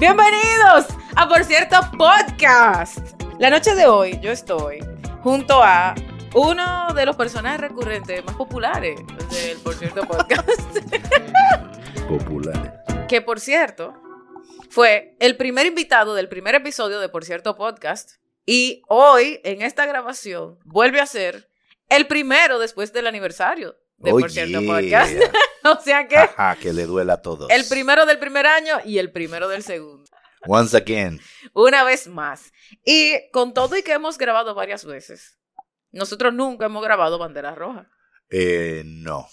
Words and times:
Bienvenidos 0.00 0.86
a 1.14 1.28
Por 1.28 1.44
cierto 1.44 1.76
Podcast. 1.98 3.20
La 3.38 3.50
noche 3.50 3.74
de 3.74 3.86
hoy 3.86 4.18
yo 4.22 4.30
estoy 4.30 4.78
junto 5.22 5.62
a 5.62 5.94
uno 6.32 6.94
de 6.94 7.04
los 7.04 7.16
personajes 7.16 7.60
recurrentes 7.60 8.24
más 8.24 8.34
populares 8.34 8.98
del 9.30 9.58
Por 9.58 9.74
cierto 9.74 10.00
Podcast. 10.06 10.78
Populares. 12.08 12.72
que 13.10 13.20
por 13.20 13.40
cierto 13.40 13.92
fue 14.70 15.16
el 15.20 15.36
primer 15.36 15.66
invitado 15.66 16.14
del 16.14 16.30
primer 16.30 16.54
episodio 16.54 16.98
de 16.98 17.10
Por 17.10 17.26
cierto 17.26 17.54
Podcast 17.58 18.12
y 18.46 18.80
hoy 18.88 19.38
en 19.44 19.60
esta 19.60 19.84
grabación 19.84 20.58
vuelve 20.64 21.02
a 21.02 21.06
ser 21.06 21.50
el 21.90 22.06
primero 22.06 22.58
después 22.58 22.94
del 22.94 23.06
aniversario 23.06 23.76
de 23.98 24.12
Por 24.12 24.30
cierto 24.30 24.64
Podcast. 24.64 25.12
o 25.64 25.80
sea 25.80 26.06
que 26.08 26.16
Ajá, 26.16 26.56
que 26.56 26.72
le 26.72 26.86
duela 26.86 27.14
a 27.14 27.22
todos. 27.22 27.50
el 27.50 27.64
primero 27.66 28.06
del 28.06 28.18
primer 28.18 28.46
año 28.46 28.78
y 28.84 28.98
el 28.98 29.10
primero 29.12 29.48
del 29.48 29.62
segundo. 29.62 30.04
Once 30.46 30.76
again. 30.76 31.20
Una 31.52 31.84
vez 31.84 32.06
más. 32.06 32.52
Y 32.84 33.30
con 33.30 33.52
todo 33.52 33.76
y 33.76 33.82
que 33.82 33.92
hemos 33.92 34.16
grabado 34.16 34.54
varias 34.54 34.84
veces, 34.84 35.38
nosotros 35.92 36.32
nunca 36.32 36.66
hemos 36.66 36.82
grabado 36.82 37.18
Bandera 37.18 37.54
Roja. 37.54 37.90
Eh, 38.30 38.82
no. 38.86 39.28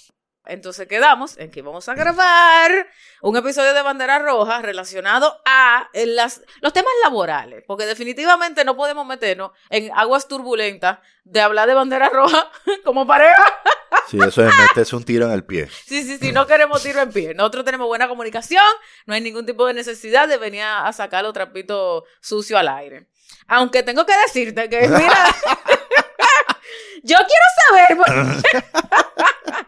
Entonces 0.46 0.88
quedamos 0.88 1.38
en 1.38 1.52
que 1.52 1.62
vamos 1.62 1.88
a 1.90 1.94
grabar 1.94 2.88
un 3.22 3.36
episodio 3.36 3.74
de 3.74 3.82
Bandera 3.82 4.20
Roja 4.20 4.62
relacionado 4.62 5.42
a 5.46 5.90
las, 5.94 6.42
los 6.62 6.72
temas 6.74 6.92
laborales, 7.04 7.64
porque 7.68 7.86
definitivamente 7.86 8.64
no 8.64 8.78
podemos 8.78 9.06
meternos 9.06 9.52
en 9.70 9.92
aguas 9.94 10.28
turbulentas 10.28 11.00
de 11.26 11.42
hablar 11.42 11.68
de 11.68 11.74
Bandera 11.74 12.10
Roja 12.10 12.50
como 12.86 13.06
pareja. 13.06 13.44
Sí, 14.10 14.18
eso 14.26 14.48
es 14.48 14.54
meterse 14.56 14.96
un 14.96 15.04
tiro 15.04 15.26
en 15.26 15.32
el 15.34 15.44
pie. 15.44 15.68
Sí, 15.86 16.04
sí, 16.04 16.18
sí, 16.18 16.32
no 16.32 16.48
queremos 16.48 16.82
tiro 16.82 17.02
en 17.02 17.12
pie. 17.12 17.34
Nosotros 17.34 17.66
tenemos 17.66 17.88
buena 17.88 18.08
comunicación, 18.08 18.64
no 19.06 19.14
hay 19.14 19.22
ningún 19.22 19.46
tipo 19.46 19.66
de 19.66 19.74
necesidad 19.74 20.28
de 20.28 20.38
venir 20.38 20.64
a 20.64 20.92
sacar 20.94 21.24
los 21.24 21.34
trapitos 21.34 22.04
sucios 22.22 22.60
al 22.60 22.70
aire. 22.70 23.08
Aunque 23.48 23.84
tengo 23.84 24.06
que 24.06 24.14
decirte 24.26 24.70
que, 24.70 24.82
mira, 24.88 25.36
yo 27.04 27.18
quiero 27.18 27.96
saber. 27.96 27.98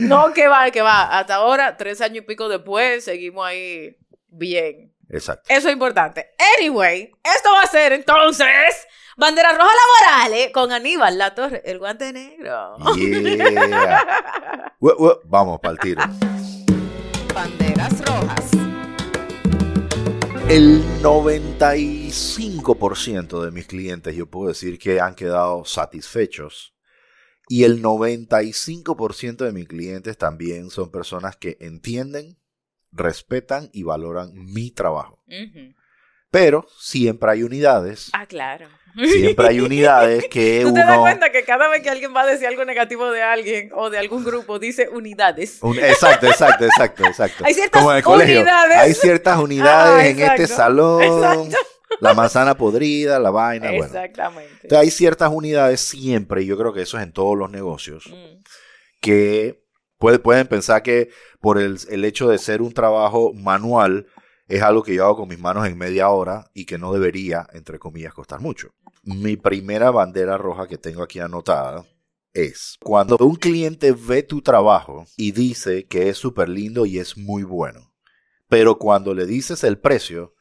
no, 0.00 0.32
que 0.32 0.48
va, 0.48 0.70
que 0.70 0.82
va. 0.82 1.18
Hasta 1.18 1.36
ahora, 1.36 1.76
tres 1.76 2.00
años 2.00 2.18
y 2.18 2.20
pico 2.22 2.48
después, 2.48 3.04
seguimos 3.04 3.46
ahí 3.46 3.96
bien. 4.28 4.92
Exacto. 5.08 5.44
Eso 5.48 5.68
es 5.68 5.72
importante. 5.72 6.34
Anyway, 6.58 7.12
esto 7.22 7.52
va 7.52 7.62
a 7.62 7.66
ser 7.66 7.92
entonces 7.92 8.86
Bandera 9.18 9.52
Roja 9.56 9.70
Laborales 9.72 10.52
con 10.52 10.72
Aníbal 10.72 11.16
La 11.16 11.34
Torre, 11.34 11.62
el 11.64 11.78
guante 11.78 12.12
negro. 12.12 12.76
Yeah. 12.96 14.04
Vamos 15.24 15.58
para 15.60 15.72
el 15.72 15.78
tiro. 15.78 16.02
Banderas 17.34 17.98
rojas. 18.04 18.50
El 20.50 20.82
95% 21.02 23.42
de 23.42 23.50
mis 23.52 23.66
clientes 23.66 24.14
yo 24.14 24.26
puedo 24.26 24.48
decir 24.48 24.78
que 24.78 25.00
han 25.00 25.14
quedado 25.14 25.64
satisfechos. 25.64 26.74
Y 27.48 27.64
el 27.64 27.82
95% 27.82 29.36
de 29.44 29.52
mis 29.52 29.66
clientes 29.66 30.18
también 30.18 30.68
son 30.68 30.90
personas 30.90 31.36
que 31.36 31.56
entienden, 31.60 32.36
respetan 32.92 33.70
y 33.72 33.82
valoran 33.84 34.32
mi 34.34 34.70
trabajo. 34.72 35.22
Pero 36.30 36.66
siempre 36.78 37.30
hay 37.30 37.44
unidades, 37.44 38.10
Ah, 38.12 38.26
claro. 38.26 38.66
Siempre 38.96 39.48
hay 39.48 39.60
unidades 39.60 40.26
que 40.30 40.60
¿Tú 40.64 40.72
te 40.72 40.80
das 40.80 40.98
cuenta 40.98 41.30
que 41.30 41.44
cada 41.44 41.68
vez 41.68 41.82
que 41.82 41.90
alguien 41.90 42.14
va 42.14 42.22
a 42.22 42.26
decir 42.26 42.46
algo 42.46 42.64
negativo 42.64 43.10
de 43.10 43.22
alguien 43.22 43.70
o 43.74 43.90
de 43.90 43.98
algún 43.98 44.24
grupo, 44.24 44.58
dice 44.58 44.88
unidades? 44.88 45.58
Un- 45.62 45.78
exacto, 45.78 46.26
exacto, 46.26 46.64
exacto, 46.64 47.04
exacto. 47.04 47.44
Hay 47.44 47.54
ciertas 47.54 47.80
Como 47.80 47.92
en 47.92 47.98
el 47.98 48.02
colegio. 48.02 48.36
unidades. 48.40 48.76
Hay 48.78 48.94
ciertas 48.94 49.38
unidades 49.38 50.04
Ah, 50.04 50.06
en 50.08 50.20
este 50.20 50.46
salón. 50.46 51.02
exacto. 51.02 51.56
La 52.00 52.12
manzana 52.14 52.56
podrida, 52.56 53.18
la 53.18 53.30
vaina, 53.30 53.68
bueno. 53.70 53.84
Exactamente. 53.86 54.50
Entonces, 54.62 54.78
hay 54.78 54.90
ciertas 54.90 55.30
unidades 55.32 55.80
siempre, 55.80 56.42
y 56.42 56.46
yo 56.46 56.58
creo 56.58 56.72
que 56.72 56.82
eso 56.82 56.98
es 56.98 57.04
en 57.04 57.12
todos 57.12 57.36
los 57.38 57.50
negocios, 57.50 58.06
Mm. 58.08 58.42
que 59.00 59.62
puede- 59.98 60.18
pueden 60.18 60.46
pensar 60.46 60.82
que 60.82 61.10
por 61.40 61.58
el, 61.58 61.78
el 61.88 62.04
hecho 62.04 62.28
de 62.28 62.38
ser 62.38 62.60
un 62.60 62.72
trabajo 62.72 63.32
manual 63.34 64.06
es 64.48 64.62
algo 64.62 64.82
que 64.82 64.94
yo 64.94 65.04
hago 65.04 65.16
con 65.16 65.28
mis 65.28 65.38
manos 65.38 65.66
en 65.66 65.76
media 65.78 66.08
hora 66.08 66.50
y 66.54 66.66
que 66.66 66.78
no 66.78 66.92
debería, 66.92 67.46
entre 67.52 67.78
comillas, 67.78 68.12
costar 68.14 68.40
mucho. 68.40 68.68
Mi 69.06 69.36
primera 69.36 69.92
bandera 69.92 70.36
roja 70.36 70.66
que 70.66 70.78
tengo 70.78 71.00
aquí 71.00 71.20
anotada 71.20 71.84
es 72.32 72.76
cuando 72.82 73.16
un 73.20 73.36
cliente 73.36 73.92
ve 73.92 74.24
tu 74.24 74.42
trabajo 74.42 75.06
y 75.16 75.30
dice 75.30 75.86
que 75.86 76.08
es 76.08 76.18
súper 76.18 76.48
lindo 76.48 76.86
y 76.86 76.98
es 76.98 77.16
muy 77.16 77.44
bueno, 77.44 77.92
pero 78.48 78.78
cuando 78.78 79.14
le 79.14 79.24
dices 79.24 79.62
el 79.62 79.78
precio, 79.78 80.34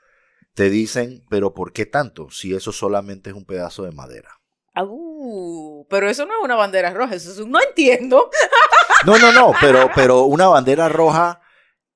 te 0.56 0.72
dicen, 0.72 1.24
pero 1.30 1.54
¿por 1.54 1.74
qué 1.74 1.86
tanto 1.86 2.32
si 2.32 2.56
eso 2.56 2.72
solamente 2.72 3.30
es 3.30 3.36
un 3.36 3.46
pedazo 3.46 3.84
de 3.84 3.92
madera? 3.92 4.32
Au, 4.74 5.86
pero 5.88 6.10
eso 6.10 6.26
no 6.26 6.34
es 6.34 6.44
una 6.44 6.56
bandera 6.56 6.92
roja, 6.92 7.14
eso 7.14 7.32
es 7.32 7.38
un 7.38 7.52
no 7.52 7.62
entiendo. 7.62 8.32
No, 9.06 9.20
no, 9.20 9.32
no, 9.32 9.54
pero, 9.62 9.92
pero 9.94 10.24
una 10.24 10.48
bandera 10.48 10.90
roja 10.90 11.40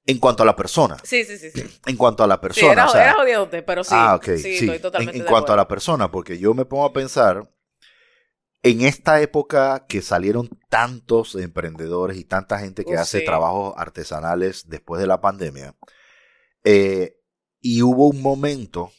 en 0.10 0.18
cuanto 0.18 0.42
a 0.42 0.46
la 0.46 0.56
persona. 0.56 0.98
Sí, 1.04 1.24
sí, 1.24 1.38
sí, 1.38 1.52
sí. 1.52 1.64
En 1.86 1.96
cuanto 1.96 2.24
a 2.24 2.28
la 2.28 2.36
Sí, 2.36 2.42
persona. 2.42 2.72
era, 2.74 2.86
o 2.88 2.92
sea, 2.92 3.12
era 3.12 3.66
pero 3.66 3.84
sí. 3.84 3.94
ah, 3.94 4.16
ok, 4.16 4.26
sí, 4.26 4.38
sí. 4.40 4.50
estoy 4.56 4.76
En, 4.76 4.82
totalmente 4.82 5.18
en 5.20 5.24
de 5.24 5.30
cuanto 5.30 5.54
a 5.54 5.56
la 5.56 5.68
persona, 5.68 6.10
porque 6.10 6.40
yo 6.40 6.56
me 6.56 6.66
pongo 6.66 6.86
a 6.86 6.94
pensar, 6.94 7.48
en 8.64 8.82
esta 8.82 9.22
época 9.22 9.86
que 9.88 10.02
salieron 10.02 10.50
tantos 10.68 11.36
emprendedores 11.36 12.18
y 12.18 12.24
tanta 12.24 12.58
gente 12.58 12.84
que 12.86 12.98
hace 12.98 13.20
sí. 13.20 13.26
trabajos 13.26 13.76
artesanales 13.78 14.68
después 14.68 15.00
de 15.00 15.08
la 15.08 15.22
pandemia, 15.22 15.76
eh, 16.64 17.16
y 17.62 17.84
hubo 17.84 18.08
un 18.08 18.22
momento 18.22 18.92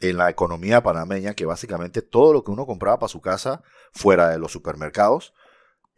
en 0.00 0.16
la 0.16 0.30
economía 0.30 0.82
panameña 0.82 1.34
que 1.34 1.44
básicamente 1.44 2.00
todo 2.00 2.32
lo 2.32 2.44
que 2.44 2.50
uno 2.50 2.64
compraba 2.64 2.98
para 2.98 3.08
su 3.08 3.20
casa 3.20 3.62
fuera 3.92 4.30
de 4.30 4.38
los 4.38 4.50
supermercados 4.52 5.34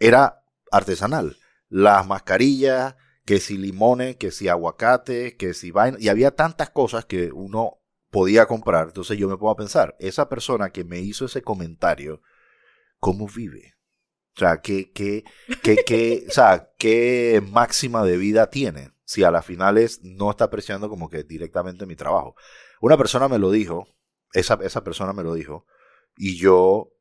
era 0.01 0.43
artesanal. 0.73 1.37
Las 1.69 2.05
mascarillas, 2.09 2.97
que 3.25 3.41
si 3.41 3.57
limones, 3.57 4.17
que 4.17 4.31
si 4.31 4.49
aguacate, 4.49 5.37
que 5.37 5.55
si 5.55 5.71
vaina, 5.71 5.99
y 6.01 6.09
había 6.09 6.35
tantas 6.35 6.71
cosas 6.71 7.05
que 7.05 7.31
uno 7.33 7.79
podía 8.11 8.47
comprar. 8.47 8.89
Entonces 8.89 9.19
yo 9.19 9.29
me 9.29 9.37
pongo 9.37 9.53
a 9.53 9.57
pensar, 9.57 9.97
esa 9.99 10.29
persona 10.29 10.71
que 10.71 10.85
me 10.85 11.01
hizo 11.01 11.25
ese 11.25 11.43
comentario, 11.43 12.21
¿cómo 12.99 13.27
vive? 13.27 13.75
O 14.37 14.41
sea, 14.41 14.61
¿qué, 14.61 14.93
qué, 14.93 15.25
qué, 15.63 15.77
qué, 15.85 16.25
o 16.29 16.31
sea, 16.31 16.73
¿qué 16.79 17.43
máxima 17.51 18.05
de 18.05 18.17
vida 18.17 18.49
tiene? 18.51 18.93
Si 19.05 19.25
a 19.25 19.31
las 19.31 19.45
finales 19.45 20.01
no 20.03 20.31
está 20.31 20.45
apreciando 20.45 20.89
como 20.89 21.11
que 21.11 21.23
directamente 21.23 21.87
mi 21.87 21.97
trabajo. 21.97 22.35
Una 22.81 22.97
persona 22.97 23.29
me 23.29 23.39
lo 23.39 23.51
dijo, 23.51 23.87
esa, 24.33 24.59
esa 24.63 24.83
persona 24.83 25.13
me 25.13 25.23
lo 25.23 25.35
dijo, 25.35 25.67
y 26.17 26.39
yo 26.39 26.93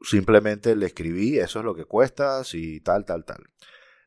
simplemente 0.00 0.74
le 0.76 0.86
escribí, 0.86 1.38
eso 1.38 1.60
es 1.60 1.64
lo 1.64 1.74
que 1.74 1.84
cuesta, 1.84 2.42
y 2.52 2.80
tal, 2.80 3.04
tal, 3.04 3.24
tal. 3.24 3.44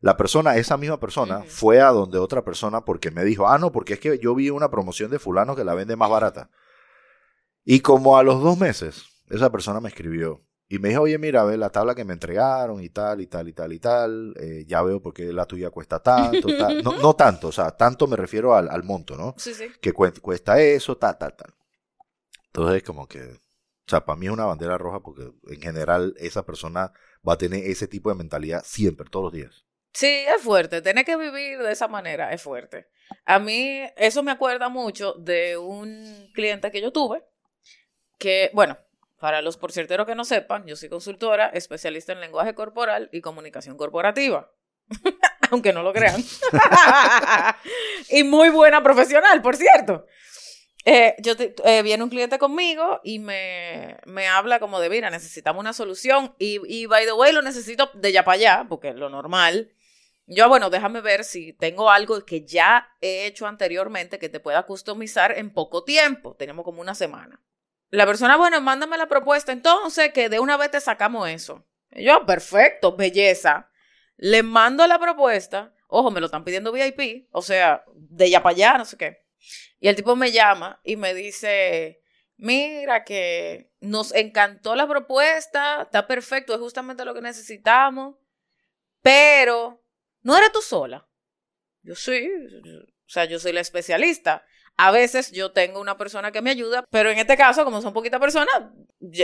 La 0.07 0.15
persona, 0.15 0.55
esa 0.55 0.77
misma 0.77 1.01
persona, 1.01 1.43
fue 1.45 1.81
a 1.81 1.89
donde 1.89 2.17
otra 2.17 2.41
persona 2.41 2.79
porque 2.85 3.11
me 3.11 3.25
dijo, 3.25 3.45
ah, 3.45 3.57
no, 3.57 3.73
porque 3.73 3.95
es 3.95 3.99
que 3.99 4.17
yo 4.19 4.33
vi 4.35 4.49
una 4.49 4.71
promoción 4.71 5.11
de 5.11 5.19
fulano 5.19 5.53
que 5.53 5.65
la 5.65 5.73
vende 5.73 5.97
más 5.97 6.09
barata. 6.09 6.49
Y 7.65 7.81
como 7.81 8.17
a 8.17 8.23
los 8.23 8.41
dos 8.41 8.57
meses, 8.57 9.03
esa 9.29 9.51
persona 9.51 9.81
me 9.81 9.89
escribió 9.89 10.45
y 10.69 10.79
me 10.79 10.87
dijo, 10.87 11.01
oye, 11.01 11.17
mira, 11.17 11.43
ve 11.43 11.57
la 11.57 11.71
tabla 11.71 11.93
que 11.93 12.05
me 12.05 12.13
entregaron 12.13 12.81
y 12.81 12.87
tal, 12.87 13.19
y 13.19 13.27
tal, 13.27 13.49
y 13.49 13.53
tal, 13.53 13.73
y 13.73 13.79
tal, 13.79 14.33
eh, 14.39 14.63
ya 14.65 14.81
veo 14.81 15.01
por 15.01 15.13
qué 15.13 15.33
la 15.33 15.45
tuya 15.45 15.71
cuesta 15.71 16.01
tanto, 16.01 16.47
tal. 16.57 16.81
No, 16.85 16.97
no 16.99 17.13
tanto, 17.13 17.49
o 17.49 17.51
sea, 17.51 17.71
tanto 17.71 18.07
me 18.07 18.15
refiero 18.15 18.55
al, 18.55 18.69
al 18.69 18.85
monto, 18.85 19.17
¿no? 19.17 19.35
Sí, 19.37 19.53
sí. 19.53 19.65
que 19.81 19.91
cuesta 19.91 20.61
eso, 20.61 20.95
tal, 20.95 21.17
tal, 21.17 21.35
tal. 21.35 21.53
Entonces, 22.45 22.81
como 22.81 23.09
que, 23.09 23.23
o 23.23 23.89
sea, 23.89 24.05
para 24.05 24.17
mí 24.17 24.27
es 24.27 24.31
una 24.31 24.45
bandera 24.45 24.77
roja 24.77 25.01
porque 25.01 25.33
en 25.49 25.59
general 25.59 26.13
esa 26.15 26.45
persona 26.45 26.93
va 27.27 27.33
a 27.33 27.37
tener 27.37 27.65
ese 27.65 27.89
tipo 27.89 28.07
de 28.07 28.15
mentalidad 28.15 28.63
siempre, 28.63 29.09
todos 29.09 29.25
los 29.25 29.33
días. 29.33 29.66
Sí, 29.97 30.05
es 30.35 30.43
fuerte. 30.43 30.83
Tener 30.83 31.03
que 31.05 31.15
vivir 31.17 31.57
de 31.57 31.71
esa 31.71 31.87
manera 31.87 32.31
es 32.31 32.39
fuerte. 32.43 32.87
A 33.25 33.39
mí, 33.39 33.81
eso 33.95 34.21
me 34.21 34.31
acuerda 34.31 34.69
mucho 34.69 35.13
de 35.13 35.57
un 35.57 36.29
cliente 36.35 36.69
que 36.69 36.81
yo 36.81 36.91
tuve, 36.91 37.23
que, 38.19 38.51
bueno, 38.53 38.77
para 39.19 39.41
los 39.41 39.57
porcierteros 39.57 40.05
que 40.05 40.13
no 40.13 40.23
sepan, 40.23 40.67
yo 40.67 40.75
soy 40.75 40.89
consultora, 40.89 41.47
especialista 41.49 42.13
en 42.13 42.21
lenguaje 42.21 42.53
corporal 42.53 43.09
y 43.11 43.21
comunicación 43.21 43.75
corporativa. 43.75 44.51
Aunque 45.49 45.73
no 45.73 45.81
lo 45.81 45.93
crean. 45.93 46.23
y 48.09 48.23
muy 48.23 48.49
buena 48.51 48.83
profesional, 48.83 49.41
por 49.41 49.55
cierto. 49.55 50.05
Eh, 50.85 51.15
yo 51.19 51.35
te- 51.35 51.55
eh, 51.65 51.81
viene 51.81 52.03
un 52.03 52.09
cliente 52.11 52.37
conmigo 52.37 53.01
y 53.03 53.17
me, 53.17 53.97
me 54.05 54.27
habla 54.27 54.59
como 54.59 54.79
de, 54.79 54.91
mira, 54.91 55.09
necesitamos 55.09 55.59
una 55.59 55.73
solución 55.73 56.35
y, 56.37 56.59
y, 56.67 56.85
by 56.85 57.05
the 57.05 57.13
way, 57.13 57.33
lo 57.33 57.41
necesito 57.41 57.89
de 57.95 58.11
ya 58.11 58.23
para 58.23 58.35
allá, 58.35 58.65
porque 58.69 58.93
lo 58.93 59.09
normal. 59.09 59.71
Yo, 60.29 60.49
bueno, 60.49 60.69
déjame 60.69 60.99
ver 60.99 61.23
si 61.23 61.53
tengo 61.53 61.89
algo 61.89 62.25
que 62.25 62.45
ya 62.45 62.89
he 62.99 63.25
hecho 63.25 63.47
anteriormente 63.47 64.19
que 64.19 64.27
te 64.27 64.41
pueda 64.41 64.63
customizar 64.63 65.37
en 65.37 65.53
poco 65.53 65.85
tiempo. 65.85 66.35
Tenemos 66.35 66.65
como 66.65 66.81
una 66.81 66.95
semana. 66.95 67.41
La 67.89 68.05
persona, 68.05 68.35
bueno, 68.35 68.59
mándame 68.59 68.97
la 68.97 69.07
propuesta 69.07 69.53
entonces, 69.53 70.11
que 70.11 70.27
de 70.27 70.41
una 70.41 70.57
vez 70.57 70.71
te 70.71 70.81
sacamos 70.81 71.29
eso. 71.29 71.65
Yo, 71.91 72.25
perfecto, 72.25 72.97
belleza. 72.97 73.71
Le 74.17 74.43
mando 74.43 74.85
la 74.85 74.99
propuesta. 74.99 75.73
Ojo, 75.87 76.11
me 76.11 76.19
lo 76.19 76.25
están 76.25 76.43
pidiendo 76.43 76.73
VIP, 76.73 77.29
o 77.31 77.41
sea, 77.41 77.85
de 77.95 78.29
ya 78.29 78.43
para 78.43 78.53
allá, 78.53 78.77
no 78.77 78.83
sé 78.83 78.97
qué. 78.97 79.25
Y 79.79 79.87
el 79.87 79.95
tipo 79.95 80.17
me 80.17 80.33
llama 80.33 80.81
y 80.83 80.97
me 80.97 81.13
dice, 81.13 82.01
mira 82.35 83.05
que 83.05 83.71
nos 83.79 84.13
encantó 84.13 84.75
la 84.75 84.87
propuesta, 84.87 85.83
está 85.83 86.05
perfecto, 86.05 86.53
es 86.53 86.59
justamente 86.59 87.05
lo 87.05 87.13
que 87.13 87.21
necesitamos, 87.21 88.17
pero 89.01 89.81
no 90.27 90.37
eres 90.37 90.51
tú 90.51 90.61
sola. 90.61 91.07
Yo 91.83 91.95
sí, 91.95 92.29
o 92.29 93.09
sea, 93.09 93.23
yo 93.23 93.39
soy 93.39 93.53
la 93.53 93.61
especialista. 93.61 94.45
A 94.75 94.91
veces 94.91 95.31
yo 95.31 95.53
tengo 95.53 95.79
una 95.79 95.97
persona 95.97 96.33
que 96.33 96.41
me 96.41 96.49
ayuda, 96.49 96.83
pero 96.91 97.09
en 97.09 97.17
este 97.17 97.37
caso, 97.37 97.63
como 97.63 97.81
son 97.81 97.93
poquitas 97.93 98.19
personas, 98.19 98.53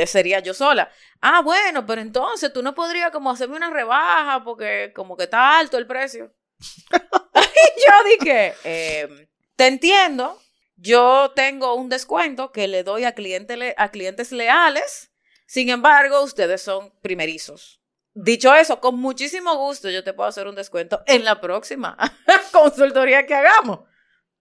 sería 0.06 0.40
yo 0.40 0.54
sola. 0.54 0.90
Ah, 1.20 1.42
bueno, 1.42 1.86
pero 1.86 2.00
entonces 2.00 2.54
tú 2.54 2.64
no 2.64 2.74
podrías 2.74 3.12
como 3.12 3.30
hacerme 3.30 3.58
una 3.58 3.70
rebaja 3.70 4.46
porque 4.46 4.94
como 4.96 5.18
que 5.18 5.26
está 5.26 5.60
alto 5.60 5.78
el 5.78 5.88
precio. 5.88 6.34
y 6.60 7.82
yo 7.82 8.26
dije, 8.26 8.54
em, 8.64 9.28
te 9.58 9.68
entiendo, 9.68 10.42
yo 10.78 11.34
tengo 11.36 11.76
un 11.76 11.90
descuento 11.90 12.54
que 12.54 12.70
le 12.70 12.84
doy 12.84 13.04
a, 13.04 13.10
a 13.10 13.92
clientes 13.92 14.32
leales, 14.32 15.12
sin 15.48 15.70
embargo, 15.70 16.24
ustedes 16.24 16.62
son 16.62 16.94
primerizos. 17.02 17.83
Dicho 18.16 18.54
eso, 18.54 18.80
con 18.80 19.00
muchísimo 19.00 19.56
gusto 19.58 19.90
yo 19.90 20.04
te 20.04 20.14
puedo 20.14 20.30
hacer 20.30 20.48
un 20.48 20.56
descuento 20.56 21.02
en 21.08 21.26
la 21.26 21.42
próxima 21.42 21.98
consultoría 22.52 23.26
que 23.26 23.34
hagamos. 23.34 23.80
O 23.80 23.88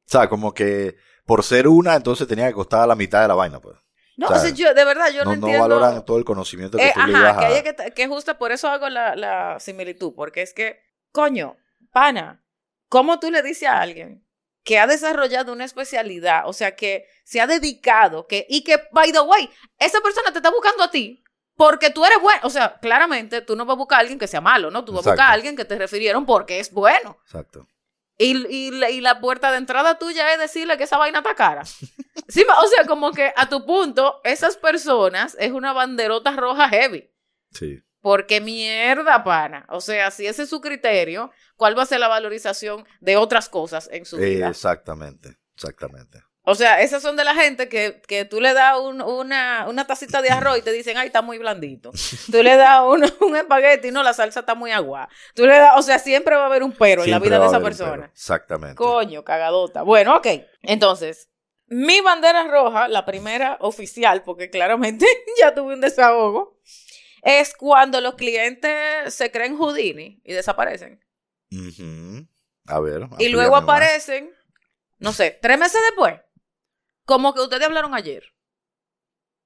sea, 0.04 0.28
como 0.28 0.52
que 0.52 0.96
por 1.24 1.42
ser 1.42 1.66
una, 1.69 1.94
entonces 1.94 2.28
tenía 2.28 2.48
que 2.48 2.54
costar 2.54 2.86
la 2.86 2.94
mitad 2.94 3.22
de 3.22 3.28
la 3.28 3.34
vaina, 3.34 3.60
pues. 3.60 3.78
No, 4.16 4.26
o 4.26 4.38
sea, 4.38 4.50
yo, 4.50 4.74
de 4.74 4.84
verdad, 4.84 5.10
yo 5.10 5.20
no, 5.20 5.30
no 5.30 5.32
entiendo. 5.32 5.69
No 5.69 5.74
valoran 5.74 6.04
todo 6.04 6.19
el 6.19 6.24
conocimiento 6.24 6.76
que 6.76 6.88
eh, 6.88 6.92
tú 6.94 7.00
ajá, 7.00 7.08
le 7.08 7.19
ibas 7.19 7.38
a... 7.38 7.62
que, 7.62 7.74
que, 7.74 7.90
que 7.92 8.06
justo 8.08 8.36
por 8.36 8.52
eso 8.52 8.69
hago 8.69 8.90
la, 8.90 9.16
la 9.16 9.58
similitud, 9.58 10.12
porque 10.14 10.42
es 10.42 10.52
que, 10.52 10.80
coño, 11.10 11.56
pana, 11.92 12.44
¿cómo 12.88 13.19
tú 13.20 13.30
le 13.30 13.42
dices 13.42 13.69
a 13.69 13.80
alguien 13.80 14.22
que 14.64 14.78
ha 14.78 14.86
desarrollado 14.86 15.52
una 15.52 15.64
especialidad, 15.64 16.42
o 16.46 16.52
sea, 16.52 16.76
que 16.76 17.06
se 17.24 17.40
ha 17.40 17.46
dedicado, 17.46 18.26
que, 18.26 18.46
y 18.48 18.62
que, 18.62 18.80
by 18.92 19.12
the 19.12 19.20
way, 19.20 19.50
esa 19.78 20.00
persona 20.00 20.30
te 20.30 20.38
está 20.38 20.50
buscando 20.50 20.84
a 20.84 20.90
ti 20.90 21.21
porque 21.56 21.90
tú 21.90 22.04
eres 22.04 22.20
bueno. 22.20 22.40
O 22.44 22.50
sea, 22.50 22.78
claramente 22.81 23.43
tú 23.43 23.56
no 23.56 23.64
vas 23.64 23.75
a 23.75 23.78
buscar 23.78 23.99
a 23.99 24.00
alguien 24.00 24.19
que 24.19 24.26
sea 24.26 24.40
malo, 24.40 24.70
¿no? 24.70 24.84
Tú 24.84 24.93
vas 24.93 25.06
a 25.06 25.10
buscar 25.10 25.28
a 25.28 25.32
alguien 25.32 25.56
que 25.56 25.64
te 25.64 25.76
refirieron 25.76 26.26
porque 26.26 26.60
es 26.60 26.70
bueno. 26.72 27.19
Exacto. 27.25 27.66
Y, 28.19 28.46
y, 28.46 29.00
la 29.00 29.20
puerta 29.20 29.50
de 29.50 29.58
entrada 29.58 29.99
tuya 29.99 30.32
es 30.32 30.38
decirle 30.38 30.76
que 30.76 30.84
esa 30.84 30.99
vaina 30.99 31.19
está 31.19 31.34
cara. 31.34 31.64
Sí, 31.64 32.44
o 32.49 32.66
sea, 32.69 32.87
como 32.87 33.10
que 33.10 33.32
a 33.37 33.49
tu 33.49 33.66
punto, 33.66 34.20
esas 34.22 34.56
personas 34.56 35.37
es 35.40 35.50
una 35.50 35.72
banderota 35.72 36.31
roja 36.37 36.69
heavy. 36.69 37.10
Sí. 37.50 37.82
Porque 38.00 38.40
mierda, 38.40 39.22
pana. 39.25 39.66
O 39.69 39.81
sea, 39.81 40.10
si 40.10 40.26
ese 40.26 40.43
es 40.43 40.48
su 40.48 40.60
criterio, 40.60 41.31
¿cuál 41.56 41.76
va 41.76 41.82
a 41.82 41.87
ser 41.87 42.00
la 42.00 42.08
valorización 42.08 42.87
de 43.00 43.16
otras 43.16 43.48
cosas 43.48 43.88
en 43.93 44.05
su 44.05 44.19
vida? 44.19 44.48
Exactamente, 44.48 45.37
exactamente. 45.55 46.22
O 46.44 46.56
sea, 46.56 46.82
esas 46.82 47.02
son 47.02 47.16
de 47.16 47.22
la 47.22 47.36
gente 47.36 47.68
que, 47.68 48.02
que 48.08 48.24
tú 48.24 48.40
le 48.40 48.52
das 48.52 48.76
una, 48.76 49.68
una, 49.68 49.86
tacita 49.86 50.20
de 50.22 50.30
arroz 50.30 50.58
y 50.58 50.62
te 50.62 50.72
dicen, 50.72 50.96
ay, 50.96 51.06
está 51.06 51.22
muy 51.22 51.38
blandito. 51.38 51.92
Tú 52.32 52.42
le 52.42 52.56
das 52.56 52.82
un, 52.82 53.04
un 53.20 53.36
espagueti 53.36 53.88
y 53.88 53.90
no, 53.92 54.02
la 54.02 54.12
salsa 54.12 54.40
está 54.40 54.56
muy 54.56 54.72
agua. 54.72 55.08
Tú 55.34 55.46
le 55.46 55.54
das, 55.54 55.74
o 55.76 55.82
sea, 55.82 56.00
siempre 56.00 56.34
va 56.34 56.42
a 56.42 56.46
haber 56.46 56.64
un 56.64 56.72
pero 56.72 57.04
en 57.04 57.12
la 57.12 57.20
vida 57.20 57.38
de 57.38 57.46
esa 57.46 57.60
persona. 57.60 58.10
Exactamente. 58.12 58.74
Coño, 58.74 59.22
cagadota. 59.22 59.82
Bueno, 59.82 60.16
ok. 60.16 60.26
Entonces, 60.62 61.28
mi 61.66 62.00
bandera 62.00 62.48
roja, 62.48 62.88
la 62.88 63.04
primera 63.04 63.56
oficial, 63.60 64.24
porque 64.24 64.50
claramente 64.50 65.06
ya 65.40 65.54
tuve 65.54 65.74
un 65.74 65.80
desahogo, 65.80 66.58
es 67.22 67.54
cuando 67.54 68.00
los 68.00 68.14
clientes 68.14 69.14
se 69.14 69.30
creen 69.30 69.56
Houdini 69.56 70.20
y 70.24 70.32
desaparecen. 70.32 71.00
A 72.66 72.80
ver. 72.80 73.06
Y 73.20 73.28
luego 73.28 73.54
aparecen, 73.54 74.34
no 74.98 75.12
sé, 75.12 75.38
tres 75.40 75.56
meses 75.56 75.80
después 75.86 76.14
como 77.12 77.34
que 77.34 77.42
ustedes 77.42 77.64
hablaron 77.64 77.94
ayer. 77.94 78.24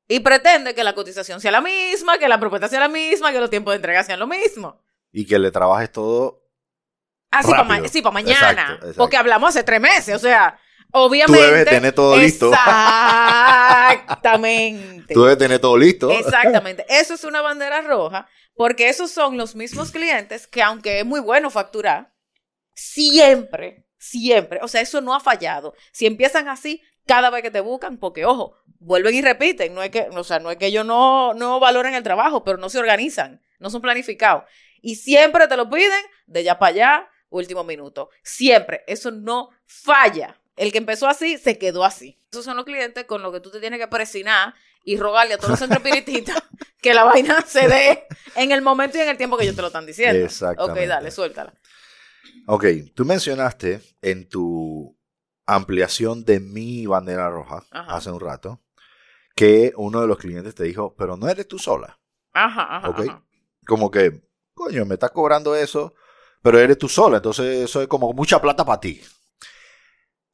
Y 0.06 0.20
pretende 0.20 0.72
que 0.72 0.84
la 0.84 0.94
cotización 0.94 1.40
sea 1.40 1.50
la 1.50 1.60
misma, 1.60 2.16
que 2.16 2.28
la 2.28 2.38
propuesta 2.38 2.68
sea 2.68 2.78
la 2.78 2.86
misma, 2.86 3.32
que 3.32 3.40
los 3.40 3.50
tiempos 3.50 3.72
de 3.72 3.78
entrega 3.78 4.04
sean 4.04 4.20
lo 4.20 4.28
mismo. 4.28 4.80
Y 5.10 5.26
que 5.26 5.36
le 5.36 5.50
trabajes 5.50 5.90
todo. 5.90 6.44
Ah, 7.32 7.42
sí, 7.42 7.50
para 8.02 8.12
mañana. 8.12 8.78
Porque 8.96 9.16
hablamos 9.16 9.48
hace 9.48 9.64
tres 9.64 9.80
meses, 9.80 10.14
o 10.14 10.20
sea, 10.20 10.60
obviamente. 10.92 11.42
Tú 11.42 11.44
debes 11.44 11.68
tener 11.68 11.92
todo 11.92 12.16
listo. 12.16 12.52
Exactamente. 12.52 15.14
Tú 15.14 15.24
debes 15.24 15.38
tener 15.38 15.58
todo 15.58 15.76
listo. 15.76 16.08
Exactamente. 16.12 16.86
Eso 16.88 17.14
es 17.14 17.24
una 17.24 17.42
bandera 17.42 17.80
roja, 17.80 18.28
porque 18.54 18.88
esos 18.88 19.10
son 19.10 19.36
los 19.36 19.56
mismos 19.56 19.90
clientes 19.90 20.46
que, 20.46 20.62
aunque 20.62 21.00
es 21.00 21.04
muy 21.04 21.18
bueno 21.18 21.50
facturar, 21.50 22.14
siempre, 22.74 23.88
siempre, 23.98 24.60
o 24.62 24.68
sea, 24.68 24.82
eso 24.82 25.00
no 25.00 25.16
ha 25.16 25.18
fallado. 25.18 25.74
Si 25.90 26.06
empiezan 26.06 26.46
así, 26.46 26.80
cada 27.06 27.30
vez 27.30 27.42
que 27.42 27.50
te 27.50 27.60
buscan, 27.60 27.98
porque 27.98 28.24
ojo, 28.24 28.56
vuelven 28.78 29.14
y 29.14 29.22
repiten, 29.22 29.74
no 29.74 29.82
es 29.82 29.90
que, 29.90 30.08
o 30.10 30.24
sea, 30.24 30.38
no 30.38 30.50
es 30.50 30.56
que 30.56 30.66
ellos 30.66 30.84
no, 30.84 31.34
no 31.34 31.60
valoren 31.60 31.94
el 31.94 32.02
trabajo, 32.02 32.44
pero 32.44 32.58
no 32.58 32.68
se 32.68 32.78
organizan, 32.78 33.40
no 33.58 33.70
son 33.70 33.80
planificados. 33.80 34.44
Y 34.82 34.96
siempre 34.96 35.48
te 35.48 35.56
lo 35.56 35.70
piden 35.70 36.02
de 36.26 36.44
ya 36.44 36.58
para 36.58 36.70
allá, 36.70 37.10
último 37.30 37.64
minuto. 37.64 38.10
Siempre, 38.22 38.82
eso 38.86 39.10
no 39.10 39.50
falla. 39.66 40.40
El 40.56 40.72
que 40.72 40.78
empezó 40.78 41.06
así, 41.06 41.38
se 41.38 41.58
quedó 41.58 41.84
así. 41.84 42.18
Esos 42.30 42.44
son 42.44 42.56
los 42.56 42.64
clientes 42.64 43.04
con 43.04 43.22
los 43.22 43.32
que 43.32 43.40
tú 43.40 43.50
te 43.50 43.60
tienes 43.60 43.78
que 43.78 43.88
presinar 43.88 44.54
y 44.82 44.96
rogarle 44.96 45.34
a 45.34 45.38
todos 45.38 45.50
los 45.50 45.58
centros 45.58 45.82
que 46.80 46.94
la 46.94 47.04
vaina 47.04 47.42
se 47.42 47.68
dé 47.68 48.06
en 48.36 48.52
el 48.52 48.62
momento 48.62 48.96
y 48.96 49.00
en 49.00 49.08
el 49.08 49.16
tiempo 49.16 49.36
que 49.36 49.44
ellos 49.44 49.56
te 49.56 49.62
lo 49.62 49.68
están 49.68 49.86
diciendo. 49.86 50.24
Exactamente. 50.24 50.82
Ok, 50.82 50.88
dale, 50.88 51.10
suéltala. 51.10 51.52
Ok, 52.46 52.64
tú 52.94 53.04
mencionaste 53.04 53.80
en 54.02 54.28
tu 54.28 54.95
ampliación 55.46 56.24
de 56.24 56.40
mi 56.40 56.86
bandera 56.86 57.30
roja 57.30 57.64
hace 57.70 58.10
un 58.10 58.20
rato, 58.20 58.60
que 59.34 59.72
uno 59.76 60.00
de 60.00 60.06
los 60.06 60.18
clientes 60.18 60.54
te 60.54 60.64
dijo, 60.64 60.94
pero 60.96 61.16
no 61.16 61.28
eres 61.28 61.46
tú 61.46 61.58
sola. 61.58 61.98
Ajá, 62.32 62.76
ajá. 62.76 63.22
Como 63.66 63.90
que, 63.90 64.22
coño, 64.54 64.84
me 64.84 64.94
estás 64.94 65.10
cobrando 65.10 65.54
eso, 65.54 65.94
pero 66.42 66.58
eres 66.58 66.78
tú 66.78 66.88
sola, 66.88 67.18
entonces 67.18 67.64
eso 67.64 67.80
es 67.82 67.88
como 67.88 68.12
mucha 68.12 68.40
plata 68.40 68.64
para 68.64 68.80
ti. 68.80 69.00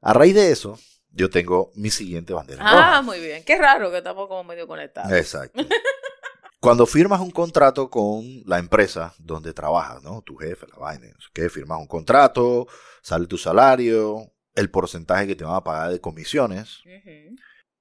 A 0.01 0.13
raíz 0.13 0.35
de 0.35 0.51
eso, 0.51 0.79
yo 1.11 1.31
tengo 1.31 1.71
mi 1.75 1.91
siguiente 1.91 2.33
bandera. 2.33 2.63
Ah, 2.65 3.03
muy 3.03 3.21
bien. 3.21 3.45
Qué 3.45 3.57
raro 3.57 3.91
que 3.91 3.99
estamos 3.99 4.29
como 4.29 4.45
medio 4.45 4.67
conectados. 4.67 5.13
Exacto. 5.13 5.63
Cuando 6.61 6.87
firmas 6.87 7.21
un 7.21 7.31
contrato 7.33 7.91
con 7.91 8.25
la 8.47 8.59
empresa 8.59 9.15
donde 9.19 9.53
trabajas, 9.53 10.03
¿no? 10.03 10.23
Tu 10.23 10.37
jefe, 10.37 10.67
la 10.69 10.79
vaina, 10.79 11.09
que 11.33 11.51
firmas 11.51 11.81
un 11.81 11.89
contrato, 11.89 12.69
sale 13.03 13.27
tu 13.27 13.37
salario, 13.37 14.33
el 14.55 14.71
porcentaje 14.71 15.27
que 15.27 15.37
te 15.37 15.45
van 15.45 15.57
a 15.57 15.65
pagar 15.65 15.91
de 15.91 16.01
comisiones 16.01 16.83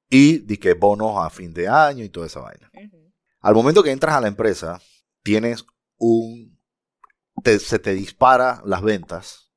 y 0.10 0.40
de 0.40 0.60
que 0.60 0.74
bonos 0.74 1.18
a 1.18 1.30
fin 1.30 1.54
de 1.54 1.68
año 1.68 2.04
y 2.04 2.10
toda 2.10 2.28
esa 2.28 2.42
vaina. 2.42 2.72
Al 3.40 3.56
momento 3.56 3.84
que 3.84 3.92
entras 3.92 4.16
a 4.16 4.22
la 4.22 4.28
empresa, 4.28 4.82
tienes 5.24 5.66
un... 5.98 6.60
se 7.44 7.80
te 7.80 7.94
dispara 7.94 8.62
las 8.66 8.82
ventas 8.82 9.52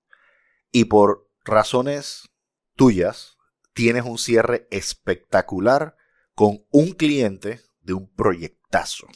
y 0.73 0.87
por 0.87 1.31
razones 1.45 2.29
tuyas 2.77 3.37
tienes 3.75 4.05
un 4.05 4.19
cierre 4.19 4.67
espectacular 4.71 5.97
con 6.35 6.65
un 6.71 6.93
cliente 6.93 7.61
de 7.81 7.93
un 7.93 8.13
proyectazo. 8.15 9.07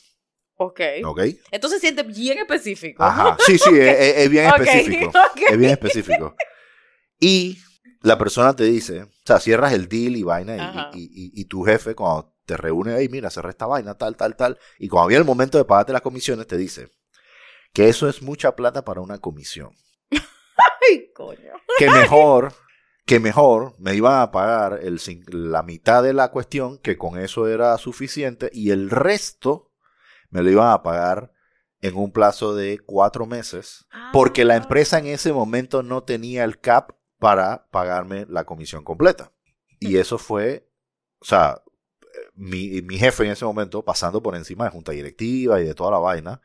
Ok. 0.56 0.80
Ok. 1.04 1.20
Entonces 1.50 1.80
siente 1.80 2.02
bien 2.02 2.38
específico. 2.38 3.02
Ajá. 3.02 3.36
Sí, 3.46 3.58
sí, 3.58 3.70
es, 3.80 4.28
bien 4.28 4.46
específico. 4.46 5.12
Es 5.50 5.56
bien 5.56 5.70
específico. 5.70 6.36
Y 7.20 7.58
la 8.02 8.18
persona 8.18 8.54
te 8.54 8.64
dice, 8.64 9.02
o 9.02 9.08
sea, 9.24 9.40
cierras 9.40 9.72
el 9.72 9.88
deal 9.88 10.16
y 10.16 10.22
vaina 10.22 10.90
y, 10.94 11.44
tu 11.46 11.64
jefe 11.64 11.94
cuando 11.94 12.34
te 12.44 12.56
reúne 12.56 12.94
ahí, 12.94 13.08
mira, 13.08 13.30
cerré 13.30 13.50
esta 13.50 13.66
vaina, 13.66 13.94
tal, 13.94 14.16
tal, 14.16 14.36
tal, 14.36 14.58
y 14.78 14.88
cuando 14.88 15.08
viene 15.08 15.20
el 15.20 15.26
momento 15.26 15.58
de 15.58 15.64
pagarte 15.64 15.92
las 15.92 16.02
comisiones, 16.02 16.46
te 16.46 16.56
dice 16.56 16.90
que 17.72 17.88
eso 17.88 18.08
es 18.08 18.22
mucha 18.22 18.56
plata 18.56 18.84
para 18.84 19.00
una 19.00 19.18
comisión. 19.18 19.72
Ay, 20.10 21.12
coño. 21.14 21.52
Que 21.78 21.90
mejor, 21.90 22.54
que 23.04 23.20
mejor 23.20 23.74
me 23.78 23.94
iban 23.94 24.20
a 24.20 24.30
pagar 24.30 24.80
el, 24.82 25.00
la 25.26 25.62
mitad 25.62 26.02
de 26.02 26.14
la 26.14 26.30
cuestión, 26.30 26.78
que 26.78 26.96
con 26.96 27.18
eso 27.18 27.48
era 27.48 27.76
suficiente, 27.78 28.50
y 28.52 28.70
el 28.70 28.90
resto 28.90 29.72
me 30.30 30.42
lo 30.42 30.50
iban 30.50 30.70
a 30.70 30.82
pagar 30.82 31.32
en 31.80 31.96
un 31.96 32.12
plazo 32.12 32.54
de 32.54 32.78
cuatro 32.78 33.26
meses, 33.26 33.86
porque 34.12 34.44
la 34.44 34.54
ah. 34.54 34.58
empresa 34.58 34.98
en 34.98 35.06
ese 35.06 35.32
momento 35.32 35.82
no 35.82 36.02
tenía 36.02 36.44
el 36.44 36.58
cap 36.60 36.97
para 37.18 37.68
pagarme 37.70 38.26
la 38.28 38.44
comisión 38.44 38.84
completa. 38.84 39.32
Y 39.80 39.96
eso 39.96 40.18
fue, 40.18 40.68
o 41.20 41.24
sea, 41.24 41.62
mi, 42.34 42.82
mi, 42.82 42.98
jefe 42.98 43.24
en 43.24 43.30
ese 43.30 43.44
momento 43.44 43.84
pasando 43.84 44.22
por 44.22 44.34
encima 44.34 44.64
de 44.64 44.70
junta 44.70 44.92
directiva 44.92 45.60
y 45.60 45.64
de 45.64 45.74
toda 45.74 45.90
la 45.92 45.98
vaina, 45.98 46.40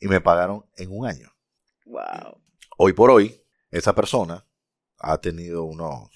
y 0.00 0.08
me 0.08 0.20
pagaron 0.20 0.66
en 0.76 0.90
un 0.90 1.06
año. 1.06 1.30
Wow. 1.86 2.40
Hoy 2.76 2.92
por 2.92 3.10
hoy, 3.10 3.42
esa 3.70 3.94
persona 3.94 4.46
ha 4.98 5.18
tenido 5.18 5.64
unos, 5.64 6.10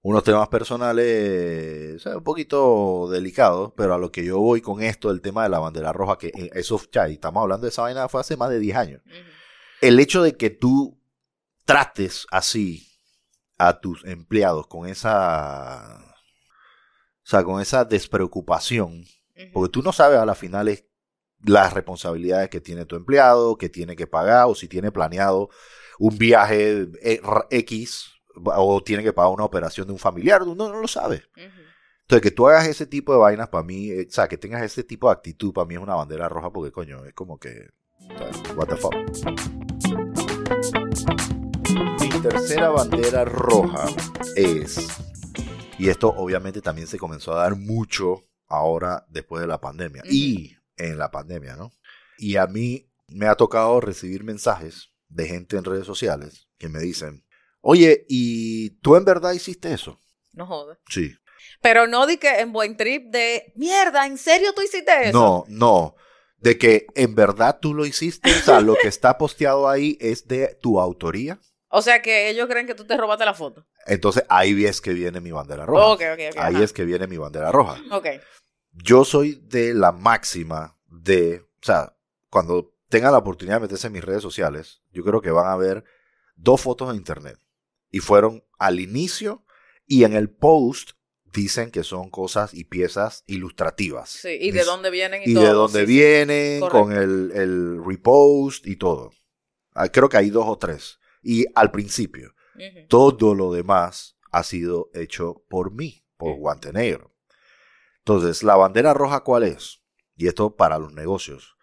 unos 0.00 0.24
temas 0.24 0.48
personales 0.48 2.04
un 2.06 2.24
poquito 2.24 3.08
delicados, 3.10 3.72
pero 3.76 3.94
a 3.94 3.98
lo 3.98 4.10
que 4.10 4.24
yo 4.24 4.38
voy 4.38 4.60
con 4.60 4.82
esto, 4.82 5.10
el 5.10 5.20
tema 5.20 5.44
de 5.44 5.50
la 5.50 5.58
bandera 5.58 5.92
roja, 5.92 6.18
que 6.18 6.32
eso 6.54 6.80
ya, 6.90 7.08
y 7.08 7.14
estamos 7.14 7.42
hablando 7.42 7.66
de 7.66 7.70
esa 7.70 7.82
vaina, 7.82 8.08
fue 8.08 8.20
hace 8.20 8.36
más 8.36 8.50
de 8.50 8.58
10 8.58 8.76
años. 8.76 9.02
El 9.80 9.98
hecho 9.98 10.22
de 10.22 10.36
que 10.36 10.50
tú 10.50 11.00
trates 11.64 12.26
así 12.30 12.91
a 13.58 13.80
tus 13.80 14.04
empleados 14.04 14.66
con 14.66 14.88
esa, 14.88 15.98
o 15.98 17.26
sea, 17.26 17.44
con 17.44 17.60
esa 17.60 17.84
despreocupación, 17.84 19.04
porque 19.52 19.70
tú 19.70 19.82
no 19.82 19.92
sabes 19.92 20.18
a 20.18 20.26
la 20.26 20.34
final 20.34 20.68
es 20.68 20.84
las 21.44 21.72
responsabilidades 21.72 22.48
que 22.50 22.60
tiene 22.60 22.84
tu 22.86 22.96
empleado, 22.96 23.56
que 23.56 23.68
tiene 23.68 23.96
que 23.96 24.06
pagar, 24.06 24.46
o 24.46 24.54
si 24.54 24.68
tiene 24.68 24.92
planeado 24.92 25.50
un 25.98 26.16
viaje 26.18 26.88
eh, 27.02 27.20
X, 27.50 28.12
o 28.44 28.82
tiene 28.82 29.02
que 29.02 29.12
pagar 29.12 29.32
una 29.32 29.44
operación 29.44 29.86
de 29.86 29.92
un 29.92 29.98
familiar, 29.98 30.42
uno 30.42 30.68
no 30.68 30.80
lo 30.80 30.88
sabe. 30.88 31.24
Entonces, 32.02 32.22
que 32.22 32.30
tú 32.30 32.48
hagas 32.48 32.66
ese 32.66 32.86
tipo 32.86 33.12
de 33.12 33.18
vainas, 33.18 33.48
para 33.48 33.64
mí, 33.64 33.90
eh, 33.90 34.06
o 34.08 34.12
sea, 34.12 34.28
que 34.28 34.36
tengas 34.36 34.62
ese 34.62 34.84
tipo 34.84 35.08
de 35.08 35.14
actitud, 35.14 35.52
para 35.52 35.66
mí 35.66 35.74
es 35.74 35.80
una 35.80 35.94
bandera 35.94 36.28
roja, 36.28 36.50
porque 36.50 36.72
coño, 36.72 37.04
es 37.04 37.14
como 37.14 37.38
que, 37.38 37.70
what 38.56 38.68
the 38.68 38.76
fuck. 38.76 38.92
Mi 42.00 42.08
tercera 42.20 42.70
bandera 42.70 43.24
roja 43.24 43.86
es, 44.36 44.88
y 45.78 45.88
esto 45.88 46.08
obviamente 46.08 46.60
también 46.60 46.86
se 46.86 46.98
comenzó 46.98 47.32
a 47.32 47.42
dar 47.42 47.56
mucho 47.56 48.22
ahora 48.48 49.06
después 49.08 49.40
de 49.40 49.46
la 49.46 49.60
pandemia, 49.60 50.02
y 50.04 50.56
en 50.76 50.98
la 50.98 51.10
pandemia, 51.10 51.56
¿no? 51.56 51.72
Y 52.18 52.36
a 52.36 52.46
mí 52.46 52.90
me 53.08 53.26
ha 53.26 53.34
tocado 53.34 53.80
recibir 53.80 54.24
mensajes 54.24 54.90
de 55.08 55.26
gente 55.26 55.56
en 55.56 55.64
redes 55.64 55.86
sociales 55.86 56.48
que 56.58 56.68
me 56.68 56.80
dicen, 56.80 57.24
oye, 57.60 58.06
¿y 58.08 58.70
tú 58.80 58.96
en 58.96 59.04
verdad 59.04 59.32
hiciste 59.32 59.72
eso? 59.72 60.00
No 60.32 60.46
jodas. 60.46 60.78
Sí. 60.88 61.14
Pero 61.60 61.86
no 61.86 62.06
di 62.06 62.16
que 62.16 62.40
en 62.40 62.52
buen 62.52 62.76
trip 62.76 63.10
de 63.10 63.52
mierda, 63.56 64.06
¿en 64.06 64.18
serio 64.18 64.52
tú 64.54 64.62
hiciste 64.62 65.08
eso? 65.08 65.18
No, 65.18 65.44
no. 65.48 65.94
De 66.38 66.58
que 66.58 66.86
en 66.94 67.14
verdad 67.14 67.58
tú 67.60 67.74
lo 67.74 67.86
hiciste. 67.86 68.30
O 68.30 68.40
sea, 68.40 68.60
lo 68.60 68.74
que 68.74 68.88
está 68.88 69.16
posteado 69.16 69.68
ahí 69.68 69.96
es 70.00 70.26
de 70.26 70.58
tu 70.60 70.80
autoría. 70.80 71.40
O 71.74 71.80
sea 71.80 72.02
que 72.02 72.28
ellos 72.28 72.48
creen 72.48 72.66
que 72.66 72.74
tú 72.74 72.84
te 72.84 72.98
robaste 72.98 73.24
la 73.24 73.32
foto. 73.32 73.66
Entonces 73.86 74.24
ahí 74.28 74.66
es 74.66 74.82
que 74.82 74.92
viene 74.92 75.22
mi 75.22 75.30
bandera 75.30 75.64
roja. 75.64 76.12
Ahí 76.36 76.54
ajá. 76.54 76.62
es 76.62 76.72
que 76.74 76.84
viene 76.84 77.06
mi 77.06 77.16
bandera 77.16 77.50
roja. 77.50 77.80
Yo 78.72 79.06
soy 79.06 79.40
de 79.46 79.72
la 79.72 79.90
máxima 79.90 80.76
de. 80.86 81.40
O 81.40 81.64
sea, 81.64 81.96
cuando 82.28 82.74
tengan 82.90 83.12
la 83.12 83.18
oportunidad 83.18 83.56
de 83.56 83.62
meterse 83.62 83.86
en 83.86 83.94
mis 83.94 84.04
redes 84.04 84.20
sociales, 84.20 84.82
yo 84.90 85.02
creo 85.02 85.22
que 85.22 85.30
van 85.30 85.46
a 85.46 85.56
ver 85.56 85.82
dos 86.36 86.60
fotos 86.60 86.90
en 86.90 86.96
internet. 86.96 87.38
Y 87.90 88.00
fueron 88.00 88.44
al 88.58 88.78
inicio 88.78 89.42
y 89.86 90.04
en 90.04 90.12
el 90.12 90.28
post 90.28 90.90
dicen 91.32 91.70
que 91.70 91.84
son 91.84 92.10
cosas 92.10 92.52
y 92.52 92.64
piezas 92.64 93.24
ilustrativas. 93.26 94.10
Sí, 94.10 94.36
y 94.38 94.50
de 94.50 94.64
dónde 94.64 94.90
vienen 94.90 95.22
y, 95.24 95.30
y 95.30 95.34
todo. 95.34 95.44
de 95.44 95.50
dónde 95.52 95.80
sí, 95.80 95.86
vienen, 95.86 96.60
con 96.60 96.92
el, 96.92 97.32
el 97.34 97.82
repost 97.82 98.66
y 98.66 98.76
todo. 98.76 99.10
Ah, 99.72 99.88
Creo 99.88 100.10
que 100.10 100.18
hay 100.18 100.28
dos 100.28 100.44
o 100.46 100.58
tres. 100.58 100.98
Y 101.22 101.46
al 101.54 101.70
principio, 101.70 102.34
todo 102.88 103.34
lo 103.34 103.52
demás 103.52 104.18
ha 104.30 104.42
sido 104.42 104.90
hecho 104.94 105.44
por 105.48 105.72
mí, 105.72 106.04
por. 106.16 106.36
Guante 106.36 106.72
Negro. 106.72 107.14
Entonces, 107.98 108.42
¿la 108.42 108.56
bandera 108.56 108.94
roja 108.94 109.22
cuál 109.22 109.44
es? 109.44 109.82
Y 110.16 110.26
esto 110.26 110.56
para 110.56 110.78
los 110.78 110.92
negocios. 110.92 111.56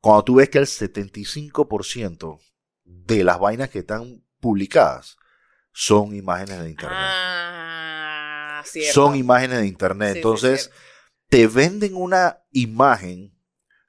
Cuando 0.00 0.24
tú 0.24 0.34
ves 0.36 0.48
que 0.48 0.58
el 0.58 0.66
75% 0.66 2.38
de 2.84 3.24
las 3.24 3.38
vainas 3.38 3.70
que 3.70 3.80
están 3.80 4.22
publicadas 4.40 5.16
son 5.72 6.14
imágenes 6.14 6.60
de 6.62 6.70
internet. 6.70 6.98
Ah, 7.00 8.62
cierto. 8.64 8.92
son 8.92 9.16
imágenes 9.16 9.60
de 9.60 9.66
internet. 9.66 10.12
Sí, 10.12 10.18
Entonces, 10.18 10.70
te 11.28 11.46
venden 11.46 11.94
una 11.96 12.42
imagen. 12.50 13.34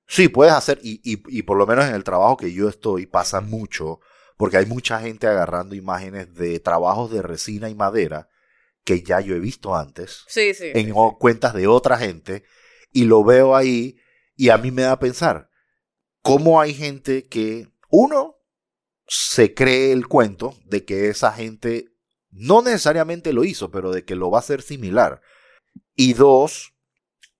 Sí, 0.07 0.27
puedes 0.27 0.53
hacer, 0.53 0.79
y, 0.81 1.01
y, 1.03 1.21
y 1.27 1.43
por 1.43 1.57
lo 1.57 1.67
menos 1.67 1.85
en 1.85 1.95
el 1.95 2.03
trabajo 2.03 2.37
que 2.37 2.51
yo 2.53 2.69
estoy, 2.69 3.05
pasa 3.05 3.41
mucho, 3.41 3.99
porque 4.39 4.55
hay 4.55 4.65
mucha 4.65 5.01
gente 5.01 5.27
agarrando 5.27 5.75
imágenes 5.75 6.33
de 6.33 6.61
trabajos 6.61 7.11
de 7.11 7.21
resina 7.21 7.69
y 7.69 7.75
madera 7.75 8.29
que 8.85 9.03
ya 9.03 9.19
yo 9.19 9.35
he 9.35 9.39
visto 9.39 9.75
antes 9.75 10.23
Sí, 10.29 10.53
sí. 10.53 10.71
en 10.73 10.85
sí, 10.87 10.93
cuentas 11.19 11.53
de 11.53 11.67
otra 11.67 11.97
gente, 11.97 12.45
y 12.93 13.03
lo 13.03 13.25
veo 13.25 13.53
ahí, 13.53 13.97
y 14.37 14.47
a 14.47 14.57
mí 14.57 14.71
me 14.71 14.83
da 14.83 14.93
a 14.93 14.99
pensar, 14.99 15.49
¿cómo 16.21 16.61
hay 16.61 16.73
gente 16.73 17.27
que, 17.27 17.67
uno, 17.89 18.37
se 19.09 19.53
cree 19.53 19.91
el 19.91 20.07
cuento 20.07 20.55
de 20.63 20.85
que 20.85 21.09
esa 21.09 21.33
gente 21.33 21.89
no 22.29 22.61
necesariamente 22.61 23.33
lo 23.33 23.43
hizo, 23.43 23.71
pero 23.71 23.91
de 23.91 24.05
que 24.05 24.15
lo 24.15 24.31
va 24.31 24.37
a 24.37 24.39
hacer 24.39 24.61
similar. 24.61 25.21
Y 25.95 26.13
dos, 26.13 26.75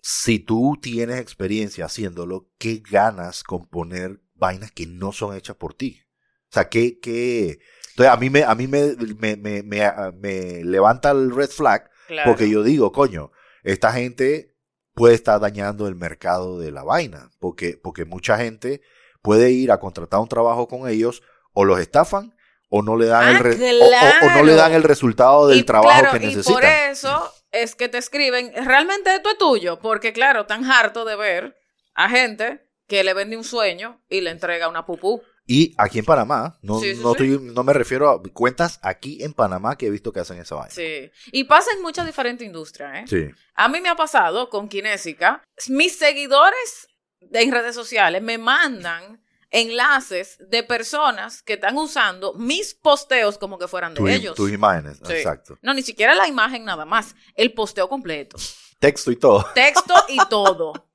si 0.02 0.40
tú 0.40 0.78
tienes 0.82 1.22
experiencia 1.22 1.86
haciéndolo, 1.86 2.50
¿qué 2.58 2.84
ganas 2.92 3.44
con 3.44 3.68
poner 3.68 4.20
vainas 4.34 4.72
que 4.74 4.86
no 4.86 5.14
son 5.14 5.38
hechas 5.38 5.56
por 5.56 5.74
ti? 5.76 6.02
O 6.50 6.54
sea, 6.54 6.70
¿qué, 6.70 7.00
qué? 7.00 7.60
Entonces, 7.92 8.14
a 8.14 8.18
mí 8.18 8.30
me, 8.30 8.44
a 8.44 8.56
mí 8.56 8.68
me, 8.68 8.96
me, 9.18 9.36
me, 9.36 9.64
me- 9.64 10.12
me 10.20 10.64
levanta 10.64 11.12
el 11.12 11.34
red 11.36 11.50
flag 11.50 11.90
claro. 12.08 12.30
porque 12.32 12.50
yo 12.50 12.64
digo, 12.64 12.92
coño, 12.92 13.32
esta 13.64 13.92
gente 13.94 14.56
puede 14.96 15.16
estar 15.16 15.40
dañando 15.40 15.88
el 15.88 15.96
mercado 15.96 16.60
de 16.60 16.72
la 16.72 16.84
vaina, 16.84 17.30
porque, 17.40 17.80
porque 17.82 18.06
mucha 18.06 18.38
gente 18.38 18.82
puede 19.22 19.52
ir 19.52 19.72
a 19.72 19.80
contratar 19.80 20.20
un 20.20 20.28
trabajo 20.30 20.68
con 20.68 20.90
ellos, 20.90 21.22
o 21.54 21.66
los 21.66 21.80
estafan, 21.80 22.36
o 22.70 22.82
no 22.82 22.96
le 22.98 23.06
dan, 23.08 23.24
Ah, 23.28 23.32
el, 23.32 23.40
re- 23.40 23.80
o- 23.82 23.86
o- 23.86 24.28
o 24.28 24.32
no 24.32 24.44
le 24.44 24.54
dan 24.56 24.74
el 24.74 24.84
resultado 24.84 25.48
del 25.48 25.60
Y 25.60 25.64
trabajo 25.64 26.00
claro, 26.02 26.12
que 26.20 26.26
Y 26.26 26.30
por 26.32 26.38
necesitan. 26.38 26.92
eso 26.92 27.34
es 27.52 27.76
que 27.76 27.90
te 27.90 27.98
escriben, 27.98 28.52
realmente 28.66 29.14
esto 29.14 29.30
es 29.32 29.38
tuyo, 29.38 29.80
porque 29.80 30.14
claro, 30.14 30.46
tan 30.46 30.66
harto 30.66 31.04
de 31.06 31.16
ver 31.16 31.58
a 31.96 32.10
gente 32.10 32.66
que 32.88 33.04
le 33.04 33.14
vende 33.14 33.38
un 33.38 33.44
sueño 33.44 34.02
y 34.10 34.22
le 34.22 34.30
entrega 34.32 34.68
una 34.70 34.86
pupú. 34.86 35.22
Y 35.52 35.74
aquí 35.80 35.98
en 35.98 36.06
Panamá, 36.06 36.60
no, 36.62 36.80
Sí, 36.80 36.94
sí, 36.94 37.02
no, 37.02 37.12
estoy- 37.14 37.40
no 37.42 37.64
me 37.64 37.74
refiero 37.74 38.08
a 38.12 38.22
cuentas 38.22 38.80
aquí 38.84 39.24
en 39.24 39.34
Panamá 39.34 39.76
que 39.76 39.88
he 39.88 39.90
visto 39.90 40.14
que 40.14 40.20
hacen 40.20 40.38
esa 40.40 40.54
vaina. 40.54 40.70
Sí. 40.70 41.10
Y 41.32 41.46
pasa 41.46 41.72
en 41.76 41.82
muchas 41.82 42.06
diferentes 42.06 42.46
industrias, 42.46 43.00
¿eh? 43.00 43.06
Sí. 43.08 43.36
A 43.56 43.68
mí 43.68 43.82
me 43.82 43.90
ha 43.90 43.96
pasado 43.96 44.48
con 44.52 44.70
Kinésica. 44.70 45.42
Mis 45.70 45.98
seguidores 45.98 46.88
en 47.34 47.52
redes 47.52 47.74
sociales 47.74 48.22
me 48.22 48.38
mandan 48.38 49.24
enlaces 49.50 50.38
de 50.52 50.62
personas 50.62 51.42
que 51.42 51.54
están 51.54 51.76
usando 51.78 52.36
mis 52.36 52.76
posteos 52.76 53.40
como 53.40 53.58
que 53.58 53.68
fueran 53.68 53.96
de 53.96 54.02
Tu- 54.02 54.08
ellos. 54.08 54.36
tus 54.36 54.52
imágenes, 54.52 55.00
Sí. 55.04 55.14
exacto. 55.14 55.58
No, 55.64 55.74
ni 55.74 55.82
siquiera 55.82 56.14
la 56.14 56.28
imagen 56.28 56.64
nada 56.64 56.86
más, 56.86 57.16
el 57.34 57.54
posteo 57.54 57.90
completo. 57.90 58.38
Texto 58.80 59.10
y 59.12 59.16
todo. 59.16 59.46
Texto 59.56 59.94
y 60.10 60.18
todo. 60.30 60.89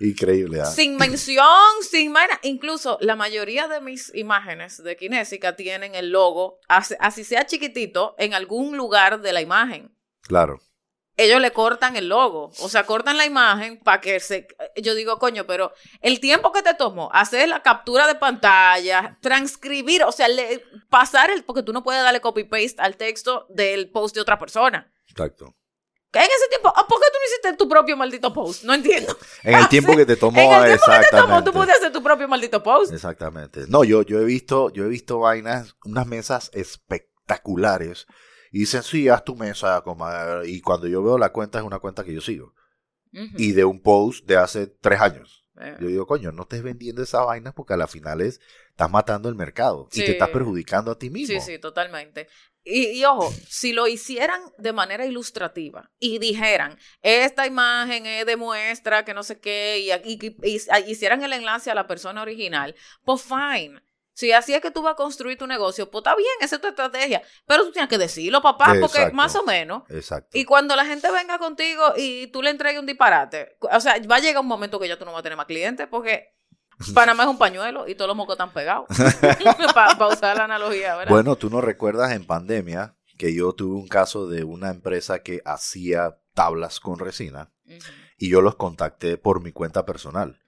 Increíble. 0.00 0.60
¿ah? 0.60 0.66
Sin 0.66 0.96
mención, 0.96 1.44
sin 1.88 2.12
vaina. 2.12 2.38
Incluso 2.42 2.98
la 3.00 3.16
mayoría 3.16 3.68
de 3.68 3.80
mis 3.80 4.14
imágenes 4.14 4.82
de 4.82 4.96
Kinésica 4.96 5.56
tienen 5.56 5.94
el 5.94 6.10
logo, 6.10 6.60
así, 6.68 6.94
así 7.00 7.24
sea 7.24 7.46
chiquitito, 7.46 8.14
en 8.18 8.34
algún 8.34 8.76
lugar 8.76 9.20
de 9.20 9.32
la 9.32 9.40
imagen. 9.40 9.94
Claro. 10.22 10.60
Ellos 11.20 11.40
le 11.40 11.50
cortan 11.50 11.96
el 11.96 12.08
logo, 12.10 12.52
o 12.60 12.68
sea, 12.68 12.86
cortan 12.86 13.16
la 13.16 13.26
imagen 13.26 13.80
para 13.80 14.00
que 14.00 14.20
se... 14.20 14.46
Yo 14.76 14.94
digo, 14.94 15.18
coño, 15.18 15.48
pero 15.48 15.72
el 16.00 16.20
tiempo 16.20 16.52
que 16.52 16.62
te 16.62 16.74
tomó 16.74 17.10
hacer 17.12 17.48
la 17.48 17.60
captura 17.60 18.06
de 18.06 18.14
pantalla, 18.14 19.18
transcribir, 19.20 20.04
o 20.04 20.12
sea, 20.12 20.28
le- 20.28 20.62
pasar 20.88 21.30
el... 21.30 21.42
Porque 21.42 21.64
tú 21.64 21.72
no 21.72 21.82
puedes 21.82 22.04
darle 22.04 22.20
copy-paste 22.20 22.76
al 22.78 22.96
texto 22.96 23.46
del 23.48 23.90
post 23.90 24.14
de 24.14 24.20
otra 24.20 24.38
persona. 24.38 24.92
Exacto. 25.08 25.56
En 26.12 26.22
ese 26.22 26.48
tiempo, 26.48 26.72
ah, 26.74 26.86
¿por 26.88 26.98
qué 26.98 27.06
tú 27.12 27.18
no 27.18 27.26
hiciste 27.26 27.56
tu 27.58 27.68
propio 27.68 27.96
maldito 27.96 28.32
post? 28.32 28.64
No 28.64 28.72
entiendo. 28.72 29.16
En 29.42 29.54
el 29.58 29.68
tiempo 29.68 29.94
que 29.94 30.06
te 30.06 30.16
tomó, 30.16 30.40
en 30.40 30.72
el 30.72 30.78
tiempo 30.78 31.00
que 31.00 31.10
te 31.10 31.16
tomó, 31.16 31.44
tú 31.44 31.52
puedes 31.52 31.76
hacer 31.76 31.92
tu 31.92 32.02
propio 32.02 32.26
maldito 32.28 32.62
post. 32.62 32.92
Exactamente. 32.92 33.64
No, 33.68 33.84
yo, 33.84 34.02
yo 34.02 34.18
he 34.18 34.24
visto, 34.24 34.70
yo 34.72 34.84
he 34.84 34.88
visto 34.88 35.18
vainas, 35.18 35.76
unas 35.84 36.06
mesas 36.06 36.50
espectaculares. 36.54 38.06
Y 38.50 38.60
dicen, 38.60 38.82
sí, 38.82 39.08
haz 39.08 39.24
tu 39.24 39.36
mesa, 39.36 39.82
comadre. 39.82 40.48
Y 40.48 40.62
cuando 40.62 40.86
yo 40.86 41.02
veo 41.02 41.18
la 41.18 41.30
cuenta, 41.30 41.58
es 41.58 41.64
una 41.64 41.78
cuenta 41.78 42.04
que 42.04 42.14
yo 42.14 42.20
sigo. 42.20 42.54
Y 43.12 43.52
de 43.52 43.64
un 43.64 43.80
post 43.82 44.26
de 44.26 44.36
hace 44.36 44.66
tres 44.66 45.00
años. 45.00 45.46
Eh, 45.60 45.76
Yo 45.80 45.88
digo, 45.88 46.06
coño, 46.06 46.30
no 46.30 46.42
estés 46.42 46.62
vendiendo 46.62 47.02
esa 47.02 47.24
vaina 47.24 47.52
porque 47.52 47.74
a 47.74 47.76
la 47.76 47.88
final 47.88 48.20
es, 48.20 48.40
estás 48.70 48.90
matando 48.90 49.28
el 49.28 49.34
mercado. 49.34 49.88
Y 49.92 50.04
te 50.04 50.12
estás 50.12 50.28
perjudicando 50.28 50.92
a 50.92 50.98
ti 50.98 51.10
mismo. 51.10 51.40
Sí, 51.40 51.44
sí, 51.44 51.58
totalmente. 51.58 52.28
Y, 52.70 52.88
y 53.00 53.04
ojo, 53.04 53.32
si 53.48 53.72
lo 53.72 53.86
hicieran 53.88 54.40
de 54.58 54.72
manera 54.72 55.06
ilustrativa 55.06 55.90
y 55.98 56.18
dijeran, 56.18 56.78
esta 57.02 57.46
imagen 57.46 58.04
es 58.06 58.26
de 58.26 58.36
muestra, 58.36 59.04
que 59.04 59.14
no 59.14 59.22
sé 59.22 59.40
qué, 59.40 59.78
y, 59.80 59.90
aquí- 59.90 60.18
y- 60.20 60.36
y 60.44 60.90
hicieran 60.90 61.22
el 61.24 61.32
enlace 61.32 61.70
a 61.70 61.74
la 61.74 61.86
persona 61.86 62.22
original, 62.22 62.74
pues 63.04 63.22
fine. 63.22 63.82
Si 64.12 64.32
así 64.32 64.52
es 64.52 64.60
que 64.60 64.72
tú 64.72 64.82
vas 64.82 64.94
a 64.94 64.96
construir 64.96 65.38
tu 65.38 65.46
negocio, 65.46 65.88
pues 65.92 66.00
está 66.00 66.16
bien, 66.16 66.28
esa 66.40 66.56
es 66.56 66.60
tu 66.60 66.66
estrategia. 66.66 67.22
Pero 67.46 67.64
tú 67.64 67.70
tienes 67.70 67.88
que 67.88 67.98
decirlo, 67.98 68.42
papá, 68.42 68.66
porque 68.80 68.98
Exacto. 68.98 69.14
más 69.14 69.36
o 69.36 69.44
menos. 69.44 69.84
Exacto. 69.90 70.36
Y 70.36 70.44
cuando 70.44 70.74
la 70.74 70.84
gente 70.84 71.08
venga 71.12 71.38
contigo 71.38 71.94
y 71.96 72.26
tú 72.26 72.42
le 72.42 72.50
entregues 72.50 72.80
un 72.80 72.86
disparate, 72.86 73.56
o 73.60 73.80
sea, 73.80 73.94
va 74.10 74.16
a 74.16 74.18
llegar 74.18 74.40
un 74.42 74.48
momento 74.48 74.80
que 74.80 74.88
ya 74.88 74.98
tú 74.98 75.04
no 75.04 75.12
vas 75.12 75.20
a 75.20 75.22
tener 75.22 75.36
más 75.36 75.46
clientes 75.46 75.86
porque 75.88 76.34
Panamá 76.94 77.24
es 77.24 77.28
un 77.28 77.38
pañuelo 77.38 77.88
y 77.88 77.94
todos 77.94 78.08
los 78.08 78.16
mocos 78.16 78.34
están 78.34 78.52
pegados. 78.52 78.86
Para 79.74 80.08
usar 80.08 80.36
la 80.36 80.44
analogía, 80.44 80.96
¿verdad? 80.96 81.10
Bueno, 81.10 81.36
tú 81.36 81.50
no 81.50 81.60
recuerdas 81.60 82.12
en 82.12 82.24
pandemia 82.24 82.96
que 83.16 83.34
yo 83.34 83.52
tuve 83.52 83.74
un 83.76 83.88
caso 83.88 84.28
de 84.28 84.44
una 84.44 84.70
empresa 84.70 85.22
que 85.22 85.42
hacía 85.44 86.18
tablas 86.34 86.78
con 86.78 86.98
resina 86.98 87.50
y 88.16 88.28
yo 88.28 88.40
los 88.40 88.56
contacté 88.56 89.18
por 89.18 89.42
mi 89.42 89.52
cuenta 89.52 89.84
personal. 89.84 90.40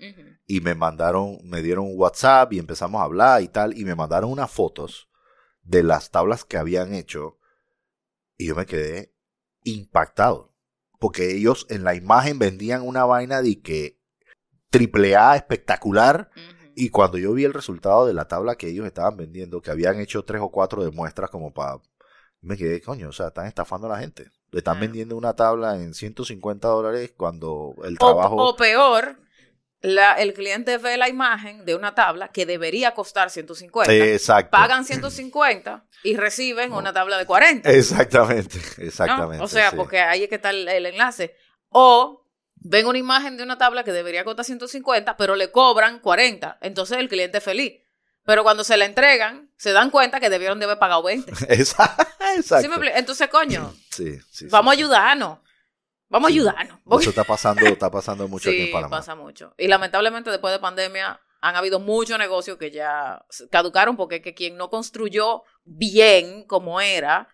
y 0.47 0.61
me 0.61 0.75
mandaron, 0.75 1.39
me 1.45 1.63
dieron 1.63 1.87
un 1.87 1.99
WhatsApp 1.99 2.53
y 2.53 2.59
empezamos 2.59 3.01
a 3.01 3.05
hablar 3.05 3.43
y 3.43 3.49
tal, 3.49 3.79
y 3.79 3.85
me 3.85 3.95
mandaron 3.95 4.31
unas 4.31 4.51
fotos 4.51 5.09
de 5.63 5.83
las 5.83 6.11
tablas 6.11 6.45
que 6.45 6.57
habían 6.57 6.95
hecho 6.95 7.39
Y 8.37 8.47
yo 8.47 8.55
me 8.55 8.67
quedé 8.67 9.15
impactado. 9.63 10.57
Porque 10.99 11.35
ellos 11.35 11.67
en 11.71 11.85
la 11.85 11.95
imagen 11.95 12.39
vendían 12.39 12.83
una 12.83 13.05
vaina 13.05 13.43
de 13.43 13.61
que 13.61 14.00
triple 14.71 15.17
A 15.17 15.37
espectacular. 15.37 16.31
Y 16.75 16.89
cuando 16.91 17.19
yo 17.19 17.33
vi 17.33 17.45
el 17.45 17.53
resultado 17.53 18.07
de 18.07 18.15
la 18.15 18.27
tabla 18.27 18.55
que 18.57 18.69
ellos 18.69 18.87
estaban 18.87 19.17
vendiendo, 19.17 19.61
que 19.61 19.71
habían 19.71 20.01
hecho 20.01 20.25
tres 20.25 20.41
o 20.41 20.51
cuatro 20.51 20.83
de 20.85 20.91
muestras 20.91 21.29
como 21.31 21.53
para... 21.53 21.79
Me 22.41 22.57
quedé, 22.57 22.81
coño, 22.81 23.11
o 23.11 23.13
sea, 23.13 23.29
están 23.29 23.47
estafando 23.47 23.87
a 23.87 23.91
la 23.91 23.99
gente. 23.99 24.31
Le 24.51 24.59
están 24.61 24.75
Claro. 24.77 24.81
vendiendo 24.87 25.17
una 25.17 25.35
tabla 25.35 25.77
en 25.77 25.93
150 25.93 26.67
dólares 26.69 27.13
cuando 27.15 27.75
el 27.85 27.99
trabajo... 27.99 28.37
o 28.37 28.57
peor, 28.57 29.19
la, 29.83 30.15
el 30.15 30.33
cliente 30.33 30.79
ve 30.79 30.97
la 30.97 31.09
imagen 31.11 31.67
de 31.67 31.75
una 31.75 31.95
tabla 31.95 32.29
que 32.29 32.47
debería 32.47 32.95
costar 32.95 33.29
150. 33.31 33.93
Exacto. 33.93 34.53
Pagan 34.53 34.87
150 34.87 35.85
y 36.03 36.17
reciben 36.17 36.73
una 36.73 36.95
tabla 36.95 37.19
de 37.19 37.27
40. 37.27 37.71
Exactamente, 37.71 38.59
¿no? 38.79 38.85
exactamente. 38.85 39.45
O 39.45 39.49
sea, 39.49 39.71
sí. 39.71 39.77
porque 39.77 39.99
ahí 40.01 40.23
es 40.23 40.29
que 40.31 40.37
está 40.37 40.51
el, 40.51 40.67
el 40.67 40.87
enlace. 40.87 41.35
O 41.69 42.27
ven 42.61 42.87
una 42.87 42.99
imagen 42.99 43.37
de 43.37 43.43
una 43.43 43.59
tabla 43.59 43.85
que 43.85 43.93
debería 43.93 44.25
costar 44.25 44.45
150, 44.45 45.17
pero 45.17 45.35
le 45.35 45.51
cobran 45.51 45.99
40. 45.99 46.59
Entonces 46.61 46.99
el 46.99 47.09
cliente 47.09 47.39
es 47.39 47.45
feliz. 47.45 47.83
Pero 48.25 48.43
cuando 48.43 48.65
se 48.65 48.77
la 48.77 48.85
entregan, 48.85 49.51
se 49.57 49.73
dan 49.73 49.91
cuenta 49.91 50.21
que 50.21 50.31
debieron 50.31 50.59
de 50.59 50.67
haber 50.67 50.79
pagado 50.79 51.03
20. 51.03 51.33
Esa- 51.49 51.97
Exacto. 52.37 52.69
¿Sí 52.73 52.81
me 52.81 52.99
Entonces, 52.99 53.29
coño, 53.29 53.75
Sí, 53.91 54.19
sí, 54.31 54.47
vamos 54.51 54.73
a 54.73 54.75
ayudarnos. 54.77 55.39
Vamos 56.09 56.29
a 56.29 56.33
ayudarnos. 56.33 56.79
Eso 57.01 57.11
está 57.11 57.25
pasando, 57.25 57.65
está 57.67 57.91
pasando 57.91 58.27
mucho 58.29 58.51
aquí 58.51 58.63
en 58.63 58.73
Panamá. 58.73 58.97
pasa 58.99 59.15
mucho. 59.15 59.55
Y 59.57 59.69
lamentablemente 59.69 60.31
después 60.31 60.53
de 60.53 60.59
pandemia 60.59 61.21
han 61.41 61.57
habido 61.57 61.79
muchos 61.81 62.19
negocios 62.19 62.59
que 62.59 62.71
ya 62.71 63.25
caducaron 63.51 63.97
porque 63.97 64.17
es 64.17 64.23
que 64.23 64.35
quien 64.35 64.57
no 64.57 64.71
construyó 64.71 65.45
bien 65.65 66.45
como 66.45 66.81
era, 66.81 67.29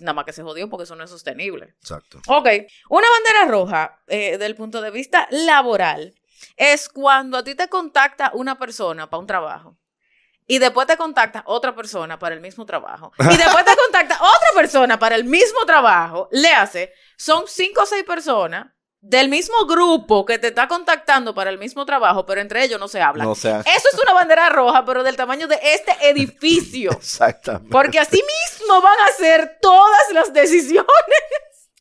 nada 0.00 0.14
más 0.14 0.24
que 0.24 0.32
se 0.32 0.42
jodió 0.42 0.68
porque 0.68 0.84
eso 0.84 0.96
no 0.96 1.04
es 1.04 1.10
sostenible. 1.10 1.74
Exacto. 1.80 2.18
Ok, 2.26 2.48
una 2.90 3.06
bandera 3.10 3.44
roja 3.46 4.00
eh, 4.06 4.38
del 4.38 4.54
punto 4.54 4.80
de 4.80 4.90
vista 4.90 5.26
laboral 5.30 6.14
es 6.56 6.88
cuando 6.88 7.38
a 7.38 7.44
ti 7.44 7.54
te 7.54 7.68
contacta 7.68 8.30
una 8.34 8.58
persona 8.58 9.08
para 9.08 9.20
un 9.20 9.26
trabajo 9.26 9.78
y 10.46 10.58
después 10.58 10.86
te 10.86 10.96
contacta 10.96 11.42
otra 11.46 11.74
persona 11.74 12.18
para 12.18 12.34
el 12.34 12.40
mismo 12.40 12.64
trabajo 12.64 13.12
y 13.18 13.36
después 13.36 13.64
te 13.64 13.76
contacta 13.76 14.14
otra 14.14 14.48
persona 14.54 14.98
para 14.98 15.14
el 15.14 15.24
mismo 15.24 15.64
trabajo, 15.66 16.28
le 16.32 16.52
hace, 16.52 16.92
son 17.16 17.44
cinco 17.46 17.82
o 17.82 17.86
seis 17.86 18.04
personas 18.04 18.66
del 19.00 19.28
mismo 19.28 19.66
grupo 19.66 20.26
que 20.26 20.38
te 20.38 20.48
está 20.48 20.66
contactando 20.66 21.34
para 21.34 21.50
el 21.50 21.58
mismo 21.58 21.86
trabajo, 21.86 22.26
pero 22.26 22.40
entre 22.40 22.64
ellos 22.64 22.80
no 22.80 22.88
se 22.88 23.00
hablan. 23.00 23.26
No 23.26 23.34
sea. 23.34 23.60
Eso 23.60 23.88
es 23.92 23.98
una 24.02 24.12
bandera 24.12 24.48
roja, 24.48 24.84
pero 24.84 25.02
del 25.02 25.16
tamaño 25.16 25.46
de 25.46 25.58
este 25.62 25.92
edificio. 26.08 26.90
Exactamente. 26.96 27.70
Porque 27.70 27.98
así 27.98 28.22
mismo 28.22 28.80
van 28.80 28.98
a 29.08 29.12
ser 29.12 29.58
todas 29.60 30.12
las 30.12 30.32
decisiones. 30.32 30.86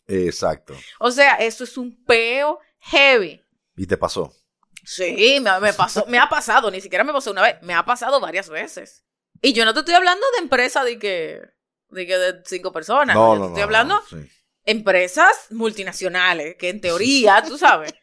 Exacto. 0.08 0.74
O 1.00 1.12
sea, 1.12 1.36
eso 1.36 1.64
es 1.64 1.78
un 1.78 2.04
peo 2.06 2.60
heavy. 2.80 3.44
Y 3.76 3.88
te 3.88 3.98
pasó. 3.98 4.34
Sí, 4.86 5.40
me, 5.42 5.60
me 5.60 5.74
pasó, 5.74 6.06
me 6.08 6.18
ha 6.18 6.30
pasado, 6.30 6.72
ni 6.72 6.80
siquiera 6.80 7.04
me 7.04 7.12
pasó 7.12 7.32
una 7.32 7.42
vez, 7.42 7.58
me 7.62 7.74
ha 7.74 7.84
pasado 7.84 8.22
varias 8.22 8.50
veces. 8.50 9.04
Y 9.42 9.52
yo 9.52 9.66
no 9.66 9.74
te 9.74 9.82
estoy 9.82 9.96
hablando 9.96 10.26
de 10.38 10.44
empresa 10.44 10.86
de 10.86 10.98
que, 10.98 11.42
de 11.90 12.08
que 12.08 12.18
de 12.18 12.42
cinco 12.46 12.72
personas. 12.72 13.16
No, 13.16 13.34
yo 13.34 13.36
no, 13.36 13.36
te 13.36 13.40
no. 13.40 13.48
estoy 13.48 13.64
hablando 13.64 13.96
no, 13.96 14.02
sí. 14.08 14.32
Empresas 14.68 15.48
multinacionales 15.50 16.56
que 16.58 16.70
en 16.70 16.82
teoría, 16.82 17.42
tú 17.42 17.58
sabes, 17.58 17.94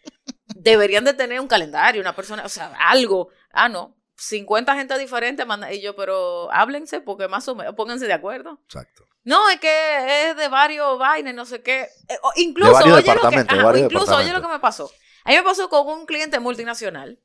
deberían 0.56 1.04
de 1.04 1.12
tener 1.12 1.38
un 1.38 1.46
calendario, 1.46 2.00
una 2.00 2.16
persona, 2.16 2.44
o 2.44 2.48
sea, 2.48 2.74
algo. 2.78 3.28
Ah, 3.52 3.68
no, 3.68 3.94
50 4.16 4.74
gente 4.74 4.98
diferente 4.98 5.44
manda 5.44 5.72
y 5.72 5.80
yo, 5.80 5.94
pero 5.94 6.50
háblense 6.50 7.00
porque 7.00 7.28
más 7.28 7.46
o 7.48 7.54
menos 7.54 7.74
pónganse 7.74 8.06
de 8.06 8.14
acuerdo. 8.14 8.58
Exacto. 8.64 9.04
No, 9.24 9.48
es 9.50 9.60
que 9.60 10.30
es 10.30 10.36
de 10.36 10.48
varios 10.48 10.98
vainas, 10.98 11.34
no 11.34 11.44
sé 11.44 11.62
qué. 11.62 11.82
Eh, 12.08 12.18
o 12.22 12.32
incluso, 12.36 12.72
varios 12.72 12.98
oye, 12.98 13.14
lo 13.14 13.30
que, 13.30 13.36
de 13.36 13.42
ajá, 13.42 13.78
incluso, 13.78 14.16
oye 14.16 14.32
lo 14.32 14.40
que 14.40 14.48
me 14.48 14.58
pasó. 14.58 14.90
A 15.24 15.30
mí 15.30 15.36
me 15.36 15.42
pasó 15.42 15.68
con 15.68 15.86
un 15.86 16.06
cliente 16.06 16.40
multinacional 16.40 17.20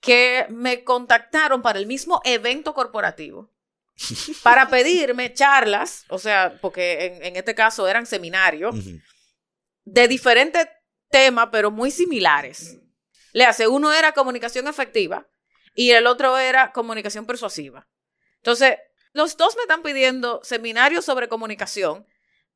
que 0.00 0.46
me 0.48 0.82
contactaron 0.82 1.62
para 1.62 1.78
el 1.78 1.86
mismo 1.86 2.20
evento 2.24 2.74
corporativo 2.74 3.50
para 4.42 4.68
pedirme 4.68 5.32
charlas, 5.34 6.04
o 6.08 6.18
sea, 6.18 6.58
porque 6.60 7.06
en, 7.06 7.24
en 7.24 7.36
este 7.36 7.54
caso 7.54 7.86
eran 7.88 8.06
seminarios 8.06 8.74
de 9.84 10.08
diferentes 10.08 10.68
temas, 11.10 11.48
pero 11.52 11.70
muy 11.70 11.90
similares. 11.90 12.76
Le 13.32 13.44
hace, 13.44 13.68
uno 13.68 13.92
era 13.92 14.12
comunicación 14.12 14.66
efectiva 14.68 15.26
y 15.74 15.90
el 15.90 16.06
otro 16.06 16.36
era 16.38 16.72
comunicación 16.72 17.26
persuasiva. 17.26 17.86
Entonces, 18.36 18.76
los 19.12 19.36
dos 19.36 19.56
me 19.56 19.62
están 19.62 19.82
pidiendo 19.82 20.40
seminarios 20.42 21.04
sobre 21.04 21.28
comunicación 21.28 22.06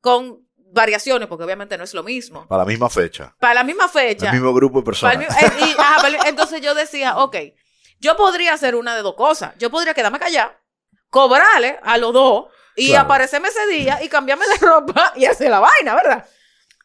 con 0.01 0.47
variaciones, 0.57 1.27
porque 1.27 1.43
obviamente 1.43 1.77
no 1.77 1.83
es 1.83 1.93
lo 1.93 2.03
mismo. 2.03 2.47
Para 2.47 2.63
la 2.63 2.67
misma 2.67 2.89
fecha. 2.89 3.35
Para 3.39 3.53
la 3.55 3.63
misma 3.63 3.87
fecha. 3.87 4.27
El 4.27 4.33
mismo 4.33 4.53
grupo 4.53 4.79
de 4.79 4.85
personas. 4.85 5.17
mi- 5.17 5.23
eh, 5.25 5.51
y- 5.59 5.71
ajá, 5.79 5.95
para 6.01 6.07
el- 6.09 6.25
entonces 6.27 6.61
yo 6.61 6.73
decía, 6.75 7.17
ok, 7.17 7.35
yo 7.99 8.17
podría 8.17 8.53
hacer 8.53 8.75
una 8.75 8.95
de 8.95 9.01
dos 9.01 9.15
cosas. 9.15 9.53
Yo 9.57 9.69
podría 9.69 9.93
quedarme 9.93 10.19
callada, 10.19 10.59
cobrarle 11.15 11.79
a 11.81 11.97
los 11.97 12.11
dos 12.11 12.47
y 12.75 12.87
Claro. 12.89 13.05
aparecerme 13.05 13.47
ese 13.47 13.65
día 13.67 14.03
y 14.03 14.09
cambiarme 14.09 14.45
de 14.47 14.57
ropa 14.67 15.13
y 15.15 15.23
hacer 15.23 15.49
la 15.49 15.61
vaina, 15.61 15.95
¿verdad? 15.95 16.25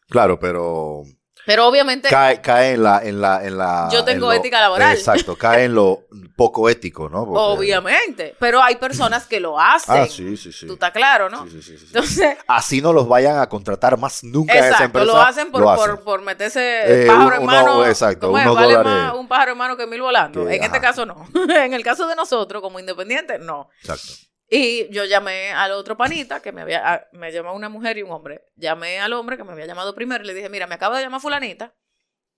Claro, 0.09 0.39
pero 0.39 1.03
Pero 1.45 1.65
obviamente 1.67 2.07
cae, 2.09 2.39
cae 2.39 2.73
en 2.73 2.83
la, 2.83 2.99
en 3.03 3.19
la, 3.19 3.43
en 3.43 3.57
la. 3.57 3.89
Yo 3.91 4.03
tengo 4.05 4.31
en 4.31 4.39
ética 4.39 4.61
laboral. 4.61 4.95
Exacto, 4.95 5.35
cae 5.35 5.65
en 5.65 5.73
lo 5.75 6.05
poco 6.35 6.69
ético, 6.69 7.09
¿no? 7.09 7.25
Porque- 7.25 7.39
Obviamente. 7.39 8.35
Pero 8.39 8.61
hay 8.61 8.75
personas 8.75 9.25
que 9.25 9.39
lo 9.39 9.59
hacen. 9.59 9.95
Ah, 9.97 10.07
sí, 10.07 10.37
sí, 10.37 10.51
sí. 10.53 10.67
Tú 10.67 10.73
estás 10.73 10.91
claro, 10.91 11.29
¿no? 11.29 11.45
Sí, 11.47 11.61
sí, 11.61 11.77
sí. 11.77 11.85
Entonces, 11.87 12.37
Así 12.47 12.81
no 12.81 12.93
los 12.93 13.07
vayan 13.07 13.39
a 13.39 13.49
contratar 13.49 13.97
más 13.97 14.23
nunca 14.23 14.53
a 14.53 14.57
esa 14.57 14.65
exacto, 14.67 14.83
empresa. 14.85 15.05
lo 15.07 15.21
hacen 15.21 15.51
por, 15.51 15.61
lo 15.61 15.75
por, 15.75 15.89
hacen. 15.91 16.03
por 16.05 16.21
meterse 16.21 17.03
Eh, 17.03 17.07
pájaro 17.07 17.35
en 17.35 17.41
uno- 17.43 17.51
mano. 17.51 17.85
exacto, 17.85 18.31
unos 18.31 18.55
Vale 18.55 18.73
dólares. 18.73 19.03
más 19.03 19.13
un 19.15 19.27
pájaro 19.27 19.51
en 19.53 19.57
mano 19.57 19.77
que 19.77 19.87
mil 19.87 20.01
volando. 20.01 20.45
Que- 20.45 20.55
en 20.55 20.63
este 20.63 20.77
ajá. 20.77 20.87
caso 20.87 21.05
no. 21.05 21.27
en 21.49 21.73
el 21.73 21.83
caso 21.83 22.07
de 22.07 22.15
nosotros, 22.15 22.61
como 22.61 22.79
independientes, 22.79 23.39
no. 23.39 23.69
Exacto. 23.81 24.13
Y 24.53 24.89
yo 24.93 25.05
llamé 25.05 25.53
al 25.53 25.71
otro 25.71 25.95
panita, 25.95 26.41
que 26.41 26.51
me 26.51 26.61
había, 26.61 26.93
a- 26.93 27.07
me 27.13 27.31
llamó 27.31 27.53
una 27.53 27.69
mujer 27.69 27.97
y 27.97 28.01
un 28.03 28.11
hombre. 28.11 28.43
Llamé 28.57 28.99
al 28.99 29.13
hombre 29.13 29.37
que 29.37 29.45
me 29.45 29.53
había 29.53 29.65
llamado 29.65 29.95
primero 29.95 30.25
y 30.25 30.27
le 30.27 30.33
dije, 30.33 30.49
mira, 30.49 30.67
me 30.67 30.75
acaba 30.75 30.97
de 30.97 31.03
llamar 31.03 31.21
fulanita. 31.21 31.73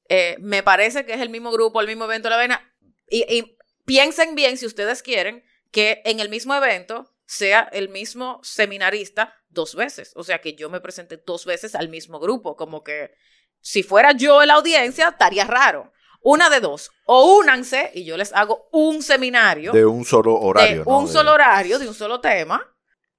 Eh, 0.10 0.36
me 0.40 0.62
parece 0.62 1.06
que 1.06 1.14
es 1.14 1.22
el 1.22 1.30
mismo 1.30 1.52
grupo, 1.52 1.82
el 1.82 1.88
mismo 1.88 2.06
evento, 2.06 2.30
la 2.30 2.36
vaina. 2.36 2.72
Y, 3.10 3.22
y 3.34 3.58
piensen 3.86 4.36
bien, 4.36 4.58
si 4.58 4.68
ustedes 4.68 5.02
quieren, 5.02 5.44
que 5.72 6.04
en 6.06 6.20
el 6.20 6.30
mismo 6.30 6.54
evento 6.54 7.16
sea 7.26 7.68
el 7.72 7.90
mismo 7.90 8.40
seminarista 8.44 9.34
dos 9.50 9.74
veces. 9.74 10.12
O 10.16 10.24
sea, 10.24 10.40
que 10.40 10.54
yo 10.54 10.70
me 10.70 10.82
presente 10.82 11.18
dos 11.18 11.46
veces 11.46 11.74
al 11.74 11.90
mismo 11.90 12.20
grupo. 12.20 12.56
Como 12.56 12.84
que 12.84 13.16
si 13.60 13.82
fuera 13.82 14.12
yo 14.12 14.42
en 14.44 14.50
la 14.50 14.54
audiencia, 14.56 15.08
estaría 15.08 15.46
raro. 15.46 15.93
Una 16.24 16.50
de 16.50 16.60
dos. 16.62 16.92
O 17.06 17.36
únanse 17.38 17.92
y 17.94 18.06
yo 18.06 18.18
les 18.18 18.32
hago 18.34 18.68
un 18.72 19.04
seminario 19.04 19.72
De 19.74 19.86
un 19.86 20.06
solo 20.06 20.40
horario. 20.40 20.80
de 20.80 20.86
¿no? 20.90 20.98
un 21.00 21.06
De- 21.06 21.12
solo 21.12 21.34
horario, 21.34 21.80
de 21.80 21.88
un 21.88 21.94
solo 21.94 22.20
tema. 22.22 22.66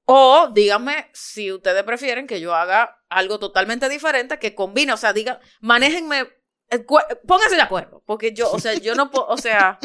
O 0.07 0.49
díganme 0.53 1.11
si 1.15 1.51
ustedes 1.53 1.83
prefieren 1.83 2.27
que 2.27 2.41
yo 2.41 2.55
haga 2.55 2.99
algo 3.09 3.39
totalmente 3.39 3.89
diferente 3.89 4.39
que 4.39 4.55
combine, 4.55 4.93
o 4.93 4.97
sea, 4.99 5.13
digan, 5.15 5.39
manéjenme, 5.61 6.29
eh, 6.71 6.87
pónganse 7.27 7.57
de 7.57 7.63
acuerdo, 7.63 8.03
porque 8.05 8.33
yo, 8.35 8.51
o 8.53 8.59
sea, 8.59 8.75
yo 8.75 8.95
no 8.95 9.11
puedo, 9.11 9.27
o 9.29 9.39
sea, 9.39 9.79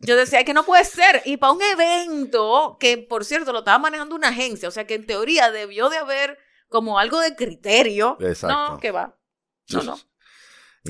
yo 0.00 0.16
decía 0.16 0.44
que 0.44 0.54
no 0.54 0.64
puede 0.64 0.84
ser, 0.84 1.22
y 1.24 1.36
para 1.36 1.52
un 1.52 1.62
evento 1.62 2.76
que, 2.78 2.96
por 2.98 3.24
cierto, 3.24 3.52
lo 3.52 3.60
estaba 3.60 3.78
manejando 3.78 4.14
una 4.14 4.28
agencia, 4.28 4.68
o 4.68 4.72
sea, 4.72 4.86
que 4.86 4.94
en 4.94 5.06
teoría 5.06 5.50
debió 5.50 5.88
de 5.88 5.96
haber 5.98 6.38
como 6.68 6.98
algo 7.00 7.18
de 7.20 7.34
criterio, 7.34 8.16
Exacto. 8.20 8.74
no, 8.74 8.78
que 8.78 8.90
va, 8.92 9.16
no, 9.70 9.82
no, 9.82 9.98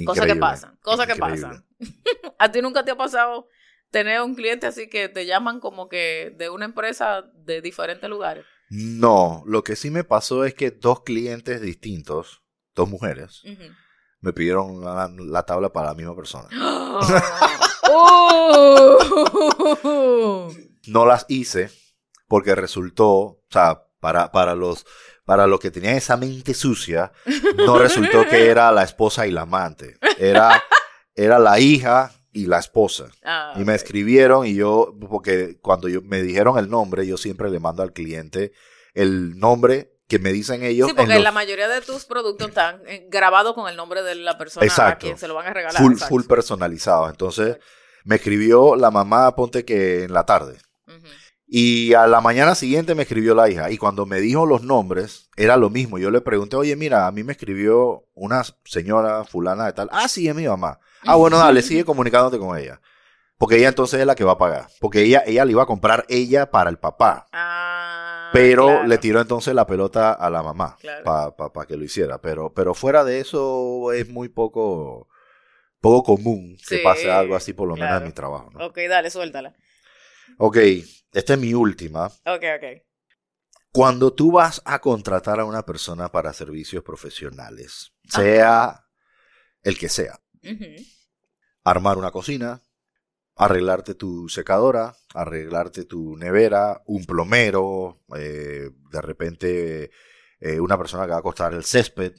cosas 0.04 0.26
que 0.26 0.36
pasan, 0.36 0.78
cosas 0.82 1.06
que 1.06 1.16
pasan. 1.16 1.64
¿A 2.38 2.50
ti 2.50 2.62
nunca 2.62 2.84
te 2.84 2.90
ha 2.90 2.96
pasado 2.96 3.48
tener 3.90 4.20
un 4.22 4.34
cliente 4.34 4.66
así 4.66 4.88
que 4.88 5.08
te 5.08 5.26
llaman 5.26 5.60
como 5.60 5.88
que 5.88 6.34
de 6.36 6.50
una 6.50 6.64
empresa 6.64 7.30
de 7.34 7.60
diferentes 7.60 8.08
lugares? 8.10 8.44
No, 8.70 9.44
lo 9.46 9.62
que 9.62 9.76
sí 9.76 9.90
me 9.90 10.04
pasó 10.04 10.44
es 10.44 10.54
que 10.54 10.70
dos 10.70 11.02
clientes 11.02 11.60
distintos, 11.60 12.42
dos 12.74 12.88
mujeres, 12.88 13.42
me 14.20 14.32
pidieron 14.32 14.80
la, 14.80 15.12
la 15.16 15.42
tabla 15.44 15.72
para 15.72 15.88
la 15.88 15.94
misma 15.94 16.16
persona. 16.16 16.48
No 20.86 21.06
las 21.06 21.26
hice 21.28 21.70
porque 22.28 22.54
resultó, 22.54 23.10
o 23.10 23.44
sea, 23.50 23.84
para, 24.00 24.32
para 24.32 24.54
los 24.54 24.86
para 25.24 25.46
los 25.46 25.58
que 25.60 25.70
tenían 25.70 25.94
esa 25.96 26.16
mente 26.16 26.54
sucia, 26.54 27.12
no 27.56 27.78
resultó 27.78 28.26
que 28.28 28.48
era 28.48 28.70
la 28.72 28.82
esposa 28.82 29.26
y 29.26 29.30
la 29.30 29.42
amante. 29.42 29.96
Era, 30.18 30.62
era 31.14 31.38
la 31.38 31.58
hija 31.60 32.12
y 32.32 32.46
la 32.46 32.58
esposa. 32.58 33.06
Ah, 33.24 33.54
Y 33.56 33.60
me 33.64 33.74
escribieron 33.74 34.46
y 34.46 34.54
yo, 34.54 34.94
porque 35.08 35.56
cuando 35.62 35.88
yo, 35.88 36.02
me 36.02 36.20
dijeron 36.22 36.58
el 36.58 36.68
nombre, 36.68 37.06
yo 37.06 37.16
siempre 37.16 37.50
le 37.50 37.60
mando 37.60 37.82
al 37.82 37.92
cliente 37.92 38.52
el 38.92 39.38
nombre 39.38 39.90
que 40.08 40.18
me 40.18 40.32
dicen 40.32 40.62
ellos. 40.62 40.86
Sí, 40.88 40.90
en 40.90 40.96
porque 40.96 41.14
los- 41.14 41.22
la 41.22 41.32
mayoría 41.32 41.68
de 41.68 41.80
tus 41.80 42.04
productos 42.04 42.48
están 42.48 42.82
eh, 42.86 43.06
grabados 43.08 43.54
con 43.54 43.68
el 43.68 43.76
nombre 43.76 44.02
de 44.02 44.16
la 44.16 44.36
persona 44.36 44.66
a 44.66 44.98
quien 44.98 45.16
se 45.18 45.26
lo 45.28 45.34
van 45.34 45.46
a 45.46 45.54
regalar. 45.54 45.80
full, 45.80 45.96
full 45.96 46.24
personalizado. 46.24 47.08
Entonces, 47.08 47.56
me 48.04 48.16
escribió 48.16 48.76
la 48.76 48.90
mamá, 48.90 49.34
ponte 49.34 49.64
que 49.64 50.04
en 50.04 50.12
la 50.12 50.26
tarde. 50.26 50.58
Y 51.46 51.92
a 51.94 52.06
la 52.06 52.20
mañana 52.20 52.54
siguiente 52.54 52.94
me 52.94 53.02
escribió 53.02 53.34
la 53.34 53.48
hija. 53.50 53.70
Y 53.70 53.76
cuando 53.76 54.06
me 54.06 54.20
dijo 54.20 54.46
los 54.46 54.62
nombres, 54.62 55.28
era 55.36 55.56
lo 55.56 55.68
mismo. 55.70 55.98
Yo 55.98 56.10
le 56.10 56.20
pregunté, 56.20 56.56
oye, 56.56 56.74
mira, 56.74 57.06
a 57.06 57.12
mí 57.12 57.22
me 57.22 57.32
escribió 57.32 58.04
una 58.14 58.42
señora 58.64 59.24
fulana 59.24 59.66
de 59.66 59.72
tal. 59.74 59.88
Ah, 59.92 60.08
sí, 60.08 60.26
es 60.28 60.34
mi 60.34 60.46
mamá. 60.48 60.80
Ah, 61.02 61.16
bueno, 61.16 61.36
dale, 61.38 61.60
sigue 61.62 61.84
comunicándote 61.84 62.38
con 62.38 62.56
ella. 62.58 62.80
Porque 63.36 63.56
ella 63.56 63.68
entonces 63.68 64.00
es 64.00 64.06
la 64.06 64.14
que 64.14 64.24
va 64.24 64.32
a 64.32 64.38
pagar. 64.38 64.68
Porque 64.80 65.02
ella, 65.02 65.22
ella 65.26 65.44
le 65.44 65.50
iba 65.52 65.62
a 65.62 65.66
comprar 65.66 66.06
ella 66.08 66.50
para 66.50 66.70
el 66.70 66.78
papá. 66.78 67.26
Ah, 67.32 68.30
Pero 68.32 68.66
claro. 68.66 68.86
le 68.86 68.98
tiró 68.98 69.20
entonces 69.20 69.54
la 69.54 69.66
pelota 69.66 70.12
a 70.12 70.30
la 70.30 70.42
mamá 70.42 70.76
Claro. 70.80 71.34
para 71.36 71.66
que 71.66 71.76
lo 71.76 71.84
hiciera. 71.84 72.18
Pero, 72.22 72.54
pero 72.54 72.72
fuera 72.74 73.04
de 73.04 73.20
eso 73.20 73.92
es 73.92 74.08
muy 74.08 74.28
poco, 74.30 75.08
poco 75.80 76.04
común 76.16 76.56
que 76.66 76.78
pase 76.78 77.10
algo 77.10 77.36
así, 77.36 77.52
por 77.52 77.68
lo 77.68 77.76
menos 77.76 78.00
en 78.00 78.06
mi 78.06 78.12
trabajo. 78.12 78.50
¿no? 78.54 78.64
Ok, 78.66 78.78
dale, 78.88 79.10
suéltala. 79.10 79.52
Ok, 80.38 80.58
esta 81.12 81.34
es 81.34 81.38
mi 81.38 81.54
última. 81.54 82.06
Ok, 82.06 82.44
ok. 82.56 82.82
Cuando 83.72 84.12
tú 84.12 84.32
vas 84.32 84.62
a 84.64 84.80
contratar 84.80 85.40
a 85.40 85.44
una 85.44 85.64
persona 85.64 86.10
para 86.10 86.32
servicios 86.32 86.84
profesionales, 86.84 87.92
sea 88.08 88.86
el 89.62 89.78
que 89.78 89.88
sea, 89.88 90.20
armar 91.64 91.98
una 91.98 92.12
cocina, 92.12 92.62
arreglarte 93.36 93.94
tu 93.94 94.28
secadora, 94.28 94.94
arreglarte 95.12 95.84
tu 95.84 96.16
nevera, 96.16 96.82
un 96.86 97.04
plomero, 97.04 98.02
eh, 98.16 98.70
de 98.90 99.00
repente 99.02 99.90
eh, 100.38 100.60
una 100.60 100.78
persona 100.78 101.06
que 101.06 101.12
va 101.12 101.18
a 101.18 101.22
cortar 101.22 101.54
el 101.54 101.64
césped, 101.64 102.14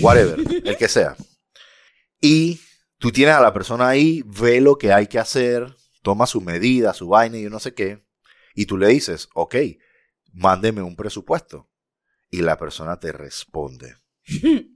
whatever, 0.00 0.40
el 0.64 0.76
que 0.76 0.88
sea. 0.88 1.16
Y 2.20 2.60
tú 2.98 3.12
tienes 3.12 3.34
a 3.34 3.40
la 3.40 3.52
persona 3.52 3.88
ahí, 3.88 4.22
ve 4.26 4.60
lo 4.60 4.76
que 4.76 4.92
hay 4.92 5.06
que 5.06 5.18
hacer, 5.18 5.76
toma 6.02 6.26
su 6.26 6.40
medida, 6.40 6.94
su 6.94 7.08
vaina 7.08 7.38
y 7.38 7.42
yo 7.42 7.50
no 7.50 7.60
sé 7.60 7.74
qué, 7.74 8.04
y 8.54 8.66
tú 8.66 8.76
le 8.76 8.88
dices, 8.88 9.28
ok, 9.34 9.56
mándeme 10.32 10.82
un 10.82 10.96
presupuesto. 10.96 11.68
Y 12.30 12.42
la 12.42 12.56
persona 12.58 12.98
te 12.98 13.12
responde. 13.12 13.96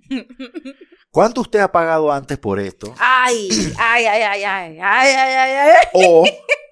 ¿Cuánto 1.11 1.43
usted 1.43 1.61
ha 1.61 1.71
pagado 1.71 2.11
antes 2.11 2.39
por 2.39 2.59
esto? 2.59 2.93
Ay, 2.99 3.49
ay, 3.79 4.05
ay, 4.07 4.23
ay, 4.23 4.45
ay, 4.45 4.79
ay, 4.81 5.15
ay, 5.17 5.71
ay, 5.71 5.87
O 5.93 6.25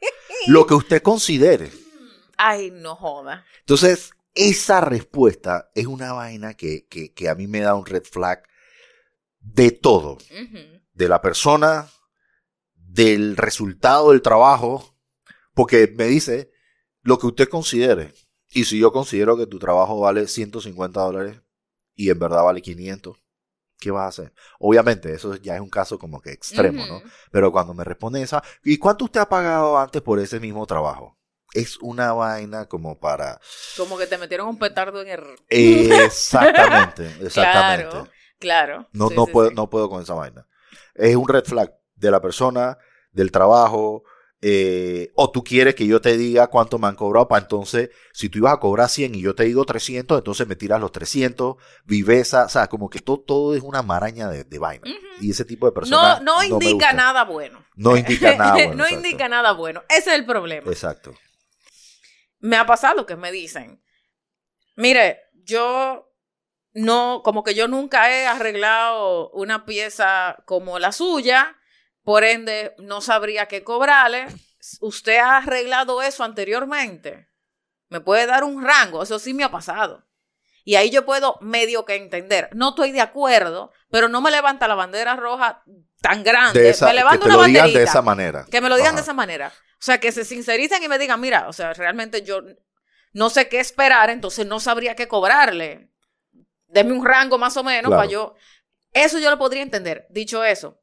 lo 0.49 0.67
que 0.67 0.75
usted 0.75 1.03
considere. 1.03 1.71
Ay, 2.37 2.73
no 2.73 2.97
joda. 2.97 3.45
Entonces, 3.61 4.11
esa 4.35 4.81
respuesta 4.81 5.71
es 5.75 5.87
una 5.87 6.13
vaina 6.13 6.55
que, 6.55 6.87
que, 6.89 7.13
que 7.13 7.29
a 7.29 7.37
mí 7.37 7.47
me 7.47 7.61
da 7.61 7.77
un 7.77 7.87
red 7.87 8.03
flag 8.03 8.43
de 9.39 9.71
todo. 9.71 10.19
De 10.93 11.09
la 11.09 11.21
persona, 11.21 11.89
del 12.93 13.37
resultado 13.37 14.11
del 14.11 14.23
trabajo, 14.23 14.95
porque 15.55 15.93
me 15.97 16.05
dice 16.05 16.51
lo 17.03 17.19
que 17.19 17.27
usted 17.27 17.49
considere. 17.49 18.13
Y 18.51 18.65
si 18.65 18.79
yo 18.79 18.93
considero 18.93 19.37
que 19.37 19.47
tu 19.47 19.59
trabajo 19.59 19.99
vale 20.01 20.29
150 20.29 21.01
dólares 21.01 21.41
y 21.95 22.11
en 22.11 22.19
verdad 22.19 22.45
vale 22.45 22.61
500, 22.61 23.17
¿qué 23.79 23.91
vas 23.91 24.05
a 24.05 24.09
hacer? 24.09 24.35
Obviamente, 24.59 25.13
eso 25.15 25.35
ya 25.37 25.55
es 25.55 25.63
un 25.63 25.71
caso 25.71 25.99
como 25.99 26.21
que 26.21 26.33
extremo, 26.33 26.85
¿no? 26.87 27.03
Pero 27.31 27.51
cuando 27.51 27.73
me 27.73 27.83
responde 27.83 28.21
esa, 28.21 28.43
¿y 28.63 28.77
cuánto 28.77 29.07
usted 29.07 29.21
ha 29.21 29.29
pagado 29.29 29.79
antes 29.79 30.03
por 30.03 30.19
ese 30.19 30.39
mismo 30.39 30.67
trabajo? 30.67 31.19
Es 31.55 31.79
una 31.79 32.13
vaina 32.13 32.67
como 32.67 33.01
para... 33.01 33.41
Como 33.77 33.97
que 33.97 34.07
te 34.07 34.19
metieron 34.19 34.49
un 34.49 34.59
petardo 34.59 35.01
en 35.01 35.09
el... 35.09 35.23
Exactamente, 35.49 37.07
exactamente. 37.23 37.91
Claro, 37.91 38.09
claro. 38.39 38.89
No, 38.93 39.09
Sí, 39.09 39.17
no, 39.17 39.25
sí, 39.25 39.33
puedo, 39.33 39.49
sí. 39.49 39.55
no 39.55 39.71
puedo 39.71 39.89
con 39.89 40.03
esa 40.03 40.15
vaina. 40.15 40.47
Es 40.95 41.17
un 41.17 41.29
red 41.29 41.45
flag 41.45 41.75
de 42.03 42.11
la 42.11 42.21
persona, 42.21 42.79
del 43.13 43.31
trabajo, 43.31 44.03
eh, 44.45 45.13
o 45.15 45.31
tú 45.31 45.45
quieres 45.45 45.77
que 45.77 45.87
yo 45.87 46.01
te 46.01 46.17
diga 46.17 46.49
cuánto 46.49 46.77
me 46.79 46.89
han 46.89 46.97
cobrado, 46.97 47.29
para 47.29 47.43
entonces, 47.43 47.91
si 48.13 48.29
tú 48.29 48.39
ibas 48.39 48.55
a 48.55 48.59
cobrar 48.59 48.89
100 48.89 49.15
y 49.15 49.23
yo 49.23 49.37
te 49.37 49.45
digo 49.45 49.65
300, 49.65 50.19
entonces 50.19 50.49
me 50.49 50.57
tiras 50.57 50.81
los 50.81 50.91
300, 50.91 51.55
viveza, 51.85 52.47
o 52.47 52.49
sea, 52.49 52.67
como 52.67 52.91
que 52.91 52.99
todo, 52.99 53.21
todo 53.21 53.55
es 53.55 53.63
una 53.63 53.83
maraña 53.83 54.29
de, 54.29 54.43
de 54.43 54.59
vaina. 54.59 54.83
Y 55.21 55.31
ese 55.31 55.45
tipo 55.45 55.67
de 55.67 55.71
No, 55.71 55.75
personas 55.75 56.23
no 56.23 56.39
me 56.39 56.47
indica 56.47 56.93
nada 56.93 57.23
bueno. 57.25 57.65
No 57.77 57.97
indica 57.97 58.37
nada 58.37 58.53
bueno. 58.55 58.75
no 58.75 58.85
exacto. 58.85 59.07
indica 59.07 59.29
nada 59.29 59.53
bueno. 59.53 59.83
Ese 59.89 60.11
es 60.11 60.17
el 60.17 60.27
problema. 60.27 60.69
Exacto. 60.69 61.15
me 62.41 62.57
ha 62.57 62.67
pasado 62.67 63.07
que 63.07 63.15
me 63.15 63.31
dicen, 63.31 63.81
mire, 64.75 65.21
yo 65.45 66.13
no, 66.73 67.21
como 67.23 67.45
que 67.45 67.55
yo 67.55 67.69
nunca 67.69 68.11
he 68.11 68.27
arreglado 68.27 69.31
una 69.31 69.65
pieza 69.65 70.43
como 70.47 70.81
la 70.81 70.91
suya, 70.91 71.57
por 72.05 72.25
ende 72.25 72.75
no 72.79 73.01
sabría 73.01 73.47
qué 73.47 73.63
cobrarle. 73.65 74.27
¿Usted 74.81 75.19
ha 75.19 75.39
arreglado 75.39 76.03
eso 76.03 76.25
anteriormente? 76.25 77.29
¿Me 77.89 78.01
puede 78.01 78.27
dar 78.27 78.45
un 78.45 78.63
rango? 78.65 79.03
Eso 79.03 79.19
sí 79.19 79.35
me 79.35 79.45
ha 79.45 79.51
pasado. 79.51 80.05
Y 80.65 80.77
ahí 80.77 80.91
yo 80.91 81.05
puedo 81.05 81.39
medio 81.41 81.85
que 81.85 81.97
entender. 81.97 82.49
No 82.53 82.71
estoy 82.71 82.93
de 82.93 83.01
acuerdo, 83.01 83.73
pero 83.91 84.09
no 84.09 84.21
me 84.21 84.31
levanta 84.31 84.69
la 84.69 84.77
bandera 84.77 85.17
roja 85.17 85.63
tan 86.01 86.23
grande. 86.23 86.61
De 86.61 86.71
esa, 86.71 86.87
me 86.87 86.93
que 86.93 86.97
levanta 86.99 87.19
te 87.21 87.27
una 87.27 87.37
lo 87.37 87.43
digan 87.45 87.63
banderita. 87.63 87.79
de 87.81 87.85
esa 87.85 88.03
manera. 88.03 88.47
Que 88.51 88.61
me 88.61 88.69
lo 88.69 88.77
digan 88.77 88.95
de 88.95 89.03
esa 89.03 89.13
manera. 89.13 89.49
O 89.49 89.85
sea, 89.85 89.99
que 89.99 90.13
se 90.13 90.25
sincericen 90.25 90.83
y 90.83 90.89
me 90.89 90.99
digan, 90.99 91.21
mira, 91.21 91.49
o 91.49 91.53
sea, 91.53 91.73
realmente 91.73 92.23
yo 92.23 92.43
no 93.13 93.29
sé 93.31 93.49
qué 93.49 93.59
esperar, 93.59 94.09
entonces 94.11 94.47
no 94.47 94.61
sabría 94.61 94.95
qué 94.95 95.09
cobrarle. 95.09 95.91
Deme 96.69 96.93
un 96.93 97.05
rango 97.05 97.39
más 97.39 97.57
o 97.57 97.65
menos 97.65 97.89
Claro. 97.91 97.97
para 98.01 98.09
yo. 98.11 98.35
Eso 98.93 99.19
yo 99.19 99.31
lo 99.31 99.39
podría 99.39 99.63
entender. 99.63 100.07
Dicho 100.11 100.45
eso, 100.45 100.81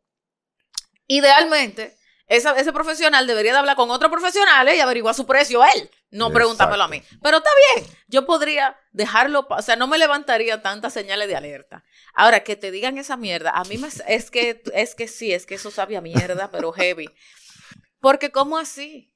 idealmente, 1.09 1.97
esa- 2.27 2.57
ese 2.57 2.71
profesional 2.71 3.25
debería 3.27 3.51
de 3.53 3.57
hablar 3.57 3.75
con 3.75 3.89
otros 3.91 4.11
profesionales 4.11 4.75
y 4.75 4.79
averiguar 4.79 5.15
su 5.15 5.25
precio 5.25 5.63
él, 5.65 5.89
no 6.11 6.27
preguntármelo 6.31 6.83
a 6.83 6.87
mí. 6.87 7.03
Pero 7.23 7.37
está 7.37 7.49
bien, 7.75 7.87
yo 8.07 8.25
podría 8.25 8.77
dejarlo, 8.91 9.45
o 9.49 9.61
sea, 9.63 9.75
no 9.75 9.87
me 9.87 9.97
levantaría 9.97 10.61
tantas 10.61 10.93
señales 10.93 11.27
de 11.27 11.35
alerta. 11.35 11.83
Ahora, 12.13 12.43
que 12.43 12.55
te 12.55 12.69
digan 12.71 12.97
esa 12.99 13.17
mierda, 13.17 13.49
a 13.51 13.63
mí 13.63 13.77
me, 13.79 13.89
es 14.07 14.29
que, 14.31 14.61
es 14.73 14.93
que 14.95 15.07
sí, 15.07 15.33
es 15.33 15.45
que 15.47 15.55
eso 15.55 15.71
sabe 15.71 15.97
a 15.97 16.01
mierda, 16.01 16.49
pero 16.51 16.71
heavy. 16.71 17.09
Porque, 17.99 18.31
¿cómo 18.31 18.57
así? 18.57 19.11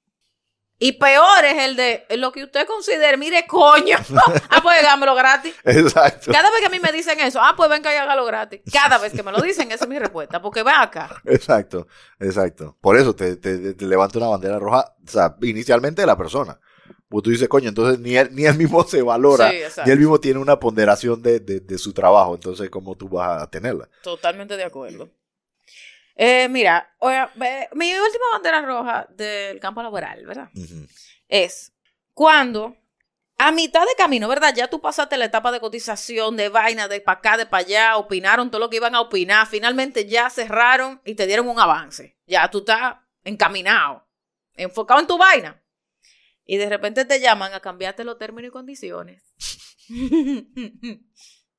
Y 0.84 0.92
peor 0.92 1.46
es 1.46 1.64
el 1.64 1.78
de 1.78 2.06
lo 2.18 2.34
que 2.34 2.44
usted 2.44 2.68
considere, 2.68 3.16
mire, 3.16 3.48
coño. 3.48 3.96
ah, 4.50 4.60
pues 4.62 4.82
dámelo 4.84 5.16
gratis. 5.16 5.56
Exacto. 5.64 6.30
Cada 6.30 6.52
vez 6.52 6.60
que 6.60 6.66
a 6.66 6.70
mí 6.70 6.82
me 6.82 6.92
dicen 6.92 7.18
eso, 7.22 7.40
ah, 7.42 7.54
pues 7.56 7.70
venga 7.70 7.94
y 7.94 7.96
hágalo 7.96 8.26
gratis. 8.26 8.60
Cada 8.70 8.98
vez 8.98 9.14
que 9.14 9.24
me 9.24 9.32
lo 9.32 9.40
dicen, 9.40 9.72
esa 9.72 9.86
es 9.86 9.90
mi 9.90 9.98
respuesta. 9.98 10.42
Porque 10.42 10.62
ve 10.62 10.72
acá. 10.72 11.22
Exacto, 11.24 11.88
exacto. 12.20 12.76
Por 12.82 12.98
eso 12.98 13.16
te, 13.16 13.38
te, 13.38 13.76
te 13.76 13.86
levanta 13.86 14.18
una 14.18 14.28
bandera 14.28 14.60
roja, 14.60 14.94
o 15.08 15.10
sea, 15.10 15.38
inicialmente 15.42 16.02
de 16.02 16.06
la 16.06 16.18
persona. 16.18 16.60
Pues 17.08 17.24
tú 17.24 17.30
dices, 17.30 17.48
coño, 17.48 17.70
entonces 17.70 18.00
ni 18.00 18.18
él, 18.18 18.28
ni 18.34 18.44
él 18.44 18.58
mismo 18.58 18.84
se 18.84 19.02
valora, 19.02 19.52
Sí, 19.52 19.60
ni 19.86 19.92
él 19.94 20.00
mismo 20.00 20.20
tiene 20.20 20.42
una 20.42 20.60
ponderación 20.60 21.22
de, 21.24 21.40
de, 21.40 21.62
de 21.62 21.78
su 21.78 21.94
trabajo, 21.94 22.36
entonces, 22.36 22.70
¿cómo 22.70 22.98
tú 22.98 23.08
vas 23.08 23.42
a 23.42 23.50
tenerla? 23.50 23.88
Totalmente 24.02 24.58
de 24.58 24.66
acuerdo. 24.66 25.10
Eh, 26.16 26.48
mira, 26.50 26.96
mi 27.74 27.94
última 27.94 28.26
bandera 28.34 28.62
roja 28.62 29.08
del 29.10 29.60
campo 29.60 29.82
laboral, 29.82 30.26
¿verdad? 30.26 30.50
Es 31.28 31.74
cuando 32.14 32.78
a 33.38 33.52
mitad 33.52 33.82
de 33.82 33.96
camino, 33.98 34.28
¿verdad? 34.28 34.54
Ya 34.56 34.70
tú 34.70 34.80
pasaste 34.80 35.18
la 35.18 35.26
etapa 35.26 35.52
de 35.52 35.60
cotización, 35.60 36.38
de 36.38 36.50
vaina, 36.50 36.88
de 36.88 37.02
para 37.02 37.20
acá, 37.20 37.38
de 37.38 37.46
para 37.46 37.66
allá, 37.66 37.98
opinaron 37.98 38.52
todo 38.52 38.60
lo 38.60 38.70
que 38.70 38.78
iban 38.78 38.96
a 38.96 39.02
opinar, 39.02 39.48
finalmente 39.48 40.06
ya 40.06 40.30
cerraron 40.30 41.02
y 41.04 41.16
te 41.16 41.26
dieron 41.26 41.48
un 41.48 41.60
avance. 41.60 42.16
Ya 42.28 42.50
tú 42.50 42.60
estás 42.60 42.98
encaminado, 43.24 44.08
enfocado 44.56 45.00
en 45.00 45.08
tu 45.08 45.18
vaina. 45.18 45.62
Y 46.46 46.58
de 46.58 46.70
repente 46.70 47.06
te 47.06 47.20
llaman 47.20 47.54
a 47.54 47.60
cambiarte 47.60 48.04
los 48.04 48.18
términos 48.18 48.50
y 48.50 48.52
condiciones. 48.52 49.24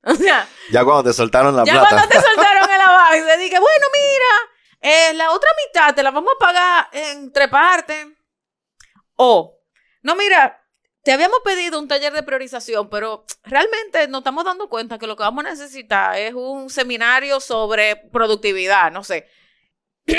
o 0.12 0.14
sea, 0.14 0.48
Ya 0.70 0.84
cuando 0.84 1.04
te 1.04 1.12
soltaron 1.12 1.56
la 1.56 1.64
ya 1.64 1.72
plata. 1.72 1.88
cuando 1.88 2.08
te 2.08 2.20
soltaron 2.20 2.70
el 2.70 2.80
avance, 2.80 3.22
te 3.22 3.38
dije, 3.38 3.58
bueno, 3.58 3.86
mira, 3.92 4.50
eh, 4.80 5.14
la 5.14 5.30
otra 5.32 5.50
mitad 5.66 5.94
te 5.94 6.02
la 6.02 6.10
vamos 6.10 6.32
a 6.36 6.38
pagar 6.38 6.88
en 6.92 7.32
tres 7.32 7.48
partes. 7.48 8.06
O, 9.16 9.58
no, 10.02 10.16
mira, 10.16 10.60
te 11.02 11.12
habíamos 11.12 11.40
pedido 11.44 11.78
un 11.78 11.86
taller 11.88 12.12
de 12.12 12.22
priorización, 12.22 12.88
pero 12.90 13.24
realmente 13.44 14.08
nos 14.08 14.20
estamos 14.20 14.44
dando 14.44 14.68
cuenta 14.68 14.98
que 14.98 15.06
lo 15.06 15.16
que 15.16 15.22
vamos 15.22 15.44
a 15.44 15.50
necesitar 15.50 16.18
es 16.18 16.34
un 16.34 16.68
seminario 16.70 17.40
sobre 17.40 17.96
productividad, 18.12 18.90
no 18.90 19.04
sé. 19.04 19.28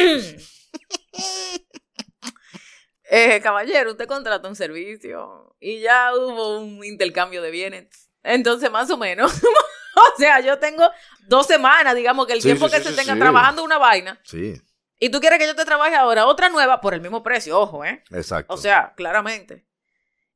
Eh, 3.07 3.39
caballero, 3.41 3.91
usted 3.91 4.07
contrata 4.07 4.47
un 4.47 4.55
servicio 4.55 5.55
y 5.59 5.79
ya 5.79 6.11
hubo 6.15 6.57
un 6.59 6.83
intercambio 6.83 7.41
de 7.43 7.51
bienes. 7.51 8.09
Entonces, 8.23 8.71
más 8.71 8.89
o 8.89 8.97
menos. 8.97 9.31
o 10.17 10.17
sea, 10.17 10.39
yo 10.39 10.59
tengo 10.59 10.89
dos 11.27 11.47
semanas, 11.47 11.95
digamos, 11.95 12.27
que 12.27 12.33
el 12.33 12.41
Sí, 12.41 12.49
tiempo 12.49 12.67
sí, 12.67 12.75
que 12.75 12.81
sí, 12.81 12.89
se 12.89 12.95
tenga 12.95 13.15
trabajando 13.17 13.63
una 13.63 13.77
vaina. 13.77 14.19
Sí, 14.23 14.61
Y 14.99 15.09
tú 15.09 15.19
quieres 15.19 15.39
que 15.39 15.45
yo 15.47 15.55
te 15.55 15.65
trabaje 15.65 15.95
ahora 15.95 16.25
otra 16.25 16.49
nueva 16.49 16.81
por 16.81 16.93
el 16.93 17.01
mismo 17.01 17.23
precio, 17.23 17.59
ojo, 17.59 17.83
¿eh? 17.85 18.03
exacto. 18.11 18.53
O 18.53 18.57
sea, 18.57 18.93
claramente. 18.95 19.65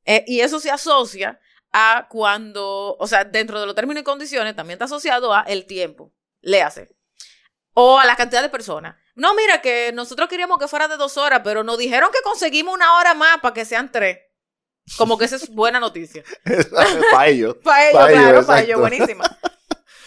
Eh, 0.04 0.24
y 0.26 0.40
eso 0.40 0.60
se 0.60 0.70
asocia 0.70 1.40
a 1.72 2.06
cuando, 2.08 2.96
o 2.98 3.06
sea, 3.06 3.24
dentro 3.24 3.60
de 3.60 3.66
los 3.66 3.74
términos 3.74 4.00
y 4.00 4.04
condiciones 4.04 4.56
también 4.56 4.74
está 4.74 4.86
asociado 4.86 5.32
a 5.32 5.42
el 5.42 5.66
tiempo. 5.66 6.12
Léase. 6.40 6.88
O 7.74 7.98
a 7.98 8.04
la 8.04 8.16
cantidad 8.16 8.42
de 8.42 8.48
personas. 8.48 8.96
No, 9.14 9.34
mira, 9.34 9.60
que 9.60 9.92
nosotros 9.92 10.28
queríamos 10.28 10.58
que 10.58 10.66
fuera 10.66 10.88
de 10.88 10.96
dos 10.96 11.16
horas, 11.16 11.42
pero 11.44 11.62
nos 11.62 11.78
dijeron 11.78 12.10
que 12.12 12.22
conseguimos 12.22 12.74
una 12.74 12.96
hora 12.96 13.14
más 13.14 13.38
para 13.40 13.54
que 13.54 13.64
sean 13.64 13.92
tres. 13.92 14.18
Como 14.96 15.16
que 15.18 15.26
esa 15.26 15.36
es 15.36 15.48
buena 15.48 15.78
noticia. 15.78 16.24
para 17.12 17.28
ellos. 17.28 17.56
Para 17.62 17.88
ellos, 17.88 18.00
Pa' 18.02 18.08
claro, 18.08 18.46
para 18.46 18.60
ellos, 18.62 18.80
buenísima. 18.80 19.38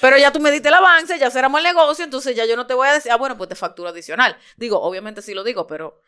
Pero 0.03 0.17
ya 0.17 0.33
tú 0.33 0.41
me 0.41 0.51
diste 0.51 0.67
el 0.67 0.73
avance, 0.73 1.17
ya 1.17 1.31
cerramos 1.31 1.59
el 1.59 1.63
negocio, 1.63 2.03
entonces 2.03 2.35
ya 2.35 2.45
yo 2.45 2.57
no 2.57 2.67
te 2.67 2.73
voy 2.73 2.89
a 2.89 2.91
decir, 2.91 3.09
ah, 3.09 3.15
bueno, 3.15 3.37
pues 3.37 3.47
te 3.47 3.55
facturo 3.55 3.87
adicional. 3.87 4.37
Digo, 4.57 4.81
obviamente 4.81 5.21
sí 5.21 5.33
lo 5.33 5.45
digo, 5.45 5.65
pero. 5.65 6.01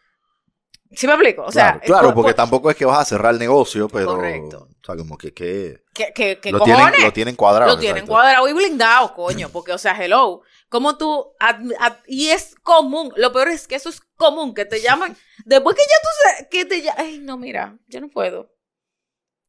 ¿Sí 0.91 1.07
me 1.07 1.13
explico? 1.13 1.43
O 1.43 1.51
sea, 1.51 1.79
claro, 1.79 1.85
claro, 1.85 2.13
porque 2.13 2.33
tampoco 2.33 2.69
es 2.69 2.75
que 2.75 2.83
vas 2.83 2.99
a 2.99 3.05
cerrar 3.05 3.31
el 3.33 3.39
negocio, 3.39 3.87
pero. 3.87 4.15
Correcto. 4.15 4.67
O 4.81 4.85
sea, 4.85 4.97
como 4.97 5.17
que, 5.17 5.33
que 5.33 5.85
¿Qué, 5.93 6.11
qué, 6.13 6.41
qué 6.41 6.51
lo, 6.51 6.59
cojones? 6.59 6.87
tienen, 6.87 7.03
lo 7.05 7.13
tienen 7.13 7.35
cuadrado. 7.37 7.71
Lo 7.71 7.79
tienen 7.79 8.05
cuadrado 8.05 8.45
y 8.49 8.51
blindado, 8.53 9.13
coño, 9.13 9.47
porque, 9.47 9.71
o 9.71 9.77
sea, 9.77 9.93
hello, 10.03 10.41
como 10.67 10.97
tú, 10.97 11.33
ad- 11.39 11.61
ad- 11.79 11.99
y 12.05 12.31
es 12.31 12.53
común, 12.63 13.13
lo 13.15 13.31
peor 13.31 13.47
es 13.47 13.65
que 13.65 13.75
eso 13.75 13.87
es 13.87 14.01
común, 14.17 14.53
que 14.53 14.65
te 14.65 14.81
llaman, 14.81 15.15
después 15.45 15.73
que 15.77 15.83
ya 15.83 15.95
tú 16.43 16.47
que 16.51 16.65
te 16.65 16.81
llaman, 16.81 16.99
ay, 16.99 17.19
no, 17.19 17.37
mira, 17.37 17.77
yo 17.87 18.01
no 18.01 18.09
puedo, 18.09 18.51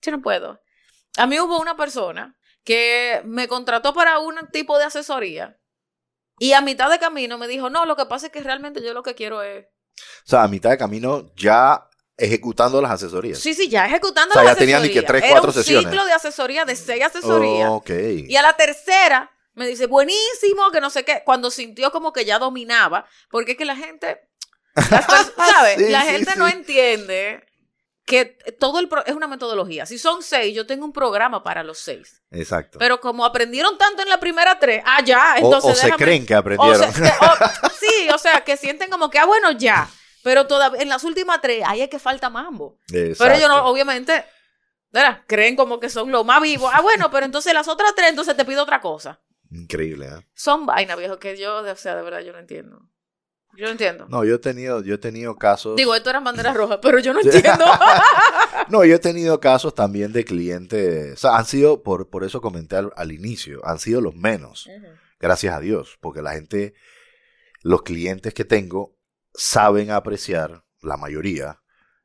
yo 0.03 0.13
no 0.13 0.23
puedo. 0.23 0.61
A 1.17 1.27
mí 1.27 1.41
hubo 1.41 1.61
una 1.61 1.77
persona 1.77 2.37
que 2.66 3.22
me 3.24 3.48
contrató 3.48 3.94
para 3.94 4.18
un 4.18 4.37
tipo 4.52 4.76
de 4.76 4.85
asesoría 4.85 5.57
y 6.38 6.52
a 6.52 6.61
mitad 6.61 6.90
de 6.90 6.98
camino 6.98 7.38
me 7.38 7.48
dijo, 7.48 7.70
no, 7.70 7.87
lo 7.87 7.96
que 7.96 8.05
pasa 8.07 8.26
es 8.26 8.33
que 8.33 8.40
realmente 8.42 8.83
yo 8.85 8.92
lo 8.92 9.02
que 9.02 9.14
quiero 9.14 9.42
es, 9.42 9.64
O 9.64 10.29
sea, 10.29 10.42
a 10.42 10.48
mitad 10.48 10.68
de 10.70 10.76
camino 10.76 11.33
ya 11.37 11.88
ejecutando 12.18 12.83
las 12.83 12.90
asesorías. 12.90 13.38
sí, 13.38 13.55
sí, 13.55 13.68
ya 13.68 13.87
ejecutando 13.87 14.33
O 14.35 14.35
sea, 14.35 14.44
ya 14.44 14.57
tenían 14.57 14.83
ni 14.83 14.90
que 14.90 15.02
tres, 15.02 15.22
Era 15.22 15.31
cuatro 15.33 15.50
un 15.50 15.55
sesiones. 15.55 15.90
ciclo 15.90 16.05
de 16.05 16.12
asesoría 16.12 16.64
de 16.64 16.76
seis 16.76 17.05
asesorías. 17.05 17.70
Y 18.29 18.37
a 18.37 18.42
la 18.42 18.57
tercera 18.57 19.31
me 19.55 19.66
dice, 19.66 19.87
buenísimo, 19.87 20.70
que 20.72 20.81
no 20.81 20.90
sé 20.90 21.05
qué, 21.05 21.22
cuando 21.24 21.50
sintió 21.50 21.90
como 21.92 22.12
que 22.12 22.24
ya 22.26 22.38
dominaba, 22.38 23.07
porque 23.31 23.52
es 23.52 23.57
que 23.59 23.64
la 23.64 23.76
gente, 23.76 24.29
¿sabes? 25.37 25.76
Sí, 25.79 25.88
la 25.88 26.02
sí, 26.02 26.09
gente 26.09 26.33
sí. 26.33 26.38
no 26.38 26.48
entiende 26.48 27.46
que 28.07 28.25
todo 28.59 28.79
el 28.79 28.88
pro- 28.88 29.05
es 29.05 29.14
una 29.14 29.27
metodología. 29.27 29.85
Si 29.85 29.99
son 29.99 30.23
seis, 30.23 30.55
yo 30.55 30.64
tengo 30.66 30.85
un 30.87 30.92
programa 30.92 31.42
para 31.42 31.62
los 31.64 31.79
seis. 31.79 32.23
Exacto. 32.31 32.79
Pero 32.79 33.01
como 33.01 33.25
aprendieron 33.25 33.77
tanto 33.77 34.03
en 34.03 34.09
la 34.09 34.19
primera 34.21 34.59
tres, 34.59 34.83
ah, 34.87 35.03
ya, 35.05 35.35
o 35.35 35.45
entonces 35.45 35.73
o 35.73 35.75
se 35.75 35.87
déjame- 35.88 35.97
creen 36.05 36.25
que 36.27 36.35
o 36.35 36.38
aprendieron. 36.38 36.92
se- 36.92 37.03
o- 37.03 37.69
sí, 37.81 38.09
o 38.14 38.19
sea, 38.19 38.42
que 38.42 38.57
sienten 38.57 38.88
como 38.90 39.11
que, 39.11 39.19
ah, 39.19 39.27
bueno, 39.27 39.51
ya. 39.53 39.88
Pero 40.23 40.47
todavía 40.47 40.81
en 40.83 40.88
las 40.88 41.05
últimas 41.05 41.40
tres, 41.40 41.62
ahí 41.66 41.83
es 41.83 41.88
que 41.88 41.99
falta 41.99 42.31
mambo. 42.31 42.79
Pero 42.88 43.05
ellos 43.11 43.19
no, 43.21 43.35
Exacto. 43.55 43.64
obviamente, 43.66 44.25
¿verdad? 44.92 45.23
creen 45.27 45.57
como 45.57 45.79
que 45.81 45.88
son 45.90 46.11
los 46.11 46.25
más 46.25 46.40
vivos. 46.40 46.71
Ah, 46.73 46.81
bueno, 46.83 47.11
pero 47.11 47.27
entonces 47.27 47.53
las 47.53 47.69
otras 47.69 47.92
tres, 47.95 48.11
entonces 48.11 48.37
te 48.37 48.45
pido 48.45 48.62
otra 48.62 48.81
cosa. 48.81 49.21
Increíble, 49.51 50.07
¿eh? 50.07 50.27
Son 50.35 50.64
vainas, 50.66 50.97
viejo, 50.97 51.19
que 51.19 51.37
yo, 51.37 51.59
o 51.59 51.77
sea, 51.77 51.95
de 51.97 52.03
verdad, 52.03 52.21
yo 52.21 52.33
no 52.33 52.38
entiendo. 52.38 52.81
Yo 53.57 53.66
no 53.66 53.73
entiendo. 53.73 54.07
No, 54.09 54.25
yo 54.25 54.37
he 54.37 54.38
tenido, 54.38 54.83
yo 54.83 54.95
he 54.95 54.99
tenido 54.99 55.37
casos. 55.37 55.77
Digo, 55.77 55.95
esto 55.95 56.11
eran 56.11 56.25
banderas 56.25 56.55
rojas, 56.57 56.79
pero 56.83 56.99
yo 56.99 57.12
no 57.12 57.21
entiendo. 57.21 57.64
No, 58.69 58.85
yo 58.85 58.97
he 58.97 58.99
tenido 58.99 59.38
casos 59.38 59.75
también 59.77 60.12
de 60.12 60.25
clientes. 60.25 61.12
O 61.12 61.16
sea, 61.16 61.37
han 61.37 61.45
sido, 61.45 61.85
por, 61.85 62.11
por 62.11 62.25
eso 62.25 62.40
comenté 62.40 62.75
al, 62.75 62.92
al 62.97 63.12
inicio, 63.12 63.61
han 63.64 63.79
sido 63.79 64.01
los 64.01 64.16
menos. 64.16 64.69
Gracias 65.21 65.55
a 65.55 65.61
Dios. 65.61 65.99
Porque 66.01 66.21
la 66.21 66.33
gente, 66.33 66.75
los 67.62 67.83
clientes 67.83 68.35
que 68.35 68.45
tengo, 68.45 68.97
saben 69.35 69.92
apreciar, 69.92 70.64
la 70.81 70.97
mayoría, 70.97 71.61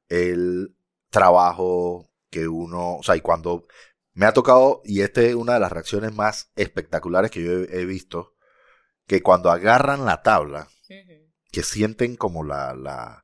el 0.08 0.76
trabajo 1.10 2.12
que 2.30 2.48
uno. 2.48 2.98
O 2.98 3.04
sea, 3.04 3.16
y 3.16 3.22
cuando 3.22 3.66
me 4.14 4.26
ha 4.28 4.34
tocado, 4.34 4.82
y 4.84 5.02
esta 5.02 5.22
es 5.22 5.34
una 5.34 5.56
de 5.56 5.62
las 5.62 5.72
reacciones 5.72 6.14
más 6.14 6.52
espectaculares 6.56 7.32
que 7.32 7.44
yo 7.44 7.52
he, 7.52 7.82
he 7.82 7.86
visto, 7.86 8.36
que 9.08 9.24
cuando 9.24 9.50
agarran 9.50 10.06
la 10.06 10.22
tabla, 10.22 10.68
que 11.52 11.64
sienten 11.64 12.16
como 12.16 12.44
la, 12.44 12.74
la, 12.74 13.24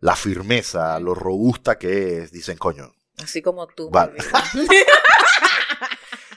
la 0.00 0.16
firmeza, 0.16 0.98
lo 1.00 1.14
robusta 1.14 1.78
que 1.78 2.18
es, 2.18 2.32
dicen, 2.32 2.58
coño, 2.58 2.92
Así 3.18 3.40
como 3.40 3.66
tú. 3.66 3.88
Vale. 3.90 4.18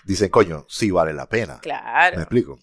dicen, 0.04 0.30
coño, 0.30 0.66
sí 0.70 0.92
vale 0.92 1.14
la 1.14 1.28
pena. 1.28 1.56
¿Me 1.56 1.60
claro. 1.62 2.20
explico? 2.22 2.60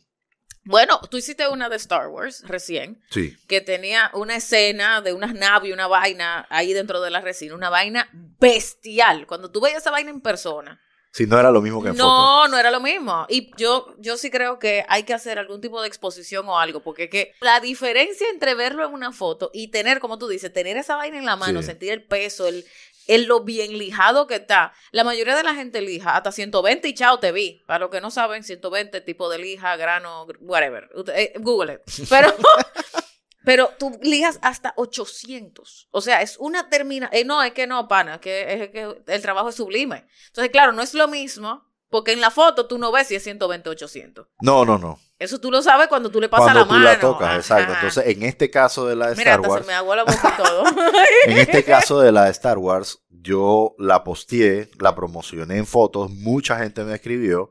Bueno, 0.65 1.01
tú 1.11 1.17
hiciste 1.19 1.47
una 1.49 1.69
de 1.69 1.77
Star 1.77 2.09
Wars 2.09 2.43
recién, 2.47 3.01
Sí. 3.11 3.37
que 3.47 3.61
tenía 3.61 4.11
una 4.15 4.37
escena 4.37 5.01
de 5.01 5.13
unas 5.13 5.33
naves 5.35 5.71
y 5.71 5.73
una 5.73 5.87
vaina 5.87 6.47
ahí 6.51 6.73
dentro 6.73 7.01
de 7.01 7.11
la 7.11 7.21
resina, 7.21 7.55
una 7.55 7.71
vaina 7.71 8.09
bestial. 8.41 9.27
Cuando 9.29 9.53
tú 9.53 9.61
veías 9.61 9.83
esa 9.83 9.93
vaina 9.93 10.11
en 10.11 10.21
persona, 10.21 10.81
Si 11.17 11.27
no 11.27 11.41
era 11.41 11.51
lo 11.51 11.63
mismo 11.63 11.83
que 11.83 11.89
en 11.89 11.97
foto. 11.97 12.07
No, 12.07 12.49
no 12.49 12.59
era 12.59 12.71
lo 12.71 12.79
mismo. 12.81 13.25
Y 13.31 13.51
yo, 13.57 13.95
yo 13.97 14.19
sí 14.19 14.31
creo 14.31 14.59
que 14.59 14.85
hay 14.87 15.05
que 15.05 15.15
hacer 15.15 15.39
algún 15.39 15.63
tipo 15.63 15.81
de 15.81 15.89
exposición 15.89 16.47
o 16.47 16.59
algo, 16.59 16.81
porque 16.81 17.05
es 17.05 17.11
que 17.11 17.33
la 17.41 17.59
diferencia 17.61 18.29
entre 18.29 18.55
verlo 18.55 18.85
en 18.87 18.93
una 18.93 19.13
foto 19.13 19.51
y 19.55 19.69
tener, 19.69 19.99
como 19.99 20.19
tú 20.19 20.29
dices, 20.29 20.53
tener 20.53 20.77
esa 20.77 20.97
vaina 20.97 21.17
en 21.17 21.25
la 21.25 21.37
mano, 21.37 21.61
Sí. 21.63 21.69
sentir 21.69 21.91
el 21.93 22.03
peso, 22.03 22.47
el, 22.49 22.67
el 23.07 23.25
lo 23.25 23.41
bien 23.45 23.79
lijado 23.79 24.27
que 24.27 24.35
está. 24.35 24.75
La 24.91 25.05
mayoría 25.05 25.35
de 25.37 25.43
la 25.43 25.55
gente 25.55 25.81
lija 25.81 26.17
hasta 26.17 26.33
120 26.33 26.87
y 26.87 26.93
chao, 26.95 27.19
te 27.19 27.33
vi. 27.33 27.63
Para 27.65 27.79
los 27.79 27.91
que 27.91 28.03
no 28.03 28.11
saben, 28.11 28.45
120 28.45 29.01
tipo 29.01 29.31
de 29.31 29.39
lija, 29.39 29.75
grano, 29.77 30.27
whatever. 30.41 30.91
Eh, 31.15 31.33
Google 31.39 31.75
it. 31.75 32.09
Pero, 32.11 32.35
pero 33.47 33.71
tú 33.79 33.97
lijas 34.03 34.41
hasta 34.43 34.75
800. 34.77 35.89
O 35.93 36.01
sea, 36.01 36.21
es 36.21 36.37
una 36.39 36.69
termina. 36.69 37.09
eh, 37.13 37.25
no, 37.25 37.41
es 37.45 37.53
que 37.53 37.69
no, 37.69 37.87
pana, 37.87 38.21
que 38.21 38.65
es 38.65 38.71
que 38.71 39.03
el 39.07 39.23
trabajo 39.23 39.51
es 39.51 39.55
sublime. 39.55 40.05
Entonces, 40.27 40.51
claro, 40.51 40.73
no 40.73 40.83
es 40.83 40.95
lo 40.95 41.07
mismo, 41.07 41.63
porque 41.89 42.11
en 42.13 42.21
la 42.21 42.33
foto 42.33 42.67
tú 42.67 42.77
no 42.77 42.91
ves 42.91 43.07
si 43.07 43.15
es 43.15 43.23
120 43.23 43.69
o 43.69 43.73
800. 43.73 44.27
No, 44.41 44.65
no, 44.65 44.79
no. 44.79 44.99
Eso 45.21 45.39
tú 45.39 45.53
lo 45.53 45.63
sabes 45.63 45.87
cuando 45.87 46.11
tú 46.11 46.21
le 46.21 46.29
pasas 46.29 46.47
Cuando 46.47 46.61
la 46.63 46.67
tú 46.67 46.73
mano. 46.73 46.85
la 46.87 46.99
tocas, 46.99 47.29
Ajá. 47.29 47.37
exacto. 47.37 47.73
Entonces, 47.75 48.05
en 48.09 48.23
este 48.25 48.51
caso 48.51 48.85
de 48.89 48.97
la 48.97 49.11
de 49.11 49.15
Mira, 49.17 49.31
Star 49.35 49.39
hasta 49.41 49.49
se 49.49 49.53
Wars, 49.55 49.67
me 49.69 49.75
aguó 49.75 49.95
la 49.95 50.03
boca 50.03 50.35
y 50.35 50.43
todo. 50.43 50.65
en 51.27 51.39
este 51.39 51.63
caso 51.63 52.01
de 52.01 52.11
la 52.11 52.25
de 52.25 52.33
Star 52.33 52.59
Wars, 52.59 52.99
yo 53.09 53.77
la 53.79 54.03
posteé, 54.03 54.69
la 54.81 54.97
promocioné 54.97 55.57
en 55.59 55.67
fotos, 55.67 56.11
mucha 56.11 56.59
gente 56.59 56.83
me 56.83 56.95
escribió, 56.97 57.51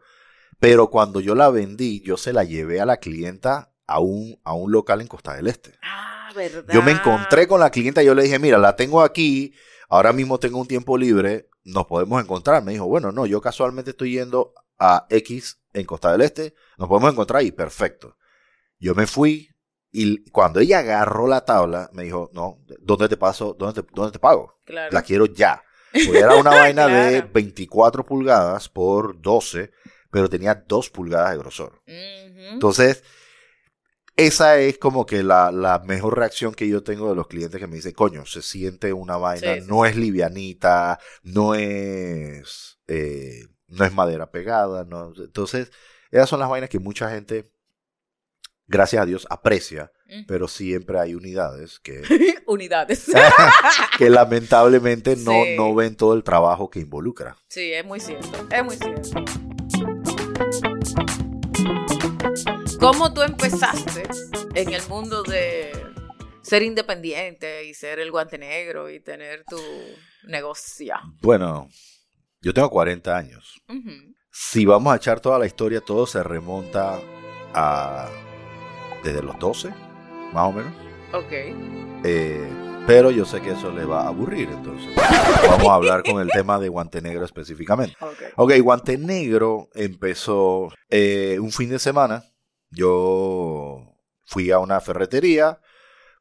pero 0.60 0.90
cuando 0.90 1.22
yo 1.22 1.36
la 1.36 1.50
vendí, 1.50 2.02
yo 2.04 2.18
se 2.18 2.34
la 2.34 2.44
llevé 2.44 2.82
a 2.82 2.86
la 2.86 2.98
clienta 2.98 3.72
a 3.88 4.00
un, 4.00 4.40
a 4.44 4.54
un 4.54 4.72
local 4.72 5.02
en 5.02 5.08
Costa 5.08 5.36
del 5.36 5.48
Este. 5.48 5.74
ah, 5.84 6.32
verdad. 6.36 6.74
Yo 6.74 6.82
me 6.82 6.92
encontré 6.92 7.48
con 7.48 7.60
la 7.60 7.70
clienta 7.70 8.02
y 8.04 8.06
yo 8.06 8.16
le 8.16 8.24
dije, 8.24 8.40
mira, 8.40 8.58
la 8.58 8.76
tengo 8.76 9.02
aquí, 9.02 9.54
ahora 9.90 10.12
mismo 10.14 10.40
tengo 10.40 10.60
un 10.60 10.68
tiempo 10.68 10.98
libre, 10.98 11.50
nos 11.64 11.86
podemos 11.86 12.22
encontrar. 12.22 12.64
Me 12.64 12.74
dijo, 12.74 12.86
bueno, 12.88 13.12
no, 13.12 13.26
yo 13.26 13.42
casualmente 13.42 13.92
estoy 13.92 14.14
yendo 14.14 14.54
a 14.80 15.06
X 15.10 15.60
en 15.74 15.86
Costa 15.86 16.12
del 16.12 16.22
Este, 16.22 16.54
nos 16.78 16.88
podemos 16.90 17.12
encontrar 17.12 17.40
ahí, 17.42 17.52
perfecto. 17.52 18.18
Yo 18.80 18.94
me 18.96 19.08
fui 19.08 19.50
y 19.92 20.30
cuando 20.32 20.60
ella 20.60 20.80
agarró 20.80 21.28
la 21.28 21.46
tabla, 21.46 21.90
me 21.94 22.04
dijo, 22.04 22.30
no, 22.34 22.60
¿dónde 22.82 23.08
te 23.08 23.16
paso? 23.18 23.56
¿Dónde 23.58 23.82
te, 23.82 23.88
dónde 23.94 24.12
te 24.12 24.20
pago? 24.20 24.60
Claro. 24.66 24.92
La 24.92 25.02
quiero 25.02 25.26
ya. 25.28 25.64
Porque 26.06 26.20
era 26.20 26.36
una 26.36 26.50
vaina 26.50 26.88
de 26.88 27.12
Claro. 27.20 27.30
24 27.34 28.04
pulgadas 28.06 28.68
por 28.68 29.22
12, 29.22 29.72
pero 30.12 30.30
tenía 30.30 30.54
2 30.68 30.90
pulgadas 30.90 31.32
de 31.32 31.38
grosor. 31.38 31.82
Entonces, 31.86 33.02
esa 34.18 34.58
es 34.60 34.78
como 34.78 35.06
que 35.06 35.24
la, 35.24 35.52
la 35.52 35.80
mejor 35.80 36.18
reacción 36.18 36.54
que 36.54 36.68
yo 36.68 36.84
tengo 36.84 37.10
de 37.10 37.16
los 37.16 37.28
clientes 37.28 37.60
que 37.60 37.68
me 37.68 37.76
dicen, 37.76 37.92
coño, 37.94 38.26
se 38.26 38.42
siente 38.42 38.94
una 38.94 39.18
vaina, 39.18 39.56
Sí, 39.56 39.62
sí, 39.62 39.68
no 39.68 39.86
es 39.86 39.96
livianita, 39.98 41.00
no 41.24 41.54
es, 41.56 42.80
eh, 42.88 43.42
no 43.68 43.84
es 43.86 43.94
madera 43.94 44.32
pegada, 44.32 44.86
no. 44.86 45.14
Entonces, 45.18 45.72
esas 46.12 46.30
son 46.30 46.40
las 46.40 46.50
vainas 46.50 46.70
que 46.70 46.80
mucha 46.80 47.10
gente, 47.10 47.52
gracias 48.68 49.02
a 49.02 49.06
Dios, 49.06 49.28
aprecia, 49.30 49.92
pero 50.28 50.48
siempre 50.48 51.00
hay 51.00 51.14
unidades 51.16 51.80
que, 51.80 52.02
Unidades. 52.48 53.08
que 53.98 54.10
lamentablemente 54.10 55.16
no, 55.18 55.44
Sí. 55.44 55.56
no 55.58 55.76
ven 55.76 55.96
todo 55.98 56.14
el 56.14 56.24
trabajo 56.24 56.70
que 56.70 56.80
involucra. 56.80 57.36
Sí, 57.50 57.74
es 57.74 57.84
muy 57.84 58.00
cierto. 58.00 58.48
Es 58.50 58.64
muy 58.64 58.78
cierto. 58.78 59.26
¿Cómo 62.80 63.14
tú 63.14 63.22
empezaste 63.22 64.04
en 64.54 64.74
el 64.74 64.88
mundo 64.88 65.24
de 65.24 65.72
ser 66.42 66.62
independiente 66.62 67.66
y 67.66 67.74
ser 67.74 68.00
el 68.00 68.12
guante 68.12 68.38
negro 68.38 68.90
y 68.90 69.00
tener 69.00 69.44
tu 69.46 69.60
negocio? 70.28 70.96
Bueno, 71.22 71.70
yo 72.42 72.54
tengo 72.54 72.70
40 72.70 73.18
años. 73.18 73.62
Si 74.32 74.66
vamos 74.66 74.94
a 74.94 74.98
echar 74.98 75.20
toda 75.20 75.40
la 75.40 75.48
historia, 75.48 75.82
todo 75.82 76.06
se 76.06 76.22
remonta 76.22 77.00
a 77.54 78.10
desde 79.04 79.24
los 79.24 79.40
12, 79.40 79.70
más 80.34 80.48
o 80.48 80.52
menos. 80.52 80.74
Ok. 81.14 81.32
Eh, 82.04 82.75
pero 82.88 83.10
yo 83.12 83.26
sé 83.26 83.42
que 83.42 83.52
eso 83.52 83.72
le 83.72 83.86
va 83.86 84.02
a 84.04 84.08
aburrir, 84.10 84.50
entonces 84.50 84.90
vamos 85.48 85.68
a 85.70 85.74
hablar 85.76 86.04
con 86.04 86.22
el 86.22 86.30
tema 86.30 86.60
de 86.60 86.70
Guante 86.70 87.02
Negro 87.02 87.26
específicamente. 87.26 87.96
Ok. 88.00 88.24
Ok, 88.36 88.54
Guante 88.62 88.98
Negro 88.98 89.70
empezó 89.74 90.70
eh, 90.90 91.38
un 91.40 91.52
fin 91.52 91.70
de 91.70 91.80
semana. 91.80 92.24
Yo 92.70 93.96
fui 94.26 94.52
a 94.52 94.60
una 94.60 94.80
ferretería, 94.82 95.60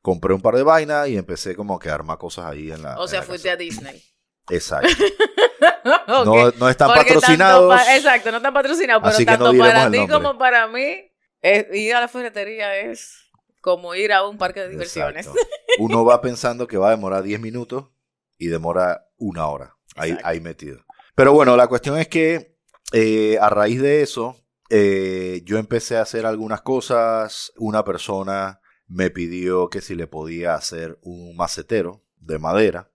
compré 0.01 0.33
un 0.35 0.41
par 0.41 0.55
de 0.57 0.63
vainas 0.63 1.09
y 1.09 1.17
empecé 1.17 1.55
como 1.55 1.79
que 1.79 1.91
a 1.91 1.95
armar 1.95 2.19
cosas 2.19 2.47
ahí 2.47 2.71
en 2.71 2.83
la. 2.83 2.99
O 2.99 3.03
en 3.05 3.09
sea, 3.09 3.21
la 3.21 3.27
fuiste 3.27 3.51
a. 3.51 3.57
Disney. 3.57 4.03
Exacto. 4.51 4.89
No, 6.07 6.51
no 6.53 6.69
están 6.71 6.89
Porque 6.89 7.13
patrocinados. 7.15 7.75
pa- 7.75 7.95
exacto, 7.97 8.31
no 8.31 8.39
están 8.39 8.55
patrocinados, 8.55 9.03
pero 9.03 9.19
no 9.19 9.25
tanto 9.27 9.53
diremos 9.53 9.73
para 9.75 9.91
ti 9.91 10.07
como 10.09 10.39
para 10.39 10.67
mí, 10.67 11.11
es- 11.43 11.67
ir 11.75 11.95
a 11.95 12.01
la 12.01 12.09
ferretería 12.09 12.75
es 12.77 13.24
como 13.65 13.95
ir 13.95 14.13
a 14.13 14.29
un 14.29 14.37
parque 14.37 14.61
de 14.61 14.69
diversiones. 14.69 15.27
Exacto. 15.27 15.49
Uno 15.79 16.05
va 16.05 16.21
pensando 16.21 16.67
que 16.67 16.77
va 16.77 16.89
a 16.89 16.91
demorar 16.91 17.23
10 17.23 17.41
minutos 17.41 17.87
y 18.37 18.49
demora 18.49 19.09
una 19.17 19.47
hora. 19.47 19.79
ahí, 19.97 20.19
ahí 20.23 20.39
metido. 20.39 20.85
Pero 21.15 21.33
bueno, 21.33 21.57
la 21.57 21.67
cuestión 21.67 21.97
es 21.99 22.07
que 22.07 22.59
eh, 22.93 23.39
a 23.41 23.49
raíz 23.49 23.81
de 23.81 24.03
eso, 24.03 24.37
eh, 24.69 25.41
yo 25.47 25.57
empecé 25.57 25.97
a 25.97 26.03
hacer 26.03 26.27
algunas 26.27 26.61
cosas. 26.61 27.55
Una 27.57 27.87
persona 27.87 28.61
me 28.87 29.09
pidió 29.09 29.71
que 29.71 29.81
si 29.81 29.95
le 29.95 30.09
podía 30.09 30.57
hacer 30.57 30.99
un 31.01 31.35
macetero 31.35 32.05
de 32.19 32.39
madera 32.39 32.93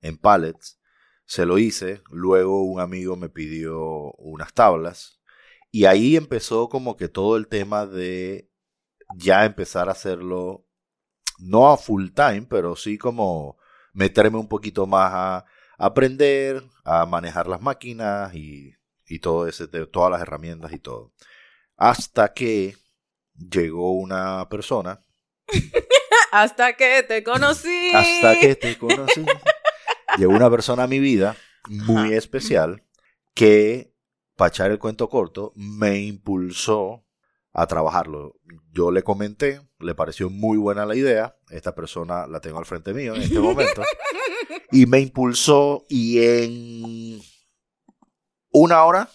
en 0.00 0.18
pallets. 0.18 0.80
Se 1.24 1.46
lo 1.46 1.56
hice. 1.56 2.02
Luego 2.10 2.64
un 2.64 2.80
amigo 2.80 3.14
me 3.14 3.28
pidió 3.28 4.10
unas 4.14 4.52
tablas. 4.54 5.20
Y 5.70 5.84
ahí 5.84 6.16
empezó 6.16 6.68
como 6.68 6.96
que 6.96 7.08
todo 7.08 7.36
el 7.36 7.46
tema 7.46 7.86
de 7.86 8.49
ya 9.16 9.44
empezar 9.44 9.88
a 9.88 9.92
hacerlo, 9.92 10.66
no 11.38 11.70
a 11.70 11.76
full 11.76 12.10
time, 12.14 12.42
pero 12.48 12.76
sí 12.76 12.98
como 12.98 13.56
meterme 13.92 14.38
un 14.38 14.48
poquito 14.48 14.86
más 14.86 15.10
a 15.12 15.44
aprender, 15.78 16.62
a 16.84 17.06
manejar 17.06 17.46
las 17.48 17.60
máquinas 17.60 18.34
y, 18.34 18.74
y 19.06 19.18
todo 19.20 19.46
ese, 19.48 19.66
de- 19.66 19.86
todas 19.86 20.10
las 20.10 20.22
herramientas 20.22 20.72
y 20.72 20.78
todo. 20.78 21.12
Hasta 21.76 22.32
que 22.32 22.76
llegó 23.34 23.92
una 23.92 24.48
persona, 24.48 25.00
Hasta 26.32 26.76
que 26.76 27.02
te 27.02 27.24
conocí. 27.24 27.90
hasta 27.94 28.38
que 28.38 28.54
te 28.54 28.78
conocí, 28.78 29.24
llegó 30.18 30.32
una 30.32 30.50
persona 30.50 30.84
a 30.84 30.86
mi 30.86 31.00
vida 31.00 31.36
muy 31.68 32.12
especial 32.14 32.84
que, 33.34 33.92
para 34.36 34.48
echar 34.50 34.70
el 34.70 34.78
cuento 34.78 35.08
corto, 35.08 35.52
me 35.56 35.98
impulsó 36.00 37.04
a 37.52 37.66
trabajarlo. 37.66 38.36
Yo 38.72 38.90
le 38.90 39.02
comenté, 39.02 39.60
le 39.78 39.94
pareció 39.94 40.30
muy 40.30 40.58
buena 40.58 40.86
la 40.86 40.94
idea, 40.94 41.36
esta 41.50 41.74
persona 41.74 42.26
la 42.26 42.40
tengo 42.40 42.58
al 42.58 42.66
frente 42.66 42.94
mío 42.94 43.14
en 43.14 43.22
este 43.22 43.40
momento, 43.40 43.82
y 44.72 44.86
me 44.86 45.00
impulsó 45.00 45.84
y 45.88 46.22
en 46.22 47.20
una 48.52 48.84
hora 48.84 49.08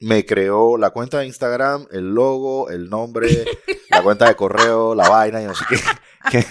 me 0.00 0.26
creó 0.26 0.76
la 0.76 0.90
cuenta 0.90 1.20
de 1.20 1.26
Instagram, 1.26 1.86
el 1.90 2.14
logo, 2.14 2.68
el 2.68 2.90
nombre, 2.90 3.44
la 3.88 4.02
cuenta 4.02 4.28
de 4.28 4.36
correo, 4.36 4.94
la 4.94 5.08
vaina 5.08 5.40
y 5.40 5.46
no 5.46 5.54
sé 5.54 5.64
qué. 5.68 5.76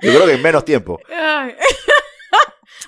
Yo 0.00 0.12
creo 0.12 0.26
que 0.26 0.34
en 0.34 0.42
menos 0.42 0.64
tiempo. 0.64 1.00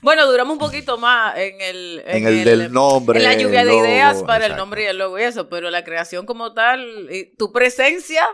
Bueno, 0.02 0.26
duramos 0.30 0.52
un 0.54 0.58
poquito 0.58 0.96
más 0.98 1.36
en 1.38 1.60
el, 1.60 2.02
En, 2.06 2.26
el, 2.26 2.44
del 2.44 2.72
nombre. 2.72 3.18
en 3.18 3.24
la 3.24 3.34
lluvia 3.34 3.64
de 3.64 3.74
ideas 3.76 4.22
para 4.22 4.46
el 4.46 4.56
nombre 4.56 4.84
y 4.84 4.86
el 4.86 4.98
logo 4.98 5.18
y 5.18 5.22
eso, 5.22 5.48
pero 5.48 5.70
la 5.70 5.84
creación 5.84 6.24
como 6.26 6.54
tal, 6.54 7.08
y 7.10 7.34
tu 7.36 7.52
presencia 7.52 8.24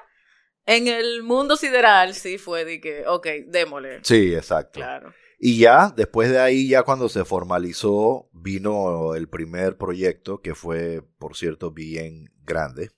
en 0.66 0.88
el 0.88 1.22
mundo 1.22 1.56
sideral 1.56 2.14
sí 2.14 2.38
fue 2.38 2.64
de 2.64 2.80
que, 2.80 3.06
ok, 3.06 3.26
démosle. 3.48 4.00
Sí, 4.02 4.34
exacto. 4.34 4.80
Claro. 4.80 5.12
Y 5.38 5.58
ya, 5.58 5.92
después 5.94 6.30
de 6.30 6.40
ahí, 6.40 6.68
ya 6.68 6.84
cuando 6.84 7.08
se 7.08 7.24
formalizó, 7.24 8.28
vino 8.32 9.14
el 9.14 9.28
primer 9.28 9.76
proyecto, 9.76 10.40
que 10.40 10.54
fue, 10.54 11.02
por 11.18 11.36
cierto, 11.36 11.70
bien 11.70 12.30
grande. 12.44 12.90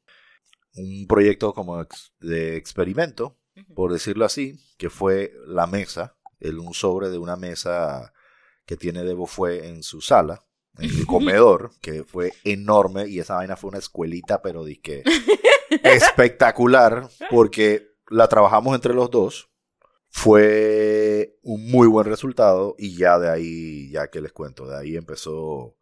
Un 0.75 1.07
proyecto 1.09 1.53
como 1.55 1.81
ex- 1.81 2.13
de 2.21 2.57
experimento, 2.57 3.37
por 3.75 3.93
decirlo 3.93 4.25
así, 4.25 4.55
que 4.77 4.91
fue 4.91 5.33
la 5.47 5.67
mesa, 5.67 6.17
el, 6.39 6.59
un 6.59 6.75
sobre 6.75 7.09
de 7.09 7.19
una 7.19 7.37
mesa 7.37 8.13
que 8.67 8.77
tiene 8.77 9.05
Debo 9.05 9.27
fue 9.27 9.69
en 9.69 9.83
su 9.83 10.01
sala, 10.01 10.45
en 10.79 10.91
el 10.91 11.07
comedor, 11.07 11.71
que 11.81 12.05
fue 12.05 12.33
enorme, 12.45 13.09
y 13.09 13.21
esa 13.21 13.37
vaina 13.37 13.57
fue 13.57 13.71
una 13.71 13.79
escuelita, 13.79 14.43
pero 14.43 14.65
disque 14.65 15.03
espectacular, 15.83 17.09
porque 17.31 17.97
la 18.09 18.29
trabajamos 18.29 18.75
entre 18.75 18.95
los 18.95 19.11
dos. 19.11 19.49
Fue 20.09 21.39
un 21.43 21.71
muy 21.71 21.87
buen 21.89 22.07
resultado 22.07 22.75
y 22.79 22.97
ya 22.97 23.19
de 23.19 23.29
ahí, 23.29 23.91
ya 23.91 24.09
que 24.09 24.23
les 24.23 24.33
cuento, 24.33 24.67
de 24.67 24.79
ahí 24.79 24.97
empezó 24.97 25.77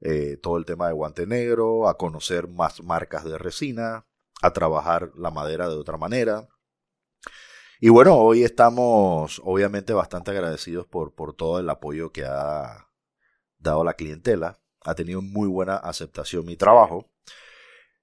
eh, 0.00 0.38
todo 0.42 0.56
el 0.56 0.64
tema 0.64 0.86
de 0.86 0.94
guante 0.94 1.26
negro, 1.26 1.86
a 1.86 1.98
conocer 1.98 2.48
más 2.48 2.82
marcas 2.82 3.24
de 3.24 3.36
resina, 3.36 4.06
a 4.40 4.52
trabajar 4.52 5.12
la 5.14 5.30
madera 5.30 5.68
de 5.68 5.74
otra 5.74 5.98
manera. 5.98 6.48
Y 7.80 7.88
bueno, 7.88 8.16
hoy 8.16 8.44
estamos 8.44 9.40
obviamente 9.42 9.92
bastante 9.94 10.30
agradecidos 10.32 10.86
por, 10.86 11.14
por 11.14 11.34
todo 11.34 11.58
el 11.58 11.68
apoyo 11.70 12.12
que 12.12 12.24
ha 12.26 12.88
dado 13.58 13.84
la 13.84 13.94
clientela. 13.94 14.60
Ha 14.82 14.94
tenido 14.94 15.22
muy 15.22 15.48
buena 15.48 15.76
aceptación 15.76 16.44
mi 16.44 16.56
trabajo. 16.56 17.10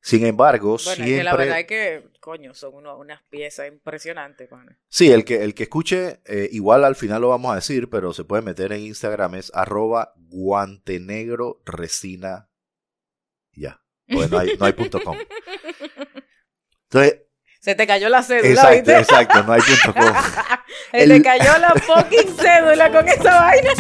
Sin 0.01 0.25
embargo, 0.25 0.77
Bueno, 0.77 0.79
es 0.79 0.95
siempre... 0.95 1.17
que 1.17 1.23
la 1.23 1.35
verdad 1.35 1.59
es 1.59 1.67
que, 1.67 2.09
coño, 2.19 2.53
son 2.53 2.75
uno- 2.75 2.97
unas 2.97 3.21
piezas 3.29 3.67
impresionantes, 3.67 4.47
pana. 4.47 4.79
Sí, 4.87 5.11
el 5.11 5.25
que, 5.25 5.43
el 5.43 5.53
que 5.53 5.63
escuche, 5.63 6.21
eh, 6.25 6.49
igual 6.51 6.83
al 6.85 6.95
final 6.95 7.21
lo 7.21 7.29
vamos 7.29 7.51
a 7.51 7.55
decir, 7.55 7.89
pero 7.89 8.13
se 8.13 8.23
puede 8.23 8.41
meter 8.43 8.71
en 8.71 8.81
Instagram, 8.81 9.35
es 9.35 9.51
arroba 9.53 10.13
guantenegro 10.15 11.61
resina. 11.65 12.49
Ya. 13.53 13.83
Pues 14.07 14.31
no 14.31 14.37
hay, 14.39 14.55
no 14.57 14.65
hay 14.65 14.73
punto 14.73 15.01
com. 15.03 15.17
Entonces, 16.89 17.23
Se 17.67 17.75
te 17.75 17.85
cayó 17.85 18.07
la 18.07 18.23
cédula, 18.23 18.49
exacto, 18.49 18.75
¿viste? 18.77 18.97
exacto, 18.97 19.43
no 19.43 19.51
hay 19.51 19.59
punto 19.61 19.93
com. 19.99 20.13
Se 20.91 21.03
El- 21.03 21.09
te 21.09 21.21
cayó 21.21 21.57
la 21.59 21.69
fucking 21.85 22.37
cédula 22.37 22.89
con 22.93 23.09
esa 23.09 23.41
vaina. 23.41 23.71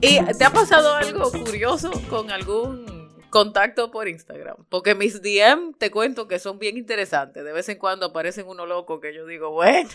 ¿Y 0.00 0.24
te 0.38 0.44
ha 0.44 0.50
pasado 0.52 0.94
algo 0.94 1.32
curioso 1.32 1.90
con 2.08 2.30
algún 2.30 3.18
contacto 3.30 3.90
por 3.90 4.06
Instagram? 4.06 4.66
Porque 4.68 4.94
mis 4.94 5.20
DM 5.20 5.74
te 5.76 5.90
cuento 5.90 6.28
que 6.28 6.38
son 6.38 6.60
bien 6.60 6.76
interesantes. 6.76 7.42
De 7.44 7.52
vez 7.52 7.68
en 7.68 7.78
cuando 7.78 8.06
aparecen 8.06 8.46
uno 8.46 8.66
loco 8.66 9.00
que 9.00 9.12
yo 9.12 9.26
digo, 9.26 9.50
bueno. 9.50 9.90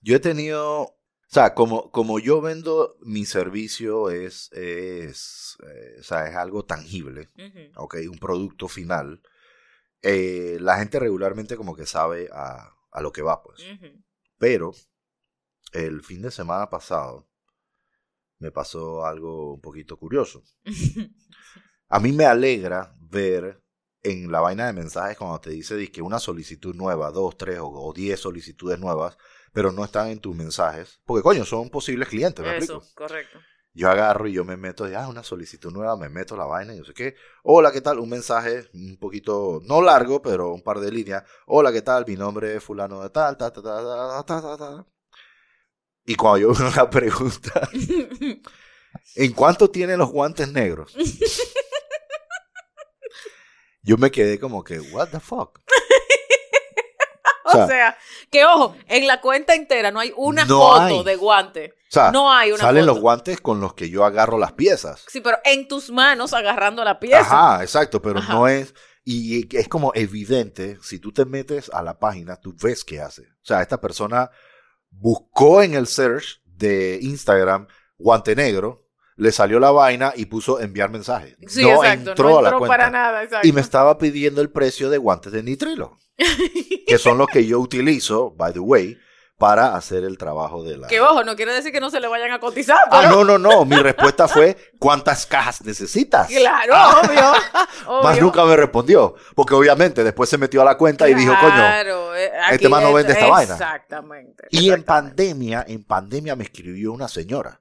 Yo 0.00 0.14
he 0.14 0.20
tenido, 0.20 0.80
o 0.82 0.96
sea, 1.26 1.54
como, 1.54 1.90
como 1.90 2.20
yo 2.20 2.40
vendo 2.40 2.94
mi 3.00 3.24
servicio 3.24 4.10
es, 4.10 4.48
es, 4.52 5.56
eh, 5.66 5.96
o 5.98 6.04
sea, 6.04 6.28
es 6.28 6.36
algo 6.36 6.64
tangible, 6.64 7.30
Ujú. 7.36 7.82
¿ok? 7.82 7.96
Un 8.12 8.18
producto 8.20 8.68
final. 8.68 9.20
Eh, 10.02 10.58
la 10.60 10.78
gente 10.78 10.98
regularmente 11.00 11.56
como 11.56 11.74
que 11.76 11.86
sabe 11.86 12.28
a, 12.32 12.74
a 12.90 13.00
lo 13.00 13.12
que 13.12 13.22
va, 13.22 13.42
pues. 13.42 13.62
Pero 14.38 14.72
el 15.72 16.02
fin 16.02 16.22
de 16.22 16.30
semana 16.30 16.68
pasado 16.70 17.28
me 18.38 18.50
pasó 18.50 19.04
algo 19.06 19.54
un 19.54 19.60
poquito 19.60 19.96
curioso. 19.96 20.42
A 21.88 22.00
mí 22.00 22.12
me 22.12 22.24
alegra 22.24 22.94
ver 22.98 23.62
en 24.02 24.32
la 24.32 24.40
vaina 24.40 24.66
de 24.66 24.72
mensajes 24.72 25.16
cuando 25.16 25.40
te 25.40 25.50
dice 25.50 25.90
que 25.92 26.02
una 26.02 26.18
solicitud 26.18 26.74
nueva, 26.74 27.10
dos, 27.12 27.36
tres 27.36 27.58
o, 27.58 27.68
o 27.68 27.92
diez 27.92 28.18
solicitudes 28.18 28.78
nuevas, 28.78 29.16
pero 29.52 29.70
no 29.72 29.84
están 29.84 30.08
en 30.08 30.18
tus 30.18 30.34
mensajes. 30.34 31.00
Porque 31.04 31.22
coño, 31.22 31.44
son 31.44 31.70
posibles 31.70 32.08
clientes, 32.08 32.44
¿me 32.44 32.56
Eso, 32.56 32.76
explico? 32.78 32.94
correcto. 32.94 33.38
Yo 33.74 33.88
agarro 33.88 34.28
y 34.28 34.34
yo 34.34 34.44
me 34.44 34.58
meto, 34.58 34.86
ya, 34.86 35.08
una 35.08 35.22
solicitud 35.22 35.72
nueva, 35.72 35.96
me 35.96 36.10
meto 36.10 36.36
la 36.36 36.44
vaina 36.44 36.74
y 36.74 36.78
no 36.78 36.84
sé 36.84 36.92
qué. 36.92 37.14
Hola, 37.42 37.72
¿qué 37.72 37.80
tal? 37.80 38.00
Un 38.00 38.10
mensaje 38.10 38.68
un 38.74 38.98
poquito, 38.98 39.60
no 39.64 39.80
largo, 39.80 40.20
pero 40.20 40.52
un 40.52 40.62
par 40.62 40.78
de 40.80 40.92
líneas. 40.92 41.24
Hola, 41.46 41.72
¿qué 41.72 41.80
tal? 41.80 42.04
Mi 42.06 42.16
nombre 42.16 42.54
es 42.56 42.62
fulano 42.62 43.02
de 43.02 43.08
tal, 43.08 43.38
ta, 43.38 43.50
ta, 43.50 43.62
ta, 43.62 43.82
ta, 43.82 44.24
ta, 44.26 44.42
ta, 44.42 44.56
ta. 44.58 44.86
Y 46.04 46.16
cuando 46.16 46.38
yo 46.38 46.54
veo 46.54 46.70
la 46.76 46.90
pregunta, 46.90 47.68
¿en 49.14 49.32
cuánto 49.32 49.70
tienen 49.70 49.98
los 49.98 50.10
guantes 50.10 50.52
negros? 50.52 50.94
Yo 53.84 53.96
me 53.96 54.12
quedé 54.12 54.38
como 54.38 54.62
que, 54.62 54.78
what 54.78 55.08
the 55.08 55.18
fuck? 55.18 55.58
o 57.52 57.56
sea, 57.56 57.66
sea, 57.66 57.96
que 58.30 58.44
ojo, 58.44 58.76
en 58.88 59.06
la 59.06 59.20
cuenta 59.20 59.54
entera 59.54 59.90
no 59.90 60.00
hay 60.00 60.12
una 60.16 60.44
No 60.44 60.58
foto 60.58 60.80
hay. 60.80 61.04
de 61.04 61.16
guante. 61.16 61.74
O 61.76 61.92
sea, 61.92 62.10
No 62.10 62.32
hay 62.32 62.50
una 62.52 62.60
salen 62.60 62.82
foto. 62.84 62.92
los 62.94 63.00
guantes 63.02 63.40
con 63.40 63.60
los 63.60 63.74
que 63.74 63.90
yo 63.90 64.04
agarro 64.04 64.38
las 64.38 64.52
piezas. 64.52 65.04
Sí, 65.08 65.20
pero 65.20 65.38
en 65.44 65.68
tus 65.68 65.90
manos 65.90 66.32
agarrando 66.32 66.82
la 66.84 66.98
pieza. 66.98 67.20
Ajá, 67.20 67.62
exacto, 67.62 68.00
pero 68.00 68.18
Ajá. 68.20 68.32
no 68.32 68.48
es. 68.48 68.74
Y 69.04 69.54
es 69.56 69.68
como 69.68 69.90
evidente, 69.94 70.78
si 70.82 70.98
tú 71.00 71.12
te 71.12 71.24
metes 71.24 71.70
a 71.74 71.82
la 71.82 71.98
página, 71.98 72.36
tú 72.36 72.54
ves 72.62 72.84
qué 72.84 73.00
hace. 73.00 73.22
O 73.22 73.44
sea, 73.44 73.60
esta 73.60 73.80
persona 73.80 74.30
buscó 74.90 75.62
en 75.62 75.74
el 75.74 75.86
search 75.86 76.40
de 76.46 76.98
Instagram 77.02 77.66
guante 77.98 78.34
negro, 78.36 78.88
le 79.16 79.32
salió 79.32 79.60
la 79.60 79.70
vaina 79.70 80.12
y 80.16 80.26
puso 80.26 80.60
enviar 80.60 80.90
mensaje. 80.90 81.36
Sí, 81.46 81.62
no 81.62 81.84
exacto. 81.84 82.10
entró 82.10 82.30
no 82.30 82.38
a 82.38 82.42
la 82.42 82.48
entró 82.48 82.58
cuenta. 82.60 82.76
para 82.76 82.90
nada, 82.90 83.22
exacto. 83.24 83.46
Y 83.46 83.52
me 83.52 83.60
estaba 83.60 83.98
pidiendo 83.98 84.40
el 84.40 84.50
precio 84.50 84.88
de 84.90 84.98
guantes 84.98 85.32
de 85.32 85.42
nitrilo, 85.42 85.98
que 86.86 86.98
son 86.98 87.18
los 87.18 87.28
que 87.28 87.46
yo 87.46 87.58
utilizo, 87.58 88.30
by 88.32 88.52
the 88.52 88.58
way, 88.60 88.98
para 89.38 89.74
hacer 89.74 90.04
el 90.04 90.18
trabajo 90.18 90.62
de 90.62 90.76
la. 90.76 90.86
Que 90.86 91.00
ojo, 91.00 91.24
no 91.24 91.34
quiere 91.34 91.52
decir 91.52 91.72
que 91.72 91.80
no 91.80 91.90
se 91.90 91.98
le 91.98 92.06
vayan 92.06 92.30
a 92.30 92.38
cotizar, 92.38 92.78
Ah, 92.90 93.08
no, 93.10 93.24
no, 93.24 93.38
no. 93.38 93.64
Mi 93.64 93.76
respuesta 93.76 94.28
fue: 94.28 94.56
¿cuántas 94.78 95.26
cajas 95.26 95.62
necesitas? 95.64 96.28
claro, 96.28 96.74
obvio. 97.00 98.02
Más 98.02 98.20
nunca 98.20 98.44
me 98.44 98.56
respondió. 98.56 99.16
Porque 99.34 99.54
obviamente 99.54 100.04
después 100.04 100.30
se 100.30 100.38
metió 100.38 100.62
a 100.62 100.64
la 100.64 100.76
cuenta 100.78 101.08
y 101.08 101.14
dijo, 101.14 101.34
coño. 101.40 102.14
Eh, 102.14 102.30
este 102.52 102.68
man 102.68 102.84
no 102.84 102.92
vende 102.92 103.14
esta 103.14 103.26
vaina. 103.26 103.54
Exactamente. 103.54 104.44
Y 104.50 104.70
en 104.70 104.84
pandemia, 104.84 105.64
en 105.66 105.82
pandemia 105.82 106.36
me 106.36 106.44
escribió 106.44 106.92
una 106.92 107.08
señora 107.08 107.60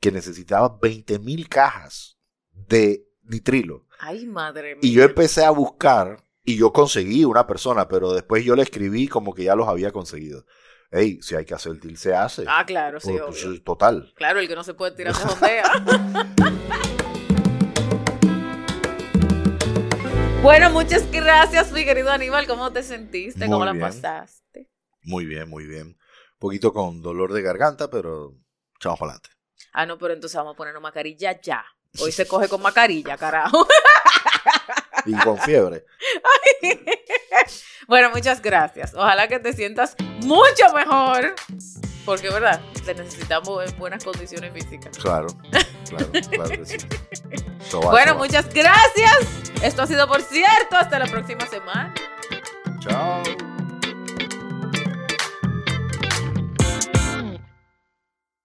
que 0.00 0.10
necesitaba 0.10 0.78
20 0.80 1.18
mil 1.18 1.48
cajas 1.50 2.16
de 2.52 3.04
nitrilo. 3.24 3.84
Ay, 3.98 4.26
madre 4.26 4.76
mía. 4.76 4.80
Y 4.82 4.92
yo 4.92 5.02
empecé 5.04 5.44
a 5.44 5.50
buscar 5.50 6.24
y 6.44 6.56
yo 6.56 6.72
conseguí 6.72 7.24
una 7.24 7.46
persona, 7.46 7.86
pero 7.88 8.12
después 8.12 8.44
yo 8.44 8.56
le 8.56 8.62
escribí 8.62 9.08
como 9.08 9.34
que 9.34 9.44
ya 9.44 9.54
los 9.54 9.68
había 9.68 9.92
conseguido. 9.92 10.44
Ey, 10.90 11.20
si 11.22 11.36
hay 11.36 11.44
que 11.44 11.54
hacer 11.54 11.72
el 11.72 11.80
til, 11.80 11.96
se 11.96 12.14
hace. 12.14 12.44
Ah, 12.48 12.64
claro, 12.66 12.98
sí, 12.98 13.10
Pues, 13.12 13.22
pues, 13.26 13.44
obvio. 13.44 13.62
total. 13.62 14.12
Claro, 14.16 14.40
el 14.40 14.48
que 14.48 14.56
no 14.56 14.64
se 14.64 14.74
puede 14.74 14.92
tirar 14.92 15.14
de 15.14 15.20
jondea. 15.24 15.70
bueno, 20.42 20.70
muchas 20.70 21.08
gracias, 21.10 21.70
mi 21.72 21.84
querido 21.84 22.10
Aníbal. 22.10 22.46
¿Cómo 22.46 22.72
te 22.72 22.82
sentiste? 22.82 23.46
Muy 23.46 23.52
¿Cómo 23.52 23.64
la 23.64 23.74
pasaste? 23.78 24.68
Muy 25.02 25.26
bien, 25.26 25.48
muy 25.48 25.66
bien. 25.66 25.86
Un 25.88 25.96
poquito 26.38 26.72
con 26.72 27.02
dolor 27.02 27.32
de 27.32 27.42
garganta, 27.42 27.88
pero 27.90 28.34
echamos 28.78 28.98
para 28.98 29.12
adelante. 29.12 29.30
Ah, 29.72 29.86
no, 29.86 29.98
pero 29.98 30.14
entonces 30.14 30.36
vamos 30.36 30.54
a 30.54 30.56
ponernos 30.56 30.82
mascarilla 30.82 31.40
ya. 31.40 31.64
Hoy 32.00 32.10
se 32.10 32.26
coge 32.28 32.48
con 32.48 32.62
mascarilla, 32.62 33.16
carajo. 33.16 33.66
Y 35.06 35.14
con 35.14 35.38
fiebre. 35.38 35.84
bueno, 37.88 38.10
muchas 38.10 38.40
gracias. 38.40 38.94
Ojalá 38.94 39.28
que 39.28 39.38
te 39.38 39.52
sientas 39.52 39.96
mucho 40.22 40.72
mejor. 40.74 41.34
Porque, 42.04 42.30
¿verdad? 42.30 42.60
Te 42.84 42.94
necesitamos 42.94 43.70
en 43.70 43.78
buenas 43.78 44.04
condiciones 44.04 44.52
físicas. 44.52 44.96
Claro, 44.98 45.28
claro, 45.88 46.10
claro 46.30 46.50
que 46.50 46.66
sí. 46.66 46.76
Va, 47.74 47.90
Bueno, 47.90 48.16
muchas 48.16 48.52
gracias. 48.52 49.18
Esto 49.62 49.82
ha 49.82 49.86
sido 49.86 50.08
por 50.08 50.22
cierto. 50.22 50.76
Hasta 50.76 50.98
la 50.98 51.06
próxima 51.06 51.46
semana. 51.46 51.94
Chao. 52.80 53.22